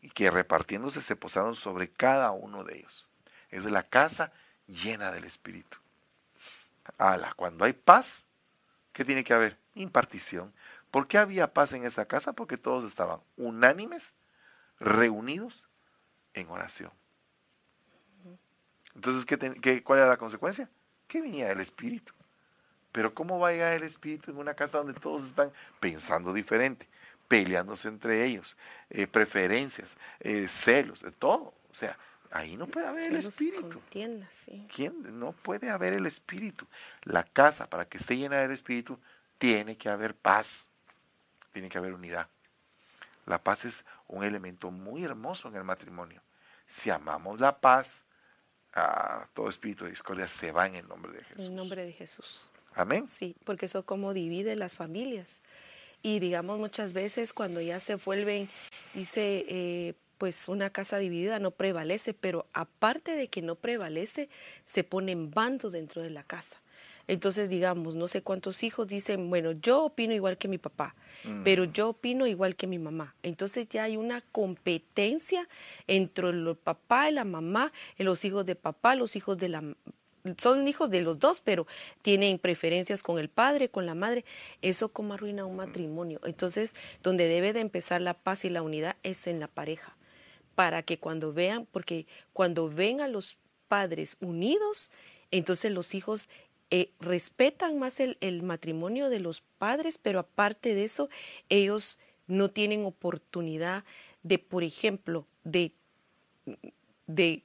y 0.00 0.10
que 0.10 0.30
repartiéndose 0.30 1.02
se 1.02 1.16
posaron 1.16 1.56
sobre 1.56 1.90
cada 1.90 2.30
uno 2.30 2.64
de 2.64 2.78
ellos. 2.78 3.08
Es 3.50 3.64
la 3.64 3.82
casa 3.82 4.32
llena 4.66 5.10
del 5.10 5.24
Espíritu. 5.24 5.78
Ala, 6.96 7.34
cuando 7.34 7.64
hay 7.64 7.72
paz, 7.72 8.26
¿qué 8.92 9.04
tiene 9.04 9.24
que 9.24 9.34
haber? 9.34 9.58
Impartición. 9.74 10.52
¿Por 10.90 11.06
qué 11.06 11.18
había 11.18 11.52
paz 11.52 11.72
en 11.72 11.84
esa 11.84 12.06
casa? 12.06 12.32
Porque 12.32 12.56
todos 12.56 12.84
estaban 12.84 13.20
unánimes, 13.36 14.14
reunidos 14.80 15.68
en 16.34 16.48
oración. 16.48 16.92
Entonces, 18.94 19.24
¿qué, 19.24 19.82
cuál 19.82 20.00
era 20.00 20.08
la 20.08 20.16
consecuencia? 20.16 20.68
Que 21.06 21.20
venía 21.20 21.50
el 21.50 21.60
Espíritu. 21.60 22.14
Pero 22.90 23.14
¿cómo 23.14 23.38
va 23.38 23.48
a 23.48 23.52
llegar 23.52 23.74
el 23.74 23.82
Espíritu 23.82 24.30
en 24.30 24.38
una 24.38 24.54
casa 24.54 24.78
donde 24.78 24.94
todos 24.94 25.24
están 25.24 25.52
pensando 25.78 26.32
diferente, 26.32 26.88
peleándose 27.28 27.88
entre 27.88 28.24
ellos, 28.24 28.56
eh, 28.90 29.06
preferencias, 29.06 29.96
eh, 30.20 30.48
celos, 30.48 31.02
de 31.02 31.12
todo? 31.12 31.54
O 31.70 31.74
sea, 31.74 31.98
ahí 32.30 32.56
no 32.56 32.66
puede 32.66 32.86
haber 32.86 33.12
el 33.12 33.18
Espíritu. 33.18 33.80
¿Quién? 33.90 35.18
No 35.18 35.32
puede 35.32 35.70
haber 35.70 35.92
el 35.92 36.06
Espíritu. 36.06 36.66
La 37.04 37.22
casa, 37.24 37.68
para 37.68 37.86
que 37.86 37.98
esté 37.98 38.16
llena 38.16 38.38
del 38.38 38.50
Espíritu, 38.50 38.98
tiene 39.38 39.76
que 39.76 39.88
haber 39.88 40.14
paz, 40.14 40.68
tiene 41.52 41.68
que 41.68 41.78
haber 41.78 41.92
unidad. 41.92 42.28
La 43.26 43.42
paz 43.42 43.66
es 43.66 43.84
un 44.06 44.24
elemento 44.24 44.70
muy 44.70 45.04
hermoso 45.04 45.48
en 45.48 45.56
el 45.56 45.64
matrimonio. 45.64 46.22
Si 46.66 46.90
amamos 46.90 47.40
la 47.40 47.60
paz, 47.60 48.04
todo 49.34 49.48
espíritu 49.48 49.84
de 49.84 49.90
discordia 49.90 50.28
se 50.28 50.52
va 50.52 50.66
en 50.66 50.76
el 50.76 50.88
nombre 50.88 51.12
de 51.12 51.24
Jesús. 51.24 51.44
En 51.44 51.50
el 51.50 51.56
nombre 51.56 51.84
de 51.84 51.92
Jesús. 51.92 52.50
Amén. 52.74 53.08
Sí, 53.08 53.36
porque 53.44 53.66
eso 53.66 53.84
como 53.84 54.14
divide 54.14 54.54
las 54.56 54.74
familias. 54.74 55.42
Y 56.02 56.20
digamos 56.20 56.58
muchas 56.58 56.92
veces 56.92 57.32
cuando 57.32 57.60
ya 57.60 57.80
se 57.80 57.96
vuelven, 57.96 58.48
dice, 58.94 59.44
eh, 59.48 59.94
pues 60.18 60.48
una 60.48 60.70
casa 60.70 60.98
dividida 60.98 61.38
no 61.38 61.52
prevalece, 61.52 62.14
pero 62.14 62.46
aparte 62.52 63.12
de 63.12 63.28
que 63.28 63.42
no 63.42 63.54
prevalece, 63.54 64.28
se 64.66 64.84
ponen 64.84 65.30
bandos 65.30 65.72
dentro 65.72 66.02
de 66.02 66.10
la 66.10 66.24
casa. 66.24 66.56
Entonces, 67.08 67.48
digamos, 67.48 67.94
no 67.94 68.06
sé 68.06 68.22
cuántos 68.22 68.62
hijos 68.62 68.86
dicen, 68.86 69.30
bueno, 69.30 69.52
yo 69.52 69.84
opino 69.84 70.12
igual 70.12 70.36
que 70.36 70.46
mi 70.46 70.58
papá, 70.58 70.94
mm. 71.24 71.42
pero 71.42 71.64
yo 71.64 71.88
opino 71.88 72.26
igual 72.26 72.54
que 72.54 72.66
mi 72.66 72.78
mamá. 72.78 73.14
Entonces 73.22 73.66
ya 73.70 73.84
hay 73.84 73.96
una 73.96 74.20
competencia 74.20 75.48
entre 75.86 76.28
el 76.28 76.54
papá 76.62 77.08
y 77.08 77.14
la 77.14 77.24
mamá, 77.24 77.72
los 77.96 78.26
hijos 78.26 78.44
de 78.44 78.56
papá, 78.56 78.94
los 78.94 79.16
hijos 79.16 79.38
de 79.38 79.48
la 79.48 79.64
son 80.36 80.68
hijos 80.68 80.90
de 80.90 81.00
los 81.02 81.18
dos, 81.18 81.40
pero 81.40 81.66
tienen 82.02 82.38
preferencias 82.38 83.02
con 83.02 83.18
el 83.18 83.28
padre, 83.28 83.68
con 83.68 83.86
la 83.86 83.94
madre. 83.94 84.24
Eso 84.62 84.90
como 84.90 85.14
arruina 85.14 85.44
un 85.44 85.56
matrimonio. 85.56 86.20
Entonces, 86.24 86.74
donde 87.02 87.26
debe 87.28 87.52
de 87.52 87.60
empezar 87.60 88.00
la 88.00 88.14
paz 88.14 88.44
y 88.44 88.50
la 88.50 88.62
unidad 88.62 88.96
es 89.02 89.26
en 89.26 89.40
la 89.40 89.48
pareja, 89.48 89.96
para 90.54 90.82
que 90.82 90.98
cuando 90.98 91.32
vean, 91.32 91.66
porque 91.70 92.06
cuando 92.32 92.68
ven 92.68 93.00
a 93.00 93.08
los 93.08 93.36
padres 93.68 94.16
unidos, 94.20 94.90
entonces 95.30 95.72
los 95.72 95.94
hijos 95.94 96.28
eh, 96.70 96.90
respetan 97.00 97.78
más 97.78 97.98
el, 97.98 98.42
matrimonio 98.42 99.08
de 99.08 99.20
los 99.20 99.40
padres, 99.40 99.96
pero 99.96 100.18
aparte 100.18 100.74
de 100.74 100.84
eso, 100.84 101.08
ellos 101.48 101.98
no 102.26 102.50
tienen 102.50 102.84
oportunidad 102.84 103.84
de, 104.22 104.38
por 104.38 104.62
ejemplo, 104.62 105.26
de, 105.44 105.72
de, 107.06 107.42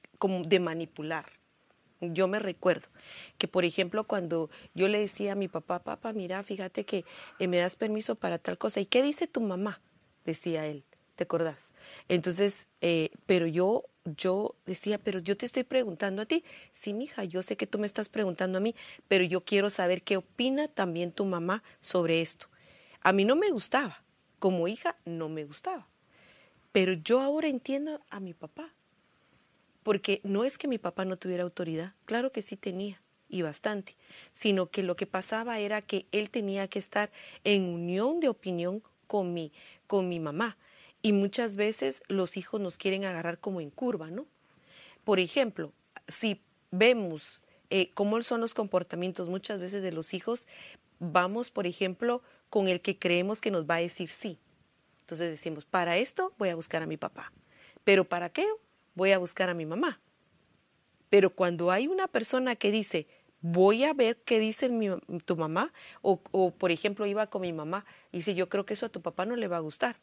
manipular. 0.60 1.32
Yo 2.00 2.28
me 2.28 2.38
recuerdo 2.38 2.88
que, 3.38 3.48
por 3.48 3.64
ejemplo, 3.64 4.04
cuando 4.04 4.50
yo 4.74 4.88
le 4.88 4.98
decía 4.98 5.32
a 5.32 5.36
mi 5.36 5.48
papá, 5.48 5.82
papá, 5.82 6.12
mira, 6.12 6.42
fíjate 6.42 6.84
que 6.84 7.04
eh, 7.38 7.48
me 7.48 7.58
das 7.58 7.76
permiso 7.76 8.14
para 8.14 8.38
tal 8.38 8.58
cosa. 8.58 8.80
¿Y 8.80 8.86
qué 8.86 9.02
dice 9.02 9.26
tu 9.26 9.40
mamá? 9.40 9.80
Decía 10.24 10.66
él, 10.66 10.84
¿te 11.14 11.24
acordás? 11.24 11.72
Entonces, 12.08 12.66
eh, 12.80 13.10
pero 13.26 13.46
yo 13.46 13.84
yo 14.04 14.54
decía, 14.66 14.98
pero 14.98 15.18
yo 15.18 15.36
te 15.36 15.46
estoy 15.46 15.64
preguntando 15.64 16.22
a 16.22 16.26
ti. 16.26 16.44
Sí, 16.72 16.92
mija, 16.92 17.24
yo 17.24 17.42
sé 17.42 17.56
que 17.56 17.66
tú 17.66 17.78
me 17.78 17.86
estás 17.86 18.08
preguntando 18.08 18.58
a 18.58 18.60
mí, 18.60 18.74
pero 19.08 19.24
yo 19.24 19.42
quiero 19.44 19.70
saber 19.70 20.02
qué 20.02 20.16
opina 20.18 20.68
también 20.68 21.10
tu 21.10 21.24
mamá 21.24 21.62
sobre 21.80 22.20
esto. 22.20 22.48
A 23.00 23.12
mí 23.12 23.24
no 23.24 23.36
me 23.36 23.50
gustaba, 23.50 24.02
como 24.38 24.68
hija 24.68 24.96
no 25.04 25.28
me 25.28 25.44
gustaba, 25.44 25.88
pero 26.72 26.92
yo 26.92 27.20
ahora 27.20 27.48
entiendo 27.48 28.00
a 28.10 28.20
mi 28.20 28.34
papá, 28.34 28.74
porque 29.84 30.20
no 30.24 30.44
es 30.44 30.58
que 30.58 30.66
mi 30.66 30.78
papá 30.78 31.04
no 31.04 31.16
tuviera 31.16 31.44
autoridad, 31.44 31.94
claro 32.06 32.32
que 32.32 32.42
sí 32.42 32.56
tenía, 32.56 33.00
y 33.28 33.42
bastante, 33.42 33.96
sino 34.32 34.70
que 34.70 34.82
lo 34.82 34.96
que 34.96 35.06
pasaba 35.06 35.58
era 35.58 35.82
que 35.82 36.06
él 36.12 36.30
tenía 36.30 36.68
que 36.68 36.78
estar 36.78 37.10
en 37.44 37.64
unión 37.64 38.20
de 38.20 38.28
opinión 38.28 38.82
con 39.06 39.32
mi, 39.32 39.52
con 39.86 40.08
mi 40.08 40.20
mamá. 40.20 40.56
Y 41.02 41.12
muchas 41.12 41.56
veces 41.56 42.02
los 42.08 42.36
hijos 42.36 42.60
nos 42.60 42.78
quieren 42.78 43.04
agarrar 43.04 43.38
como 43.38 43.60
en 43.60 43.70
curva, 43.70 44.10
¿no? 44.10 44.26
Por 45.04 45.20
ejemplo, 45.20 45.72
si 46.08 46.40
vemos 46.70 47.42
eh, 47.70 47.90
cómo 47.92 48.22
son 48.22 48.40
los 48.40 48.54
comportamientos 48.54 49.28
muchas 49.28 49.60
veces 49.60 49.82
de 49.82 49.92
los 49.92 50.14
hijos, 50.14 50.46
vamos, 50.98 51.50
por 51.50 51.66
ejemplo, 51.66 52.22
con 52.48 52.68
el 52.68 52.80
que 52.80 52.98
creemos 52.98 53.40
que 53.40 53.50
nos 53.50 53.68
va 53.68 53.76
a 53.76 53.80
decir 53.80 54.08
sí. 54.08 54.38
Entonces 55.00 55.30
decimos, 55.30 55.66
para 55.66 55.98
esto 55.98 56.32
voy 56.38 56.48
a 56.48 56.54
buscar 56.54 56.82
a 56.82 56.86
mi 56.86 56.96
papá, 56.96 57.32
pero 57.84 58.04
para 58.04 58.30
qué 58.30 58.46
voy 58.94 59.12
a 59.12 59.18
buscar 59.18 59.48
a 59.48 59.54
mi 59.54 59.66
mamá. 59.66 60.00
Pero 61.10 61.30
cuando 61.30 61.70
hay 61.70 61.86
una 61.86 62.08
persona 62.08 62.56
que 62.56 62.70
dice, 62.70 63.06
voy 63.40 63.84
a 63.84 63.92
ver 63.92 64.16
qué 64.24 64.38
dice 64.38 64.70
tu 65.24 65.36
mamá, 65.36 65.72
o, 66.02 66.20
o, 66.30 66.50
por 66.50 66.70
ejemplo 66.70 67.06
iba 67.06 67.26
con 67.28 67.42
mi 67.42 67.52
mamá 67.52 67.84
y 68.10 68.18
dice, 68.18 68.34
yo 68.34 68.48
creo 68.48 68.66
que 68.66 68.74
eso 68.74 68.86
a 68.86 68.88
tu 68.88 69.02
papá 69.02 69.26
no 69.26 69.36
le 69.36 69.48
va 69.48 69.58
a 69.58 69.60
gustar. 69.60 69.96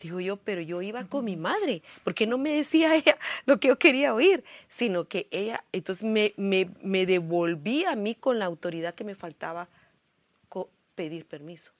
Digo 0.00 0.20
yo, 0.20 0.36
pero 0.36 0.60
yo 0.60 0.82
iba 0.82 1.04
con 1.04 1.24
mi 1.24 1.36
madre, 1.36 1.82
porque 2.04 2.26
no 2.26 2.36
me 2.36 2.50
decía 2.50 2.94
ella 2.96 3.16
lo 3.46 3.60
que 3.60 3.68
yo 3.68 3.78
quería 3.78 4.14
oír, 4.14 4.44
sino 4.68 5.06
que 5.06 5.28
ella, 5.30 5.64
entonces 5.72 6.04
me, 6.04 6.34
me, 6.36 6.70
me 6.82 7.06
devolví 7.06 7.84
a 7.84 7.96
mí 7.96 8.14
con 8.14 8.38
la 8.38 8.44
autoridad 8.44 8.94
que 8.94 9.04
me 9.04 9.14
faltaba 9.14 9.68
pedir 10.96 11.26
permiso. 11.26 11.70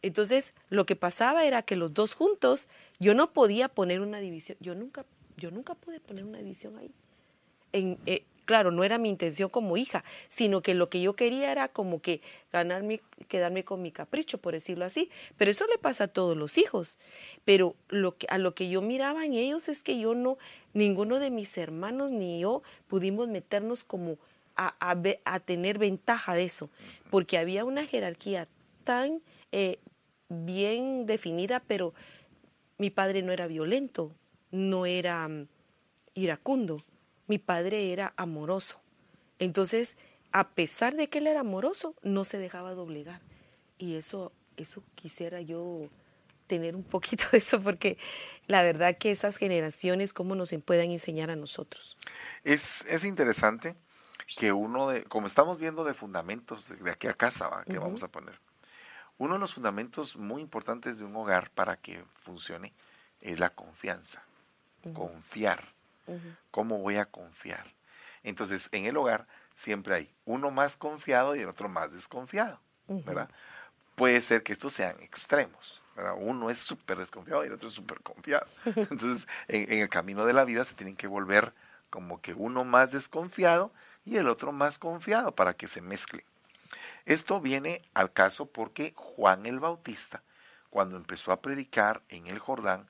Entonces, 0.00 0.54
lo 0.70 0.86
que 0.86 0.96
pasaba 0.96 1.44
era 1.44 1.62
que 1.62 1.76
los 1.76 1.92
dos 1.92 2.14
juntos, 2.14 2.68
yo 2.98 3.12
no 3.14 3.32
podía 3.32 3.68
poner 3.68 4.00
una 4.00 4.20
división, 4.20 4.56
yo 4.60 4.74
nunca, 4.74 5.04
yo 5.38 5.50
nunca 5.50 5.74
pude 5.74 6.00
poner 6.00 6.24
una 6.24 6.38
división 6.38 6.76
ahí. 6.76 6.90
En, 7.72 7.98
eh, 8.06 8.24
claro, 8.44 8.70
no 8.70 8.82
era 8.82 8.96
mi 8.96 9.08
intención 9.08 9.50
como 9.50 9.76
hija, 9.76 10.04
sino 10.28 10.62
que 10.62 10.74
lo 10.74 10.88
que 10.88 11.02
yo 11.02 11.14
quería 11.14 11.52
era 11.52 11.68
como 11.68 12.00
que 12.00 12.22
ganarme, 12.52 13.02
quedarme 13.28 13.62
con 13.62 13.82
mi 13.82 13.92
capricho, 13.92 14.38
por 14.38 14.54
decirlo 14.54 14.84
así. 14.84 15.10
Pero 15.36 15.50
eso 15.50 15.66
le 15.66 15.78
pasa 15.78 16.04
a 16.04 16.08
todos 16.08 16.36
los 16.36 16.56
hijos. 16.56 16.98
Pero 17.44 17.76
lo 17.88 18.16
que, 18.16 18.26
a 18.30 18.38
lo 18.38 18.54
que 18.54 18.70
yo 18.70 18.80
miraba 18.80 19.26
en 19.26 19.34
ellos 19.34 19.68
es 19.68 19.82
que 19.82 19.98
yo 19.98 20.14
no, 20.14 20.38
ninguno 20.72 21.18
de 21.18 21.30
mis 21.30 21.56
hermanos 21.58 22.10
ni 22.10 22.40
yo 22.40 22.62
pudimos 22.86 23.28
meternos 23.28 23.84
como 23.84 24.18
a, 24.56 24.74
a, 25.24 25.40
tener 25.40 25.78
ventaja 25.78 26.34
de 26.34 26.44
eso, 26.44 26.68
porque 27.10 27.38
había 27.38 27.64
una 27.64 27.86
jerarquía 27.86 28.48
tan 28.82 29.22
eh, 29.52 29.78
bien 30.28 31.06
definida, 31.06 31.62
pero 31.66 31.94
mi 32.76 32.90
padre 32.90 33.22
no 33.22 33.32
era 33.32 33.46
violento, 33.46 34.12
no 34.50 34.86
era 34.86 35.28
mm, 35.28 35.48
iracundo 36.14 36.84
mi 37.28 37.38
padre 37.38 37.92
era 37.92 38.14
amoroso. 38.16 38.80
Entonces, 39.38 39.96
a 40.32 40.48
pesar 40.48 40.96
de 40.96 41.08
que 41.08 41.18
él 41.18 41.28
era 41.28 41.40
amoroso, 41.40 41.94
no 42.02 42.24
se 42.24 42.38
dejaba 42.38 42.74
doblegar. 42.74 43.20
Y 43.76 43.94
eso, 43.94 44.32
eso 44.56 44.82
quisiera 44.96 45.40
yo 45.40 45.88
tener 46.48 46.74
un 46.74 46.82
poquito 46.82 47.24
de 47.30 47.38
eso, 47.38 47.62
porque 47.62 47.98
la 48.46 48.62
verdad 48.62 48.96
que 48.98 49.12
esas 49.12 49.36
generaciones, 49.36 50.12
¿cómo 50.12 50.34
nos 50.34 50.52
puedan 50.64 50.90
enseñar 50.90 51.30
a 51.30 51.36
nosotros? 51.36 51.96
Es, 52.42 52.84
es 52.86 53.04
interesante 53.04 53.76
que 54.38 54.52
uno 54.52 54.88
de, 54.88 55.04
como 55.04 55.26
estamos 55.26 55.58
viendo 55.58 55.84
de 55.84 55.94
fundamentos 55.94 56.68
de, 56.68 56.90
aquí 56.90 57.06
a 57.06 57.14
casa, 57.14 57.64
que 57.68 57.78
vamos 57.78 58.02
a 58.02 58.08
poner, 58.08 58.40
uno 59.18 59.34
de 59.34 59.40
los 59.40 59.54
fundamentos 59.54 60.16
muy 60.16 60.40
importantes 60.40 60.98
de 60.98 61.04
un 61.04 61.14
hogar 61.16 61.50
para 61.50 61.76
que 61.76 62.02
funcione 62.22 62.72
es 63.20 63.38
la 63.38 63.50
confianza, 63.50 64.22
confiar. 64.92 65.64
¿Cómo 66.50 66.78
voy 66.78 66.96
a 66.96 67.04
confiar? 67.04 67.74
Entonces, 68.22 68.68
en 68.72 68.86
el 68.86 68.96
hogar 68.96 69.26
siempre 69.54 69.94
hay 69.94 70.14
uno 70.24 70.50
más 70.50 70.76
confiado 70.76 71.36
y 71.36 71.40
el 71.40 71.48
otro 71.48 71.68
más 71.68 71.92
desconfiado, 71.92 72.60
¿verdad? 72.86 73.28
Puede 73.94 74.20
ser 74.20 74.42
que 74.42 74.52
estos 74.52 74.72
sean 74.72 74.96
extremos, 75.02 75.82
¿verdad? 75.96 76.14
Uno 76.16 76.50
es 76.50 76.58
súper 76.58 76.98
desconfiado 76.98 77.44
y 77.44 77.48
el 77.48 77.52
otro 77.52 77.68
es 77.68 77.74
súper 77.74 78.00
confiado. 78.00 78.46
Entonces, 78.64 79.28
en, 79.48 79.70
en 79.70 79.78
el 79.80 79.88
camino 79.88 80.24
de 80.24 80.32
la 80.32 80.44
vida 80.44 80.64
se 80.64 80.74
tienen 80.74 80.96
que 80.96 81.06
volver 81.06 81.52
como 81.90 82.20
que 82.20 82.34
uno 82.34 82.64
más 82.64 82.92
desconfiado 82.92 83.72
y 84.04 84.16
el 84.16 84.28
otro 84.28 84.52
más 84.52 84.78
confiado 84.78 85.34
para 85.34 85.54
que 85.54 85.68
se 85.68 85.82
mezclen. 85.82 86.24
Esto 87.04 87.40
viene 87.40 87.82
al 87.94 88.12
caso 88.12 88.46
porque 88.46 88.92
Juan 88.94 89.46
el 89.46 89.60
Bautista, 89.60 90.22
cuando 90.70 90.96
empezó 90.96 91.32
a 91.32 91.40
predicar 91.40 92.02
en 92.08 92.26
el 92.26 92.38
Jordán, 92.38 92.86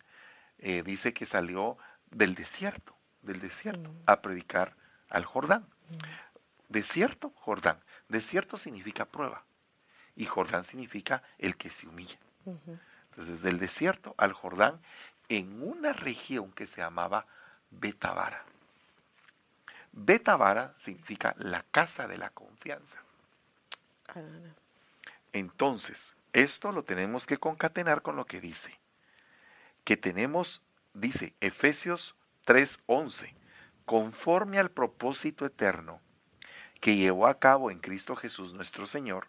eh, 0.58 0.82
dice 0.82 1.12
que 1.12 1.24
salió 1.24 1.78
del 2.10 2.34
desierto, 2.34 2.94
del 3.22 3.40
desierto, 3.40 3.94
a 4.06 4.20
predicar 4.20 4.74
al 5.08 5.24
Jordán. 5.24 5.66
Desierto, 6.68 7.32
Jordán. 7.36 7.80
Desierto 8.08 8.58
significa 8.58 9.04
prueba 9.04 9.44
y 10.16 10.26
Jordán 10.26 10.64
significa 10.64 11.22
el 11.38 11.56
que 11.56 11.70
se 11.70 11.86
humilla. 11.86 12.18
Entonces, 13.10 13.42
del 13.42 13.58
desierto 13.58 14.14
al 14.18 14.32
Jordán, 14.32 14.80
en 15.28 15.62
una 15.62 15.92
región 15.92 16.52
que 16.52 16.66
se 16.66 16.80
llamaba 16.80 17.26
Betabara. 17.70 18.44
Betabara 19.92 20.74
significa 20.76 21.34
la 21.38 21.62
casa 21.70 22.06
de 22.06 22.18
la 22.18 22.30
confianza. 22.30 23.02
Entonces, 25.32 26.16
esto 26.32 26.72
lo 26.72 26.82
tenemos 26.82 27.26
que 27.26 27.38
concatenar 27.38 28.02
con 28.02 28.16
lo 28.16 28.26
que 28.26 28.40
dice. 28.40 28.78
Que 29.84 29.96
tenemos, 29.96 30.62
dice 31.00 31.34
Efesios 31.40 32.14
3:11, 32.46 33.34
conforme 33.84 34.58
al 34.58 34.70
propósito 34.70 35.46
eterno 35.46 36.00
que 36.80 36.96
llevó 36.96 37.26
a 37.26 37.38
cabo 37.38 37.70
en 37.70 37.80
Cristo 37.80 38.16
Jesús 38.16 38.54
nuestro 38.54 38.86
Señor, 38.86 39.28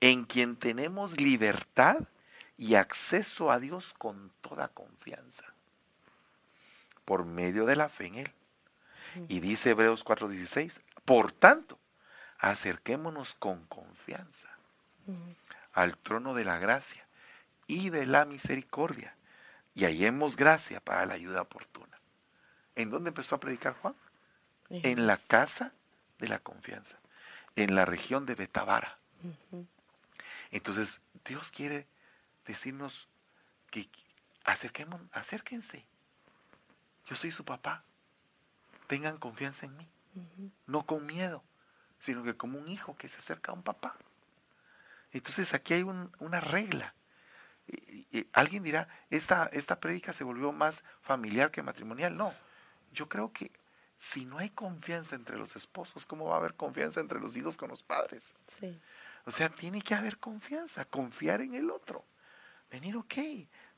en 0.00 0.24
quien 0.24 0.56
tenemos 0.56 1.20
libertad 1.20 2.08
y 2.56 2.74
acceso 2.74 3.50
a 3.50 3.58
Dios 3.58 3.94
con 3.96 4.32
toda 4.40 4.68
confianza, 4.68 5.44
por 7.04 7.24
medio 7.24 7.64
de 7.66 7.76
la 7.76 7.88
fe 7.88 8.06
en 8.06 8.14
Él. 8.16 8.32
Y 9.28 9.40
dice 9.40 9.70
Hebreos 9.70 10.04
4:16, 10.04 10.80
por 11.04 11.32
tanto, 11.32 11.78
acerquémonos 12.38 13.34
con 13.34 13.66
confianza 13.66 14.48
al 15.72 15.96
trono 15.96 16.34
de 16.34 16.44
la 16.44 16.58
gracia 16.58 17.04
y 17.66 17.90
de 17.90 18.06
la 18.06 18.24
misericordia, 18.24 19.14
y 19.74 19.84
hallemos 19.84 20.36
gracia 20.36 20.80
para 20.80 21.06
la 21.06 21.14
ayuda 21.14 21.42
oportuna. 21.42 22.00
¿En 22.74 22.90
dónde 22.90 23.08
empezó 23.08 23.34
a 23.34 23.40
predicar 23.40 23.74
Juan? 23.74 23.94
En 24.68 25.06
la 25.06 25.16
casa 25.16 25.72
de 26.18 26.28
la 26.28 26.38
confianza, 26.38 26.98
en 27.56 27.74
la 27.74 27.84
región 27.84 28.26
de 28.26 28.34
Betabara. 28.34 28.98
Entonces, 30.50 31.00
Dios 31.24 31.50
quiere 31.50 31.86
decirnos 32.46 33.08
que 33.70 33.88
acerquemos, 34.44 35.00
acérquense. 35.12 35.84
Yo 37.06 37.16
soy 37.16 37.32
su 37.32 37.44
papá. 37.44 37.84
Tengan 38.86 39.18
confianza 39.18 39.66
en 39.66 39.76
mí. 39.76 39.88
No 40.66 40.86
con 40.86 41.06
miedo, 41.06 41.42
sino 41.98 42.22
que 42.22 42.36
como 42.36 42.58
un 42.58 42.68
hijo 42.68 42.96
que 42.96 43.08
se 43.08 43.18
acerca 43.18 43.52
a 43.52 43.54
un 43.54 43.62
papá. 43.62 43.96
Entonces 45.12 45.54
aquí 45.54 45.74
hay 45.74 45.82
una 45.82 46.40
regla. 46.40 46.94
Alguien 48.32 48.62
dirá, 48.62 48.88
esta, 49.10 49.46
esta 49.52 49.80
prédica 49.80 50.12
se 50.12 50.24
volvió 50.24 50.52
más 50.52 50.84
familiar 51.00 51.50
que 51.50 51.62
matrimonial. 51.62 52.16
No, 52.16 52.32
yo 52.92 53.08
creo 53.08 53.32
que 53.32 53.52
si 53.96 54.24
no 54.24 54.38
hay 54.38 54.50
confianza 54.50 55.14
entre 55.14 55.36
los 55.36 55.56
esposos, 55.56 56.06
¿cómo 56.06 56.24
va 56.24 56.36
a 56.36 56.38
haber 56.38 56.54
confianza 56.54 57.00
entre 57.00 57.20
los 57.20 57.36
hijos 57.36 57.56
con 57.56 57.68
los 57.68 57.82
padres? 57.82 58.34
Sí. 58.46 58.80
O 59.26 59.30
sea, 59.30 59.50
tiene 59.50 59.82
que 59.82 59.94
haber 59.94 60.18
confianza, 60.18 60.84
confiar 60.86 61.42
en 61.42 61.54
el 61.54 61.70
otro. 61.70 62.04
Venir, 62.70 62.96
ok, 62.96 63.14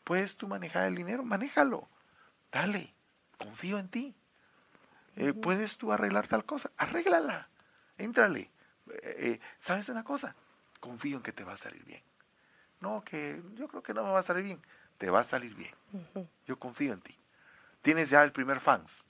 puedes 0.04 0.36
tú 0.36 0.46
manejar 0.46 0.86
el 0.86 0.94
dinero, 0.94 1.24
manéjalo. 1.24 1.88
Dale, 2.52 2.94
confío 3.36 3.78
en 3.78 3.88
ti. 3.88 4.14
Eh, 5.16 5.32
¿Puedes 5.32 5.76
tú 5.76 5.92
arreglar 5.92 6.28
tal 6.28 6.44
cosa? 6.44 6.70
Arréglala, 6.76 7.48
éntrale. 7.98 8.50
Eh, 8.90 9.16
eh, 9.18 9.40
¿Sabes 9.58 9.88
una 9.88 10.04
cosa? 10.04 10.36
Confío 10.80 11.16
en 11.16 11.22
que 11.22 11.32
te 11.32 11.44
va 11.44 11.54
a 11.54 11.56
salir 11.56 11.84
bien. 11.84 12.02
No, 12.82 13.02
que 13.02 13.42
yo 13.54 13.66
creo 13.68 13.82
que 13.82 13.94
no 13.94 14.04
me 14.04 14.10
va 14.10 14.18
a 14.18 14.22
salir 14.22 14.44
bien. 14.44 14.62
Te 14.98 15.08
va 15.08 15.20
a 15.20 15.24
salir 15.24 15.54
bien. 15.54 15.74
Yo 16.46 16.58
confío 16.58 16.92
en 16.92 17.00
ti. 17.00 17.16
Tienes 17.80 18.10
ya 18.10 18.22
el 18.22 18.32
primer 18.32 18.60
fans. 18.60 19.06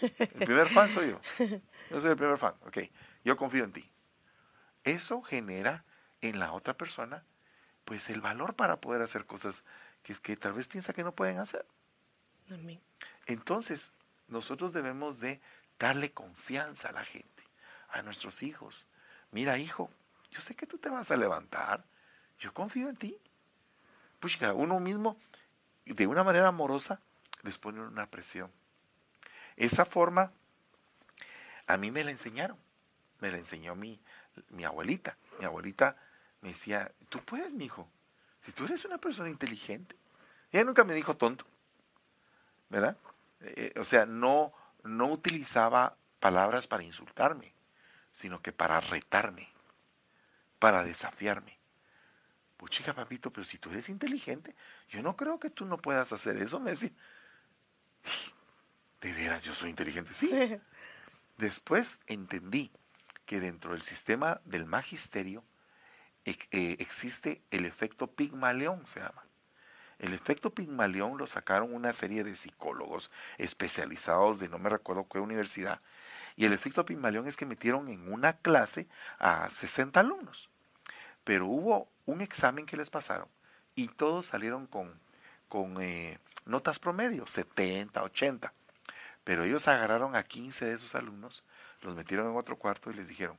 El 0.00 0.44
primer 0.44 0.68
fan 0.68 0.90
soy 0.90 1.10
yo. 1.10 1.20
Yo 1.90 2.00
soy 2.00 2.10
el 2.10 2.16
primer 2.16 2.36
fan. 2.36 2.54
Ok, 2.66 2.78
yo 3.24 3.36
confío 3.36 3.64
en 3.64 3.72
ti 3.72 3.90
eso 4.84 5.22
genera 5.22 5.84
en 6.20 6.38
la 6.38 6.52
otra 6.52 6.76
persona 6.76 7.24
pues 7.84 8.08
el 8.08 8.20
valor 8.20 8.54
para 8.54 8.80
poder 8.80 9.02
hacer 9.02 9.26
cosas 9.26 9.64
que, 10.02 10.14
que 10.14 10.36
tal 10.36 10.52
vez 10.52 10.66
piensa 10.66 10.92
que 10.92 11.04
no 11.04 11.14
pueden 11.14 11.38
hacer. 11.38 11.66
Entonces, 13.26 13.92
nosotros 14.28 14.72
debemos 14.72 15.20
de 15.20 15.40
darle 15.78 16.12
confianza 16.12 16.88
a 16.88 16.92
la 16.92 17.04
gente, 17.04 17.42
a 17.88 18.02
nuestros 18.02 18.42
hijos. 18.42 18.86
Mira, 19.32 19.58
hijo, 19.58 19.90
yo 20.30 20.40
sé 20.40 20.54
que 20.54 20.66
tú 20.66 20.78
te 20.78 20.88
vas 20.88 21.10
a 21.10 21.16
levantar, 21.16 21.84
yo 22.38 22.52
confío 22.52 22.88
en 22.88 22.96
ti. 22.96 23.18
Pues 24.20 24.38
uno 24.54 24.80
mismo, 24.80 25.18
de 25.84 26.06
una 26.06 26.24
manera 26.24 26.48
amorosa, 26.48 27.00
les 27.42 27.58
pone 27.58 27.80
una 27.80 28.06
presión. 28.06 28.50
Esa 29.56 29.84
forma, 29.84 30.32
a 31.66 31.76
mí 31.76 31.90
me 31.90 32.04
la 32.04 32.10
enseñaron, 32.10 32.56
me 33.20 33.30
la 33.30 33.38
enseñó 33.38 33.74
mi, 33.74 34.00
mi 34.50 34.64
abuelita. 34.64 35.16
Mi 35.38 35.44
abuelita 35.44 35.96
me 36.40 36.50
decía, 36.50 36.92
tú 37.08 37.20
puedes, 37.24 37.54
mi 37.54 37.66
hijo, 37.66 37.88
si 38.42 38.52
tú 38.52 38.64
eres 38.64 38.84
una 38.84 38.98
persona 38.98 39.28
inteligente. 39.28 39.96
Ella 40.52 40.64
nunca 40.64 40.84
me 40.84 40.94
dijo 40.94 41.16
tonto, 41.16 41.46
¿verdad? 42.68 42.96
Eh, 43.40 43.72
o 43.78 43.84
sea, 43.84 44.06
no, 44.06 44.52
no 44.82 45.06
utilizaba 45.06 45.96
palabras 46.20 46.66
para 46.66 46.82
insultarme, 46.82 47.52
sino 48.12 48.40
que 48.40 48.52
para 48.52 48.80
retarme, 48.80 49.48
para 50.58 50.84
desafiarme. 50.84 51.58
Pues 52.64 52.78
chica, 52.78 52.94
papito, 52.94 53.30
pero 53.30 53.44
si 53.44 53.58
tú 53.58 53.68
eres 53.68 53.90
inteligente, 53.90 54.56
yo 54.88 55.02
no 55.02 55.18
creo 55.18 55.38
que 55.38 55.50
tú 55.50 55.66
no 55.66 55.76
puedas 55.76 56.14
hacer 56.14 56.40
eso, 56.40 56.58
me 56.58 56.70
decía. 56.70 56.92
De 59.02 59.12
veras, 59.12 59.44
yo 59.44 59.54
soy 59.54 59.68
inteligente, 59.68 60.14
sí. 60.14 60.30
Después 61.36 62.00
entendí 62.06 62.72
que 63.26 63.38
dentro 63.38 63.72
del 63.72 63.82
sistema 63.82 64.40
del 64.46 64.64
magisterio 64.64 65.44
eh, 66.24 66.38
existe 66.78 67.42
el 67.50 67.66
efecto 67.66 68.06
Pigmalión, 68.06 68.86
se 68.86 69.00
llama. 69.00 69.26
El 69.98 70.14
efecto 70.14 70.54
Pigmalión 70.54 71.18
lo 71.18 71.26
sacaron 71.26 71.74
una 71.74 71.92
serie 71.92 72.24
de 72.24 72.34
psicólogos 72.34 73.10
especializados 73.36 74.38
de 74.38 74.48
no 74.48 74.58
me 74.58 74.70
recuerdo 74.70 75.06
qué 75.06 75.18
universidad. 75.18 75.82
Y 76.34 76.46
el 76.46 76.54
efecto 76.54 76.86
Pigmalión 76.86 77.26
es 77.26 77.36
que 77.36 77.44
metieron 77.44 77.90
en 77.90 78.10
una 78.10 78.38
clase 78.38 78.88
a 79.18 79.50
60 79.50 80.00
alumnos. 80.00 80.48
Pero 81.24 81.46
hubo 81.46 81.93
un 82.06 82.20
examen 82.20 82.66
que 82.66 82.76
les 82.76 82.90
pasaron 82.90 83.28
y 83.74 83.88
todos 83.88 84.26
salieron 84.26 84.66
con, 84.66 84.98
con 85.48 85.80
eh, 85.80 86.18
notas 86.46 86.78
promedio, 86.78 87.26
70, 87.26 88.02
80. 88.02 88.52
Pero 89.24 89.44
ellos 89.44 89.68
agarraron 89.68 90.16
a 90.16 90.22
15 90.22 90.66
de 90.66 90.74
esos 90.74 90.94
alumnos 90.94 91.42
los 91.84 91.94
metieron 91.94 92.30
en 92.30 92.36
otro 92.36 92.56
cuarto 92.56 92.90
y 92.90 92.94
les 92.94 93.08
dijeron, 93.08 93.36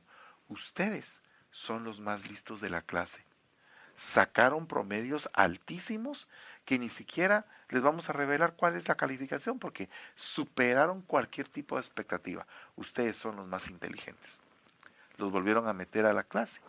ustedes 0.48 1.20
son 1.50 1.84
los 1.84 2.00
más 2.00 2.28
listos 2.28 2.60
de 2.60 2.70
la 2.70 2.82
clase. 2.82 3.24
Sacaron 3.96 4.66
promedios 4.66 5.28
altísimos 5.32 6.28
que 6.64 6.78
ni 6.78 6.88
siquiera 6.88 7.46
les 7.68 7.82
vamos 7.82 8.08
a 8.08 8.12
revelar 8.12 8.54
cuál 8.54 8.76
es 8.76 8.88
la 8.88 8.96
calificación 8.96 9.58
porque 9.58 9.88
superaron 10.14 11.00
cualquier 11.00 11.48
tipo 11.48 11.76
de 11.76 11.80
expectativa. 11.80 12.46
Ustedes 12.76 13.16
son 13.16 13.36
los 13.36 13.46
más 13.46 13.68
inteligentes. 13.68 14.42
Los 15.16 15.32
volvieron 15.32 15.66
a 15.66 15.72
meter 15.72 16.04
a 16.06 16.12
la 16.12 16.24
clase. 16.24 16.60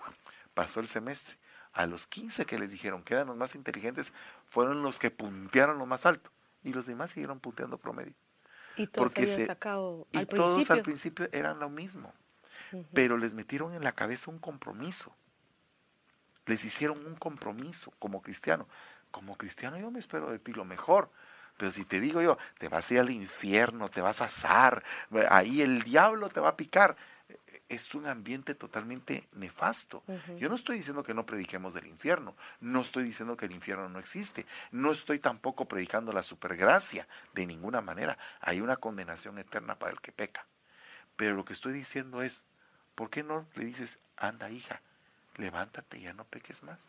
Pasó 0.54 0.80
el 0.80 0.88
semestre. 0.88 1.36
A 1.78 1.86
los 1.86 2.08
15 2.08 2.48
que 2.48 2.58
les 2.58 2.72
dijeron 2.72 3.04
que 3.04 3.14
eran 3.14 3.28
los 3.28 3.38
más 3.38 3.54
inteligentes 3.54 4.12
fueron 4.48 4.82
los 4.82 4.98
que 4.98 5.12
puntearon 5.12 5.78
lo 5.78 5.86
más 5.86 6.08
alto 6.08 6.32
y 6.64 6.74
los 6.74 6.88
demás 6.88 7.12
siguieron 7.12 7.40
punteando 7.40 7.78
promedio. 7.78 8.16
Y 8.78 8.88
todos 8.88 9.06
porque 9.06 9.28
se, 9.28 9.46
sacado 9.46 10.08
y 10.12 10.26
todos 10.26 10.72
al 10.72 10.82
principio 10.82 11.30
eran 11.32 11.60
lo 11.60 11.70
mismo, 11.70 12.16
pero 12.94 13.16
les 13.20 13.36
metieron 13.36 13.76
en 13.76 13.84
la 13.84 13.92
cabeza 13.92 14.32
un 14.32 14.40
compromiso. 14.40 15.16
Les 16.48 16.66
hicieron 16.66 17.06
un 17.06 17.14
compromiso 17.14 17.94
como 18.00 18.24
cristiano. 18.24 18.68
Como 19.12 19.38
cristiano 19.38 19.78
yo 19.78 19.92
me 19.92 20.00
espero 20.00 20.32
de 20.32 20.40
ti 20.40 20.54
lo 20.54 20.66
mejor. 20.66 21.12
Pero 21.58 21.72
si 21.72 21.86
te 21.86 22.00
digo 22.00 22.24
yo, 22.24 22.40
te 22.58 22.70
vas 22.70 22.90
a 22.90 22.94
ir 22.96 23.00
al 23.02 23.12
infierno, 23.12 23.90
te 23.90 24.02
vas 24.02 24.22
a 24.22 24.26
asar, 24.26 24.84
ahí 25.30 25.62
el 25.62 25.84
diablo 25.84 26.30
te 26.30 26.40
va 26.40 26.50
a 26.50 26.58
picar 26.58 26.98
es 27.70 27.94
un 27.96 28.06
ambiente 28.08 28.56
totalmente 28.56 29.28
nefasto. 29.34 30.04
Yo 30.38 30.50
no 30.50 30.56
estoy 30.56 30.78
diciendo 30.78 31.04
que 31.04 31.14
no 31.14 31.26
prediquemos 31.26 31.74
del 31.74 31.88
infierno, 31.88 32.36
no 32.62 32.82
estoy 32.82 33.04
diciendo 33.04 33.36
que 33.36 33.46
el 33.46 33.52
infierno 33.52 33.90
no 33.90 34.00
existe, 34.00 34.46
no 34.72 34.92
estoy 34.92 35.20
tampoco 35.20 35.66
predicando 35.66 36.14
la 36.14 36.24
supergracia 36.24 37.08
de 37.34 37.46
ninguna 37.46 37.82
manera. 37.82 38.18
Hay 38.40 38.62
una 38.62 38.78
condenación 38.78 39.38
eterna 39.38 39.78
para 39.78 39.92
el 39.92 40.02
que 40.02 40.12
peca. 40.12 40.46
Pero 41.16 41.36
lo 41.36 41.46
que 41.46 41.54
estoy 41.54 41.74
diciendo 41.74 42.22
es, 42.22 42.46
¿por 42.96 43.10
qué 43.10 43.24
no 43.24 43.48
le 43.56 43.66
dices, 43.66 44.00
anda 44.16 44.50
hija, 44.50 44.82
levántate, 45.36 46.00
ya 46.00 46.14
no 46.14 46.24
peques 46.26 46.64
más? 46.64 46.88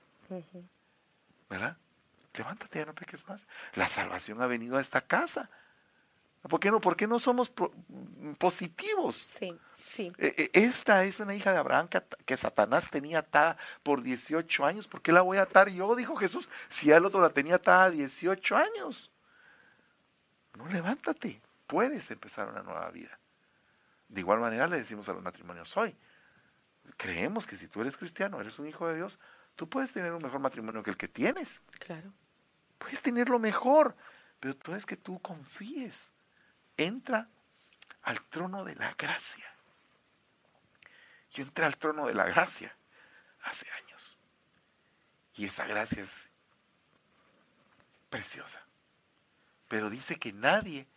¿Verdad? 1.48 1.76
Levántate, 2.34 2.78
ya 2.78 2.86
no 2.86 2.94
peques 2.94 3.26
más. 3.26 3.46
La 3.74 3.88
salvación 3.88 4.40
ha 4.42 4.46
venido 4.46 4.76
a 4.76 4.80
esta 4.80 5.00
casa. 5.00 5.50
¿Por 6.42 6.60
qué 6.60 6.70
no, 6.70 6.80
¿Por 6.80 6.96
qué 6.96 7.08
no 7.08 7.18
somos 7.18 7.52
positivos? 8.38 9.16
Sí. 9.16 9.58
Sí. 9.88 10.12
E, 10.18 10.50
e, 10.52 10.60
esta 10.64 11.04
es 11.04 11.18
una 11.18 11.34
hija 11.34 11.50
de 11.50 11.58
Abraham 11.58 11.88
que, 12.26 12.36
Satanás 12.36 12.90
tenía 12.90 13.20
atada 13.20 13.56
por 13.82 14.02
18 14.02 14.66
años. 14.66 14.86
¿Por 14.86 15.00
qué 15.00 15.12
la 15.12 15.22
voy 15.22 15.38
a 15.38 15.42
atar 15.42 15.70
yo? 15.70 15.96
Dijo 15.96 16.14
Jesús. 16.16 16.50
Si 16.68 16.90
el 16.90 17.04
otro 17.06 17.20
la 17.20 17.30
tenía 17.30 17.56
atada 17.56 17.90
18 17.90 18.56
años. 18.56 19.10
No, 20.56 20.68
levántate. 20.68 21.40
puedes 21.66 22.10
empezar 22.10 22.48
una 22.48 22.62
nueva 22.62 22.90
vida. 22.90 23.18
De 24.08 24.20
igual 24.20 24.40
manera 24.40 24.66
le 24.66 24.78
decimos 24.78 25.08
a 25.08 25.12
los 25.12 25.22
matrimonios 25.22 25.76
hoy, 25.76 25.94
creemos 26.96 27.46
que 27.46 27.56
si 27.56 27.68
tú 27.68 27.82
eres 27.82 27.96
cristiano, 27.96 28.40
eres 28.40 28.58
un 28.58 28.66
hijo 28.66 28.88
de 28.88 28.96
Dios, 28.96 29.18
tú 29.54 29.68
puedes 29.68 29.92
tener 29.92 30.12
un 30.12 30.22
mejor 30.22 30.40
matrimonio 30.40 30.82
que 30.82 30.90
el 30.90 30.96
que 30.96 31.08
tienes. 31.08 31.62
Claro. 31.78 32.12
Puedes 32.78 33.02
tenerlo 33.02 33.38
mejor, 33.38 33.96
pero 34.40 34.56
tú 34.56 34.74
es 34.74 34.86
que 34.86 34.96
tú 34.96 35.20
confíes. 35.20 36.12
Entra 36.76 37.28
al 38.02 38.22
trono 38.24 38.64
de 38.64 38.74
la 38.76 38.94
gracia. 38.94 39.44
Yo 41.32 41.42
entré 41.42 41.64
al 41.64 41.76
trono 41.76 42.06
de 42.06 42.14
la 42.14 42.24
gracia 42.24 42.74
hace 43.42 43.70
años. 43.70 44.18
Y 45.34 45.46
esa 45.46 45.66
gracia 45.66 46.02
es 46.02 46.28
preciosa. 48.10 48.62
Pero 49.68 49.90
dice 49.90 50.18
que 50.18 50.32
nadie 50.32 50.88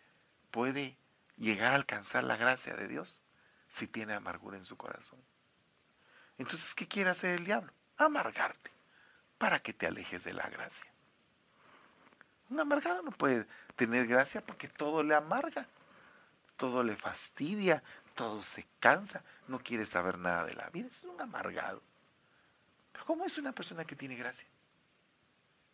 puede 0.49 0.97
llegar 1.37 1.73
a 1.73 1.75
alcanzar 1.75 2.23
la 2.23 2.37
gracia 2.37 2.75
de 2.75 2.87
Dios 2.87 3.21
si 3.67 3.87
tiene 3.87 4.13
amargura 4.13 4.57
en 4.57 4.65
su 4.65 4.77
corazón. 4.77 5.19
Entonces, 6.37 6.73
¿qué 6.73 6.87
quiere 6.87 7.09
hacer 7.09 7.37
el 7.37 7.45
diablo? 7.45 7.71
Amargarte 7.97 8.71
para 9.37 9.59
que 9.59 9.73
te 9.73 9.87
alejes 9.87 10.23
de 10.23 10.33
la 10.33 10.47
gracia. 10.49 10.91
Un 12.49 12.59
amargado 12.59 13.01
no 13.01 13.11
puede 13.11 13.47
tener 13.75 14.07
gracia 14.07 14.45
porque 14.45 14.67
todo 14.67 15.03
le 15.03 15.15
amarga, 15.15 15.67
todo 16.57 16.83
le 16.83 16.95
fastidia, 16.95 17.81
todo 18.21 18.43
se 18.43 18.67
cansa, 18.79 19.23
no 19.47 19.57
quiere 19.57 19.83
saber 19.83 20.19
nada 20.19 20.45
de 20.45 20.53
la 20.53 20.69
vida, 20.69 20.87
es 20.87 21.03
un 21.03 21.19
amargado. 21.19 21.81
Pero 22.91 23.03
¿cómo 23.05 23.25
es 23.25 23.39
una 23.39 23.51
persona 23.51 23.83
que 23.83 23.95
tiene 23.95 24.15
gracia? 24.15 24.47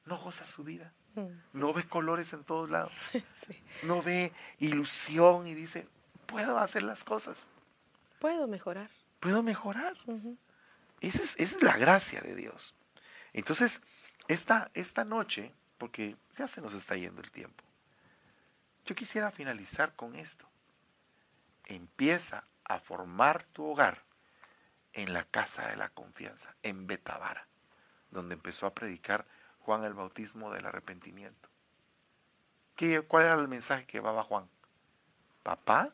No 0.05 0.17
goza 0.17 0.45
su 0.45 0.63
vida, 0.63 0.93
mm. 1.15 1.27
no 1.51 1.73
ve 1.73 1.85
colores 1.89 2.31
en 2.31 2.45
todos 2.45 2.69
lados, 2.69 2.93
no 3.83 4.01
ve 4.01 4.31
ilusión 4.59 5.45
y 5.45 5.55
dice, 5.55 5.89
puedo 6.25 6.57
hacer 6.57 6.83
las 6.83 7.03
cosas. 7.03 7.49
Puedo 8.19 8.47
mejorar. 8.47 8.89
Puedo 9.19 9.43
mejorar. 9.43 9.97
esa, 11.01 11.23
es, 11.23 11.61
la 11.61 11.75
gracia 11.75 12.21
de 12.21 12.33
Dios. 12.33 12.73
Entonces, 13.33 13.81
esta, 14.29 14.71
esta 14.73 15.03
noche, 15.03 15.53
porque 15.77 16.15
ya 16.37 16.47
se 16.47 16.61
nos 16.61 16.73
está 16.73 16.95
yendo 16.95 17.21
el 17.21 17.29
tiempo, 17.29 17.65
yo 18.85 18.95
quisiera 18.95 19.31
finalizar 19.31 19.93
con 19.97 20.15
esto. 20.15 20.47
Empieza 21.69 22.45
a 22.63 22.79
formar 22.79 23.43
tu 23.43 23.65
hogar 23.65 24.03
en 24.93 25.13
la 25.13 25.23
casa 25.25 25.67
de 25.67 25.75
la 25.75 25.89
confianza, 25.89 26.55
en 26.63 26.87
Betavara, 26.87 27.47
donde 28.09 28.35
empezó 28.35 28.65
a 28.65 28.73
predicar 28.73 29.25
Juan 29.59 29.83
el 29.83 29.93
bautismo 29.93 30.51
del 30.51 30.65
arrepentimiento. 30.65 31.49
¿Qué, 32.75 33.01
¿Cuál 33.01 33.25
era 33.25 33.33
el 33.35 33.47
mensaje 33.47 33.85
que 33.85 33.97
llevaba 33.97 34.23
Juan? 34.23 34.49
Papá 35.43 35.91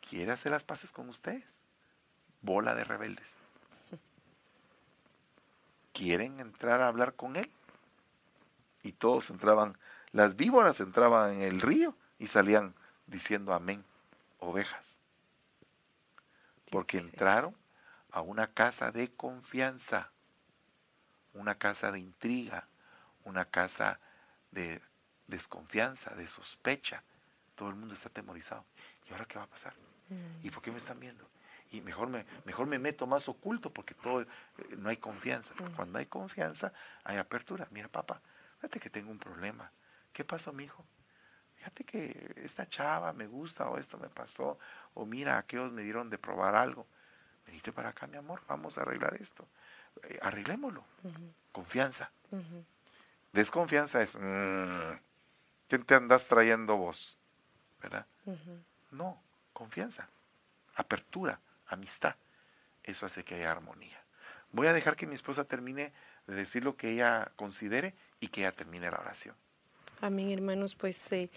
quiere 0.00 0.32
hacer 0.32 0.50
las 0.50 0.64
paces 0.64 0.92
con 0.92 1.08
ustedes. 1.08 1.62
Bola 2.40 2.74
de 2.74 2.84
rebeldes. 2.84 3.36
¿Quieren 5.92 6.40
entrar 6.40 6.80
a 6.80 6.88
hablar 6.88 7.14
con 7.14 7.36
él? 7.36 7.50
Y 8.82 8.92
todos 8.92 9.30
entraban, 9.30 9.78
las 10.12 10.36
víboras 10.36 10.80
entraban 10.80 11.34
en 11.34 11.42
el 11.42 11.60
río 11.60 11.96
y 12.18 12.26
salían 12.26 12.74
diciendo 13.06 13.52
amén, 13.54 13.84
ovejas. 14.44 15.00
Porque 16.70 16.98
entraron 16.98 17.56
a 18.10 18.20
una 18.20 18.52
casa 18.52 18.90
de 18.90 19.12
confianza 19.14 20.10
una 21.34 21.56
casa 21.56 21.92
de 21.92 21.98
intriga, 21.98 22.68
una 23.24 23.44
casa 23.44 24.00
de 24.50 24.80
desconfianza, 25.26 26.14
de 26.14 26.26
sospecha. 26.26 27.02
Todo 27.54 27.68
el 27.68 27.74
mundo 27.74 27.94
está 27.94 28.08
atemorizado. 28.08 28.64
¿Y 29.08 29.12
ahora 29.12 29.26
qué 29.26 29.38
va 29.38 29.44
a 29.44 29.48
pasar? 29.48 29.74
¿Y 30.42 30.50
por 30.50 30.62
qué 30.62 30.70
me 30.70 30.78
están 30.78 31.00
viendo? 31.00 31.28
Y 31.72 31.80
mejor 31.80 32.08
me, 32.08 32.24
mejor 32.44 32.66
me 32.66 32.78
meto 32.78 33.06
más 33.06 33.28
oculto 33.28 33.72
porque 33.72 33.94
todo, 33.94 34.22
eh, 34.22 34.26
no 34.78 34.88
hay 34.88 34.96
confianza. 34.96 35.54
Cuando 35.74 35.98
hay 35.98 36.06
confianza, 36.06 36.72
hay 37.02 37.16
apertura. 37.16 37.66
Mira, 37.70 37.88
papá, 37.88 38.20
fíjate 38.56 38.78
que 38.78 38.90
tengo 38.90 39.10
un 39.10 39.18
problema. 39.18 39.70
¿Qué 40.12 40.24
pasó, 40.24 40.52
mi 40.52 40.64
hijo? 40.64 40.84
Fíjate 41.64 41.84
que 41.84 42.42
esta 42.44 42.68
chava 42.68 43.10
me 43.14 43.26
gusta 43.26 43.66
o 43.70 43.78
esto 43.78 43.96
me 43.96 44.10
pasó. 44.10 44.58
O 44.92 45.06
mira, 45.06 45.38
aquellos 45.38 45.72
me 45.72 45.80
dieron 45.80 46.10
de 46.10 46.18
probar 46.18 46.54
algo. 46.54 46.86
Venite 47.46 47.72
para 47.72 47.88
acá, 47.88 48.06
mi 48.06 48.18
amor, 48.18 48.42
vamos 48.46 48.76
a 48.76 48.82
arreglar 48.82 49.14
esto. 49.18 49.48
Eh, 50.02 50.18
arreglémoslo. 50.20 50.84
Confianza. 51.52 52.10
Desconfianza 53.32 54.02
es, 54.02 54.14
mm, 54.14 54.92
¿quién 55.66 55.84
te 55.84 55.94
andas 55.94 56.28
trayendo 56.28 56.76
vos? 56.76 57.16
¿Verdad? 57.80 58.06
No, 58.90 59.22
confianza, 59.54 60.10
apertura, 60.74 61.40
amistad. 61.68 62.14
Eso 62.82 63.06
hace 63.06 63.24
que 63.24 63.36
haya 63.36 63.52
armonía. 63.52 64.02
Voy 64.52 64.66
a 64.66 64.74
dejar 64.74 64.96
que 64.96 65.06
mi 65.06 65.14
esposa 65.14 65.44
termine 65.44 65.94
de 66.26 66.34
decir 66.34 66.62
lo 66.62 66.76
que 66.76 66.90
ella 66.90 67.32
considere 67.36 67.94
y 68.20 68.28
que 68.28 68.42
ella 68.42 68.52
termine 68.52 68.90
la 68.90 68.98
oración. 68.98 69.34
Amén, 70.00 70.30
hermanos. 70.30 70.74
Pues 70.74 71.12
eh, 71.12 71.30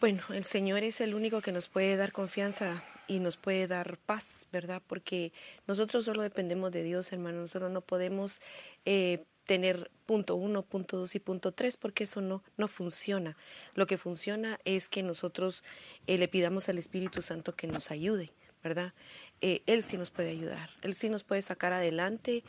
bueno, 0.00 0.22
el 0.30 0.44
Señor 0.44 0.82
es 0.82 1.00
el 1.00 1.14
único 1.14 1.40
que 1.40 1.52
nos 1.52 1.68
puede 1.68 1.96
dar 1.96 2.12
confianza 2.12 2.84
y 3.08 3.20
nos 3.20 3.36
puede 3.36 3.66
dar 3.66 3.98
paz, 3.98 4.46
¿verdad? 4.52 4.82
Porque 4.86 5.32
nosotros 5.66 6.04
solo 6.04 6.22
dependemos 6.22 6.72
de 6.72 6.82
Dios, 6.82 7.12
hermano. 7.12 7.40
Nosotros 7.40 7.70
no 7.70 7.80
podemos 7.80 8.40
eh, 8.84 9.24
tener 9.44 9.90
punto 10.06 10.34
uno, 10.34 10.62
punto 10.62 10.98
dos 10.98 11.14
y 11.14 11.20
punto 11.20 11.52
tres, 11.52 11.76
porque 11.76 12.04
eso 12.04 12.20
no, 12.20 12.42
no 12.56 12.68
funciona. 12.68 13.36
Lo 13.74 13.86
que 13.86 13.96
funciona 13.96 14.58
es 14.64 14.88
que 14.88 15.02
nosotros 15.02 15.64
eh, 16.06 16.18
le 16.18 16.28
pidamos 16.28 16.68
al 16.68 16.78
Espíritu 16.78 17.22
Santo 17.22 17.54
que 17.54 17.68
nos 17.68 17.90
ayude, 17.90 18.32
¿verdad? 18.62 18.92
Él 19.40 19.82
sí 19.82 19.96
nos 19.96 20.10
puede 20.10 20.30
ayudar, 20.30 20.70
Él 20.82 20.94
sí 20.94 21.08
nos 21.08 21.22
puede 21.22 21.42
sacar 21.42 21.72
adelante 21.72 22.42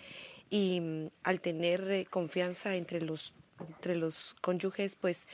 y 0.49 0.79
mm, 0.79 1.09
al 1.23 1.41
tener 1.41 2.07
confianza 2.09 2.75
entre 2.75 3.01
los, 3.01 3.33
entre 3.67 3.95
los 3.95 4.35
cónyuges, 4.41 4.95
pues 4.95 5.27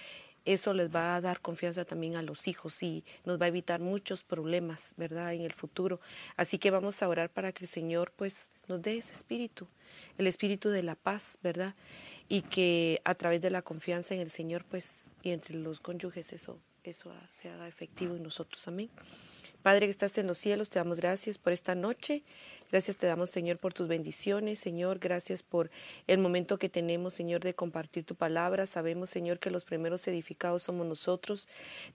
eso 0.45 0.73
les 0.73 0.93
va 0.93 1.15
a 1.15 1.21
dar 1.21 1.39
confianza 1.39 1.85
también 1.85 2.15
a 2.15 2.21
los 2.21 2.47
hijos 2.47 2.83
y 2.83 3.05
nos 3.23 3.39
va 3.39 3.45
a 3.45 3.47
evitar 3.47 3.79
muchos 3.79 4.23
problemas, 4.23 4.93
¿verdad? 4.97 5.33
En 5.33 5.41
el 5.41 5.53
futuro. 5.53 6.01
Así 6.35 6.57
que 6.57 6.71
vamos 6.71 7.01
a 7.01 7.07
orar 7.07 7.29
para 7.29 7.53
que 7.53 7.63
el 7.63 7.69
Señor 7.69 8.11
pues 8.15 8.51
nos 8.67 8.81
dé 8.81 8.97
ese 8.97 9.13
espíritu, 9.13 9.67
el 10.17 10.27
espíritu 10.27 10.69
de 10.69 10.83
la 10.83 10.95
paz, 10.95 11.39
¿verdad? 11.41 11.75
Y 12.27 12.41
que 12.41 13.01
a 13.05 13.15
través 13.15 13.41
de 13.41 13.51
la 13.51 13.61
confianza 13.61 14.13
en 14.13 14.19
el 14.19 14.29
Señor 14.29 14.65
pues 14.65 15.11
y 15.21 15.31
entre 15.31 15.55
los 15.55 15.79
cónyuges 15.79 16.33
eso 16.33 16.59
eso 16.83 17.13
se 17.31 17.49
haga 17.49 17.67
efectivo 17.67 18.15
en 18.15 18.23
nosotros. 18.23 18.67
Amén. 18.67 18.89
Padre 19.61 19.85
que 19.85 19.91
estás 19.91 20.17
en 20.17 20.27
los 20.27 20.37
cielos, 20.37 20.69
te 20.69 20.79
damos 20.79 20.99
gracias 20.99 21.37
por 21.37 21.53
esta 21.53 21.73
noche. 21.73 22.23
Gracias 22.73 22.97
te 22.97 23.05
damos, 23.05 23.29
Señor, 23.29 23.59
por 23.59 23.71
tus 23.71 23.87
bendiciones, 23.87 24.57
Señor. 24.57 24.97
Gracias 24.97 25.43
por 25.43 25.69
el 26.07 26.17
momento 26.17 26.57
que 26.57 26.69
tenemos, 26.69 27.13
Señor, 27.13 27.41
de 27.41 27.53
compartir 27.53 28.03
tu 28.03 28.15
palabra. 28.15 28.65
Sabemos, 28.65 29.11
Señor, 29.11 29.37
que 29.37 29.51
los 29.51 29.63
primeros 29.63 30.07
edificados 30.07 30.63
somos 30.63 30.87
nosotros. 30.87 31.47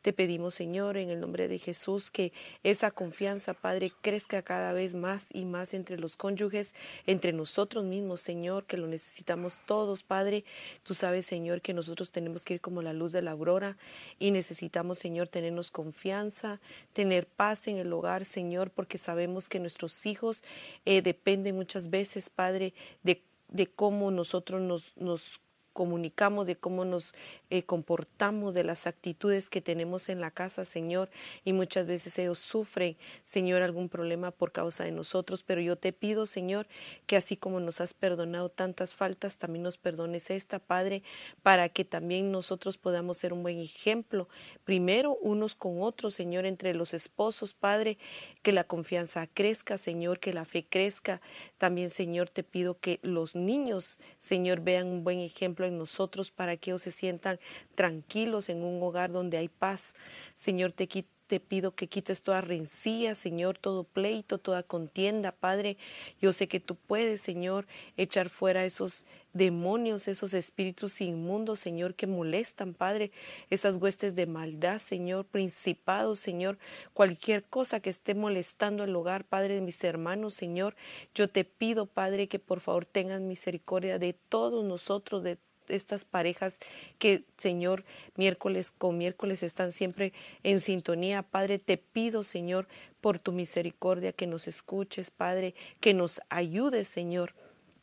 Te 0.03 0.13
pedimos, 0.13 0.55
Señor, 0.55 0.97
en 0.97 1.11
el 1.11 1.19
nombre 1.19 1.49
de 1.49 1.59
Jesús, 1.59 2.13
que 2.13 2.33
esa 2.63 2.93
confianza, 2.93 3.55
Padre, 3.55 3.93
crezca 4.03 4.43
cada 4.43 4.73
vez 4.73 4.95
más 4.95 5.35
y 5.35 5.47
más 5.47 5.75
entre 5.75 5.99
los 5.99 6.15
cónyuges, 6.15 6.77
entre 7.09 7.33
nosotros 7.33 7.85
mismos, 7.85 8.21
Señor, 8.21 8.65
que 8.65 8.77
lo 8.77 8.87
necesitamos 8.87 9.59
todos, 9.67 10.05
Padre. 10.05 10.45
Tú 10.85 10.95
sabes, 10.95 11.27
Señor, 11.27 11.61
que 11.61 11.75
nosotros 11.75 12.13
tenemos 12.13 12.45
que 12.45 12.55
ir 12.55 12.61
como 12.61 12.83
la 12.83 12.93
luz 12.93 13.11
de 13.11 13.23
la 13.23 13.33
aurora 13.33 13.77
y 14.21 14.31
necesitamos, 14.31 15.01
Señor, 15.01 15.27
tenernos 15.27 15.73
confianza, 15.73 16.61
tener 16.93 17.27
paz 17.27 17.67
en 17.67 17.79
el 17.79 17.93
hogar, 17.93 18.25
Señor, 18.25 18.71
porque 18.71 18.97
sabemos 18.97 19.49
que 19.49 19.59
nuestros 19.59 20.07
hijos 20.07 20.45
eh, 20.85 21.03
depende 21.03 21.53
muchas 21.53 21.91
veces, 21.91 22.31
Padre, 22.31 22.75
de, 23.03 23.23
de 23.49 23.67
cómo 23.67 24.11
nosotros 24.11 24.61
nos, 24.61 24.97
nos 24.97 25.41
comunicamos, 25.73 26.47
de 26.47 26.57
cómo 26.57 26.85
nos 26.85 27.15
eh, 27.51 27.63
comportamos, 27.63 28.55
de 28.55 28.65
las 28.65 28.87
actitudes 28.87 29.51
que 29.51 29.61
tenemos 29.61 30.09
en 30.09 30.21
la 30.21 30.31
casa, 30.31 30.65
Señor. 30.65 31.09
Y 31.45 31.53
muchas 31.53 31.87
veces 31.87 32.19
ellos 32.19 32.39
sufren, 32.39 32.97
Señor, 33.25 33.63
algún 33.63 33.89
problema 33.89 34.31
por 34.31 34.53
causa 34.53 34.85
de 34.85 34.93
nosotros. 34.93 35.43
Pero 35.43 35.61
yo 35.61 35.77
te 35.77 35.93
pido, 35.93 36.27
Señor, 36.27 36.67
que 37.07 37.17
así 37.17 37.37
como 37.37 37.61
nos 37.61 37.81
has 37.81 37.95
perdonado 37.95 38.49
tantas 38.49 38.95
faltas, 38.95 39.37
también 39.37 39.63
nos 39.63 39.79
perdones 39.79 40.31
esta, 40.31 40.59
Padre, 40.59 41.03
para 41.43 41.69
que 41.69 41.85
también 41.85 42.33
nosotros 42.33 42.77
podamos 42.77 43.19
ser 43.19 43.33
un 43.33 43.43
buen 43.43 43.59
ejemplo. 43.59 44.29
Primero, 44.65 45.17
unos 45.23 45.55
con 45.55 45.83
otros, 45.83 46.15
Señor, 46.15 46.45
entre 46.45 46.75
los 46.75 46.95
esposos, 46.95 47.55
Padre, 47.55 47.99
que 48.43 48.53
la 48.53 48.65
confianza 48.65 49.27
crezca, 49.27 49.79
Señor, 49.79 50.19
que 50.21 50.33
la 50.33 50.45
fe 50.45 50.67
crezca. 50.69 51.21
También, 51.59 51.91
Señor, 51.91 52.29
te 52.29 52.43
pido 52.43 52.79
que 52.79 52.99
los 53.03 53.35
niños, 53.35 53.99
Señor, 54.19 54.61
vean 54.61 54.89
un 54.89 55.05
buen 55.05 55.21
ejemplo 55.21 55.68
en 55.69 55.79
nosotros 55.79 56.31
para 56.31 56.57
que 56.57 56.71
ellos 56.71 56.83
se 56.83 56.91
sientan 56.91 57.39
tranquilos 57.75 58.49
en 58.49 58.65
un 58.65 58.83
hogar 58.83 59.13
donde 59.13 59.39
hay 59.39 59.49
paz. 59.49 59.95
Señor, 60.35 60.73
te, 60.73 60.89
te 61.29 61.41
pido 61.41 61.75
que 61.75 61.89
quites 61.89 62.23
toda 62.23 62.41
rencilla, 62.41 63.15
Señor, 63.15 63.59
todo 63.59 63.85
pleito, 63.85 64.39
toda 64.39 64.63
contienda, 64.63 65.31
Padre. 65.31 65.77
Yo 66.21 66.33
sé 66.33 66.49
que 66.49 66.59
tú 66.59 66.75
puedes, 66.75 67.21
Señor, 67.21 67.67
echar 67.97 68.31
fuera 68.31 68.65
esos 68.65 69.05
demonios, 69.35 70.09
esos 70.09 70.33
espíritus 70.33 71.03
inmundos, 71.03 71.61
Señor, 71.61 71.95
que 71.95 72.07
molestan, 72.07 72.73
Padre, 72.73 73.13
esas 73.51 73.77
huestes 73.77 74.15
de 74.15 74.27
maldad, 74.27 74.79
Señor, 74.79 75.27
principados, 75.27 76.19
Señor, 76.19 76.59
cualquier 76.95 77.45
cosa 77.45 77.81
que 77.81 77.91
esté 77.91 78.15
molestando 78.15 78.85
el 78.85 78.97
hogar, 78.97 79.25
Padre 79.27 79.57
de 79.57 79.61
mis 79.61 79.85
hermanos, 79.85 80.33
Señor, 80.33 80.77
yo 81.15 81.29
te 81.29 81.45
pido, 81.45 81.85
Padre, 81.85 82.29
que 82.29 82.39
por 82.39 82.61
favor 82.61 82.87
tengas 82.87 83.21
misericordia 83.21 83.99
de 83.99 84.15
todos 84.15 84.65
nosotros, 84.65 85.23
de 85.23 85.39
estas 85.69 86.05
parejas 86.05 86.59
que, 86.99 87.25
Señor, 87.37 87.85
miércoles 88.17 88.73
con 88.77 88.99
miércoles 88.99 89.43
están 89.43 89.73
siempre 89.73 90.13
en 90.43 90.61
sintonía. 90.61 91.23
Padre, 91.23 91.59
te 91.59 91.77
pido, 91.77 92.25
Señor, 92.25 92.69
por 93.01 93.19
tu 93.19 93.33
misericordia, 93.33 94.13
que 94.13 94.27
nos 94.27 94.49
escuches, 94.49 95.11
Padre, 95.11 95.55
que 95.81 95.95
nos 95.95 96.21
ayudes, 96.29 96.89
Señor, 96.89 97.35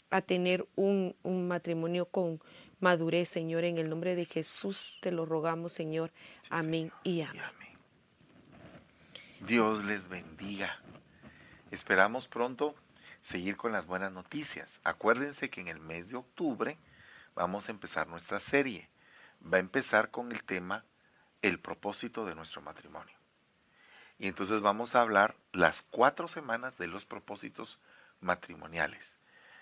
a 0.09 0.21
tener 0.21 0.65
un, 0.75 1.15
matrimonio 1.23 2.05
con 2.05 2.41
madurez, 2.79 3.29
Señor. 3.29 3.63
En 3.63 3.77
el 3.77 3.89
nombre 3.89 4.15
de 4.15 4.25
Jesús 4.25 4.95
te 5.01 5.11
lo 5.11 5.25
rogamos, 5.25 5.71
Señor. 5.71 6.11
amén 6.49 6.91
y 7.03 7.21
amén. 7.21 7.43
Dios 9.41 9.83
les 9.83 10.07
bendiga. 10.07 10.79
Esperamos 11.69 12.27
pronto 12.27 12.73
seguir 13.21 13.57
con 13.57 13.71
las 13.71 13.85
buenas 13.85 14.11
noticias. 14.11 14.79
Acuérdense 14.83 15.49
que 15.49 15.61
en 15.61 15.67
el 15.67 15.79
mes 15.79 16.09
de 16.09 16.17
octubre 16.17 16.77
vamos 17.35 17.67
a 17.67 17.71
empezar 17.71 18.07
nuestra 18.07 18.39
serie. 18.39 18.89
Va 19.41 19.57
a 19.57 19.61
empezar 19.61 20.09
con 20.09 20.31
el 20.31 20.43
tema 20.43 20.85
el 21.41 21.59
propósito 21.59 22.25
de 22.25 22.35
nuestro 22.35 22.61
matrimonio. 22.61 23.15
Y 24.17 24.27
entonces 24.27 24.61
vamos 24.61 24.95
a 24.95 25.01
hablar 25.01 25.35
las 25.51 25.83
cuatro 25.83 26.27
semanas 26.27 26.77
de 26.77 26.87
los 26.87 27.05
propósitos 27.05 27.79
matrimoniales. 28.21 29.19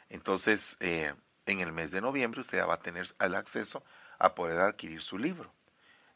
Entonces, 0.10 0.78
eh, 0.80 1.14
en 1.46 1.60
el 1.60 1.72
mes 1.72 1.92
de 1.92 2.02
noviembre 2.02 2.42
usted 2.42 2.60
ya 2.60 2.66
va 2.66 2.76
a 2.76 2.80
tener 2.80 3.14
el 3.20 3.36
acceso 3.36 3.84
a 4.20 4.36
poder 4.36 4.60
adquirir 4.60 5.02
su 5.02 5.18
libro. 5.18 5.52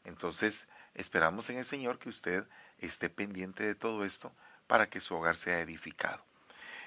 Entonces, 0.04 0.68
esperamos 0.94 1.50
en 1.50 1.58
el 1.58 1.64
Señor 1.64 1.98
que 1.98 2.08
usted 2.08 2.46
esté 2.78 3.10
pendiente 3.10 3.66
de 3.66 3.74
todo 3.74 4.04
esto 4.04 4.32
para 4.66 4.88
que 4.88 5.00
su 5.00 5.14
hogar 5.14 5.36
sea 5.36 5.60
edificado. 5.60 6.24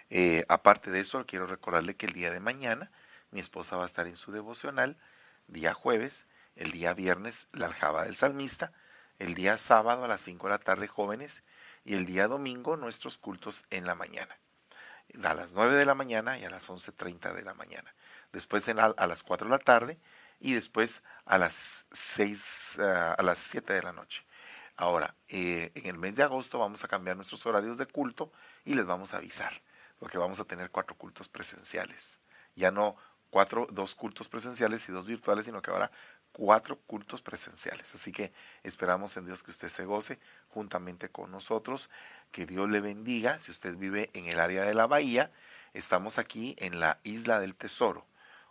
Eh, 0.10 0.46
aparte 0.50 0.90
de 0.92 1.02
eso, 1.02 1.26
quiero 1.26 1.48
recordarle 1.48 1.96
que 1.96 2.06
el 2.06 2.14
día 2.14 2.32
de 2.32 2.40
mañana 2.40 2.92
mi 3.32 3.40
esposa 3.40 3.78
va 3.78 3.84
a 3.84 3.88
estar 3.88 4.08
en 4.08 4.16
su 4.16 4.32
devocional, 4.32 4.98
día 5.48 5.74
jueves, 5.74 6.26
el 6.56 6.72
día 6.72 6.94
viernes 6.94 7.48
la 7.54 7.68
aljaba 7.68 8.04
del 8.04 8.16
salmista, 8.16 8.74
el 9.20 9.36
día 9.36 9.58
sábado 9.58 10.06
a 10.06 10.08
las 10.08 10.22
5 10.22 10.48
de 10.48 10.52
la 10.52 10.60
tarde 10.60 10.88
jóvenes 10.88 11.44
y 11.84 11.96
el 11.96 12.06
día 12.06 12.28
domingo 12.28 12.78
nuestros 12.78 13.18
cultos 13.18 13.66
en 13.70 13.86
la 13.86 13.96
mañana. 13.96 14.38
A 15.24 15.34
las 15.34 15.54
9 15.54 15.76
de 15.76 15.86
la 15.86 15.96
mañana 15.96 16.38
y 16.38 16.46
a 16.46 16.50
las 16.50 16.70
11.30 16.70 17.34
de 17.34 17.44
la 17.44 17.54
mañana. 17.54 17.94
Después 18.32 18.68
a 18.70 19.08
las 19.08 19.24
4 19.24 19.48
de 19.48 19.52
la 19.52 19.60
tarde 19.60 20.00
y 20.40 20.54
después 20.54 21.04
a 21.26 21.38
las 21.38 21.86
6, 21.92 22.80
ah, 22.80 23.16
a 23.18 23.24
las 23.24 23.40
7 23.40 23.74
de 23.74 23.82
la 23.82 23.94
noche. 23.94 24.26
Ahora, 24.76 25.16
eh, 25.28 25.72
en 25.76 25.86
el 25.86 25.98
mes 25.98 26.16
de 26.16 26.24
agosto 26.24 26.58
vamos 26.58 26.84
a 26.84 26.88
cambiar 26.88 27.16
nuestros 27.16 27.46
horarios 27.46 27.78
de 27.78 27.86
culto 27.86 28.32
y 28.66 28.74
les 28.74 28.86
vamos 28.86 29.14
a 29.14 29.18
avisar, 29.18 29.62
porque 30.00 30.18
vamos 30.18 30.40
a 30.40 30.46
tener 30.46 30.72
cuatro 30.72 30.98
cultos 30.98 31.28
presenciales. 31.28 32.20
Ya 32.56 32.72
no 32.72 32.96
cuatro, 33.32 33.66
dos 33.72 33.96
cultos 33.96 34.30
presenciales 34.30 34.88
y 34.88 34.92
dos 34.92 35.08
virtuales, 35.08 35.46
sino 35.46 35.64
que 35.64 35.72
habrá 35.72 35.90
cuatro 36.32 36.78
cultos 36.86 37.24
presenciales. 37.24 37.96
Así 37.96 38.12
que 38.12 38.32
esperamos 38.62 39.18
en 39.18 39.26
Dios 39.26 39.42
que 39.42 39.50
usted 39.50 39.70
se 39.70 39.86
goce 39.86 40.20
juntamente 40.50 41.10
con 41.10 41.32
nosotros, 41.32 41.90
que 42.32 42.46
Dios 42.46 42.70
le 42.70 42.82
bendiga. 42.82 43.40
Si 43.40 43.50
usted 43.50 43.76
vive 43.78 44.12
en 44.14 44.28
el 44.28 44.40
área 44.40 44.64
de 44.64 44.76
la 44.76 44.86
bahía, 44.86 45.32
estamos 45.74 46.20
aquí 46.20 46.56
en 46.60 46.80
la 46.80 47.00
Isla 47.04 47.40
del 47.40 47.56
Tesoro, 47.56 48.06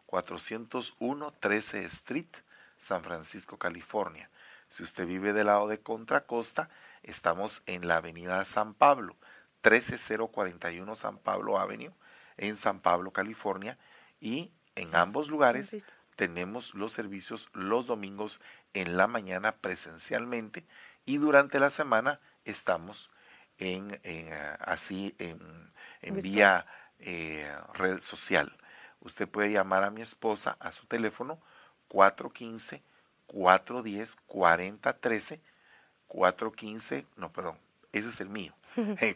401 0.07 1.33
13 1.39 1.85
Street, 1.85 2.35
San 2.79 3.05
Francisco, 3.05 3.59
California. 3.59 4.31
Si 4.71 4.83
usted 4.83 5.07
vive 5.07 5.33
del 5.33 5.47
lado 5.47 5.69
de 5.69 5.81
Contracosta, 5.81 6.71
estamos 7.03 7.63
en 7.67 7.87
la 7.87 7.97
Avenida 7.97 8.45
San 8.45 8.73
Pablo, 8.75 9.17
13041 9.61 10.97
San 10.97 11.19
Pablo 11.19 11.59
Avenue, 11.59 11.93
en 12.39 12.57
San 12.57 12.81
Pablo, 12.81 13.13
California, 13.13 13.77
en 14.81 14.95
ambos 14.97 15.29
lugares 15.29 15.77
tenemos 16.17 16.75
los 16.75 16.93
servicios 16.93 17.49
los 17.53 17.87
domingos 17.87 18.41
en 18.73 18.97
la 18.97 19.07
mañana 19.07 19.53
presencialmente 19.57 20.67
y 21.05 21.19
durante 21.19 21.61
la 21.61 21.71
semana 21.71 22.21
estamos 22.45 23.11
en, 23.59 24.01
eh, 24.05 24.33
así 24.61 25.15
en, 25.19 26.23
vía 26.23 26.67
eh, 26.99 27.51
red 27.75 28.01
social. 28.01 28.57
Usted 29.01 29.29
puede 29.29 29.53
llamar 29.53 29.85
a 29.85 29.91
mi 29.91 30.03
esposa 30.03 30.57
a 30.61 30.73
su 30.73 30.87
teléfono 30.87 31.41
415 31.89 32.83
410 33.27 34.17
4013 34.27 35.41
415, 36.09 37.07
no, 37.17 37.33
perdón, 37.33 37.59
ese 37.93 38.09
es 38.09 38.21
el 38.21 38.31
mío. 38.31 38.55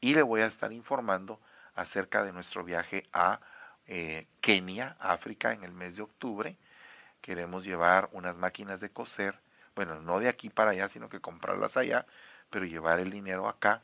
Y 0.00 0.14
le 0.14 0.22
voy 0.22 0.40
a 0.40 0.46
estar 0.46 0.72
informando 0.72 1.38
acerca 1.74 2.24
de 2.24 2.32
nuestro 2.32 2.64
viaje 2.64 3.06
a 3.12 3.40
eh, 3.86 4.26
Kenia, 4.40 4.96
África, 4.98 5.52
en 5.52 5.62
el 5.64 5.72
mes 5.72 5.96
de 5.96 6.02
octubre. 6.02 6.56
Queremos 7.20 7.64
llevar 7.64 8.08
unas 8.12 8.38
máquinas 8.38 8.80
de 8.80 8.90
coser 8.90 9.41
bueno, 9.74 10.00
no 10.00 10.20
de 10.20 10.28
aquí 10.28 10.50
para 10.50 10.72
allá, 10.72 10.88
sino 10.88 11.08
que 11.08 11.20
comprarlas 11.20 11.76
allá, 11.76 12.06
pero 12.50 12.64
llevar 12.64 13.00
el 13.00 13.10
dinero 13.10 13.48
acá. 13.48 13.82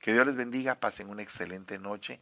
Que 0.00 0.12
Dios 0.12 0.26
les 0.26 0.36
bendiga, 0.36 0.74
pasen 0.76 1.10
una 1.10 1.22
excelente 1.22 1.78
noche 1.78 2.20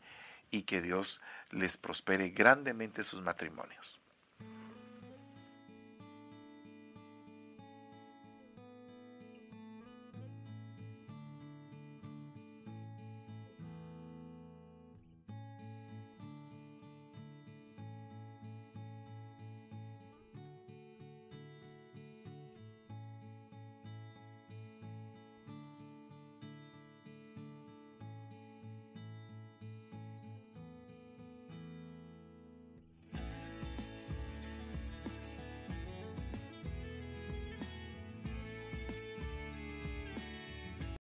y 0.50 0.62
que 0.62 0.82
Dios 0.82 1.20
les 1.50 1.76
prospere 1.76 2.30
grandemente 2.30 3.04
sus 3.04 3.22
matrimonios. 3.22 3.95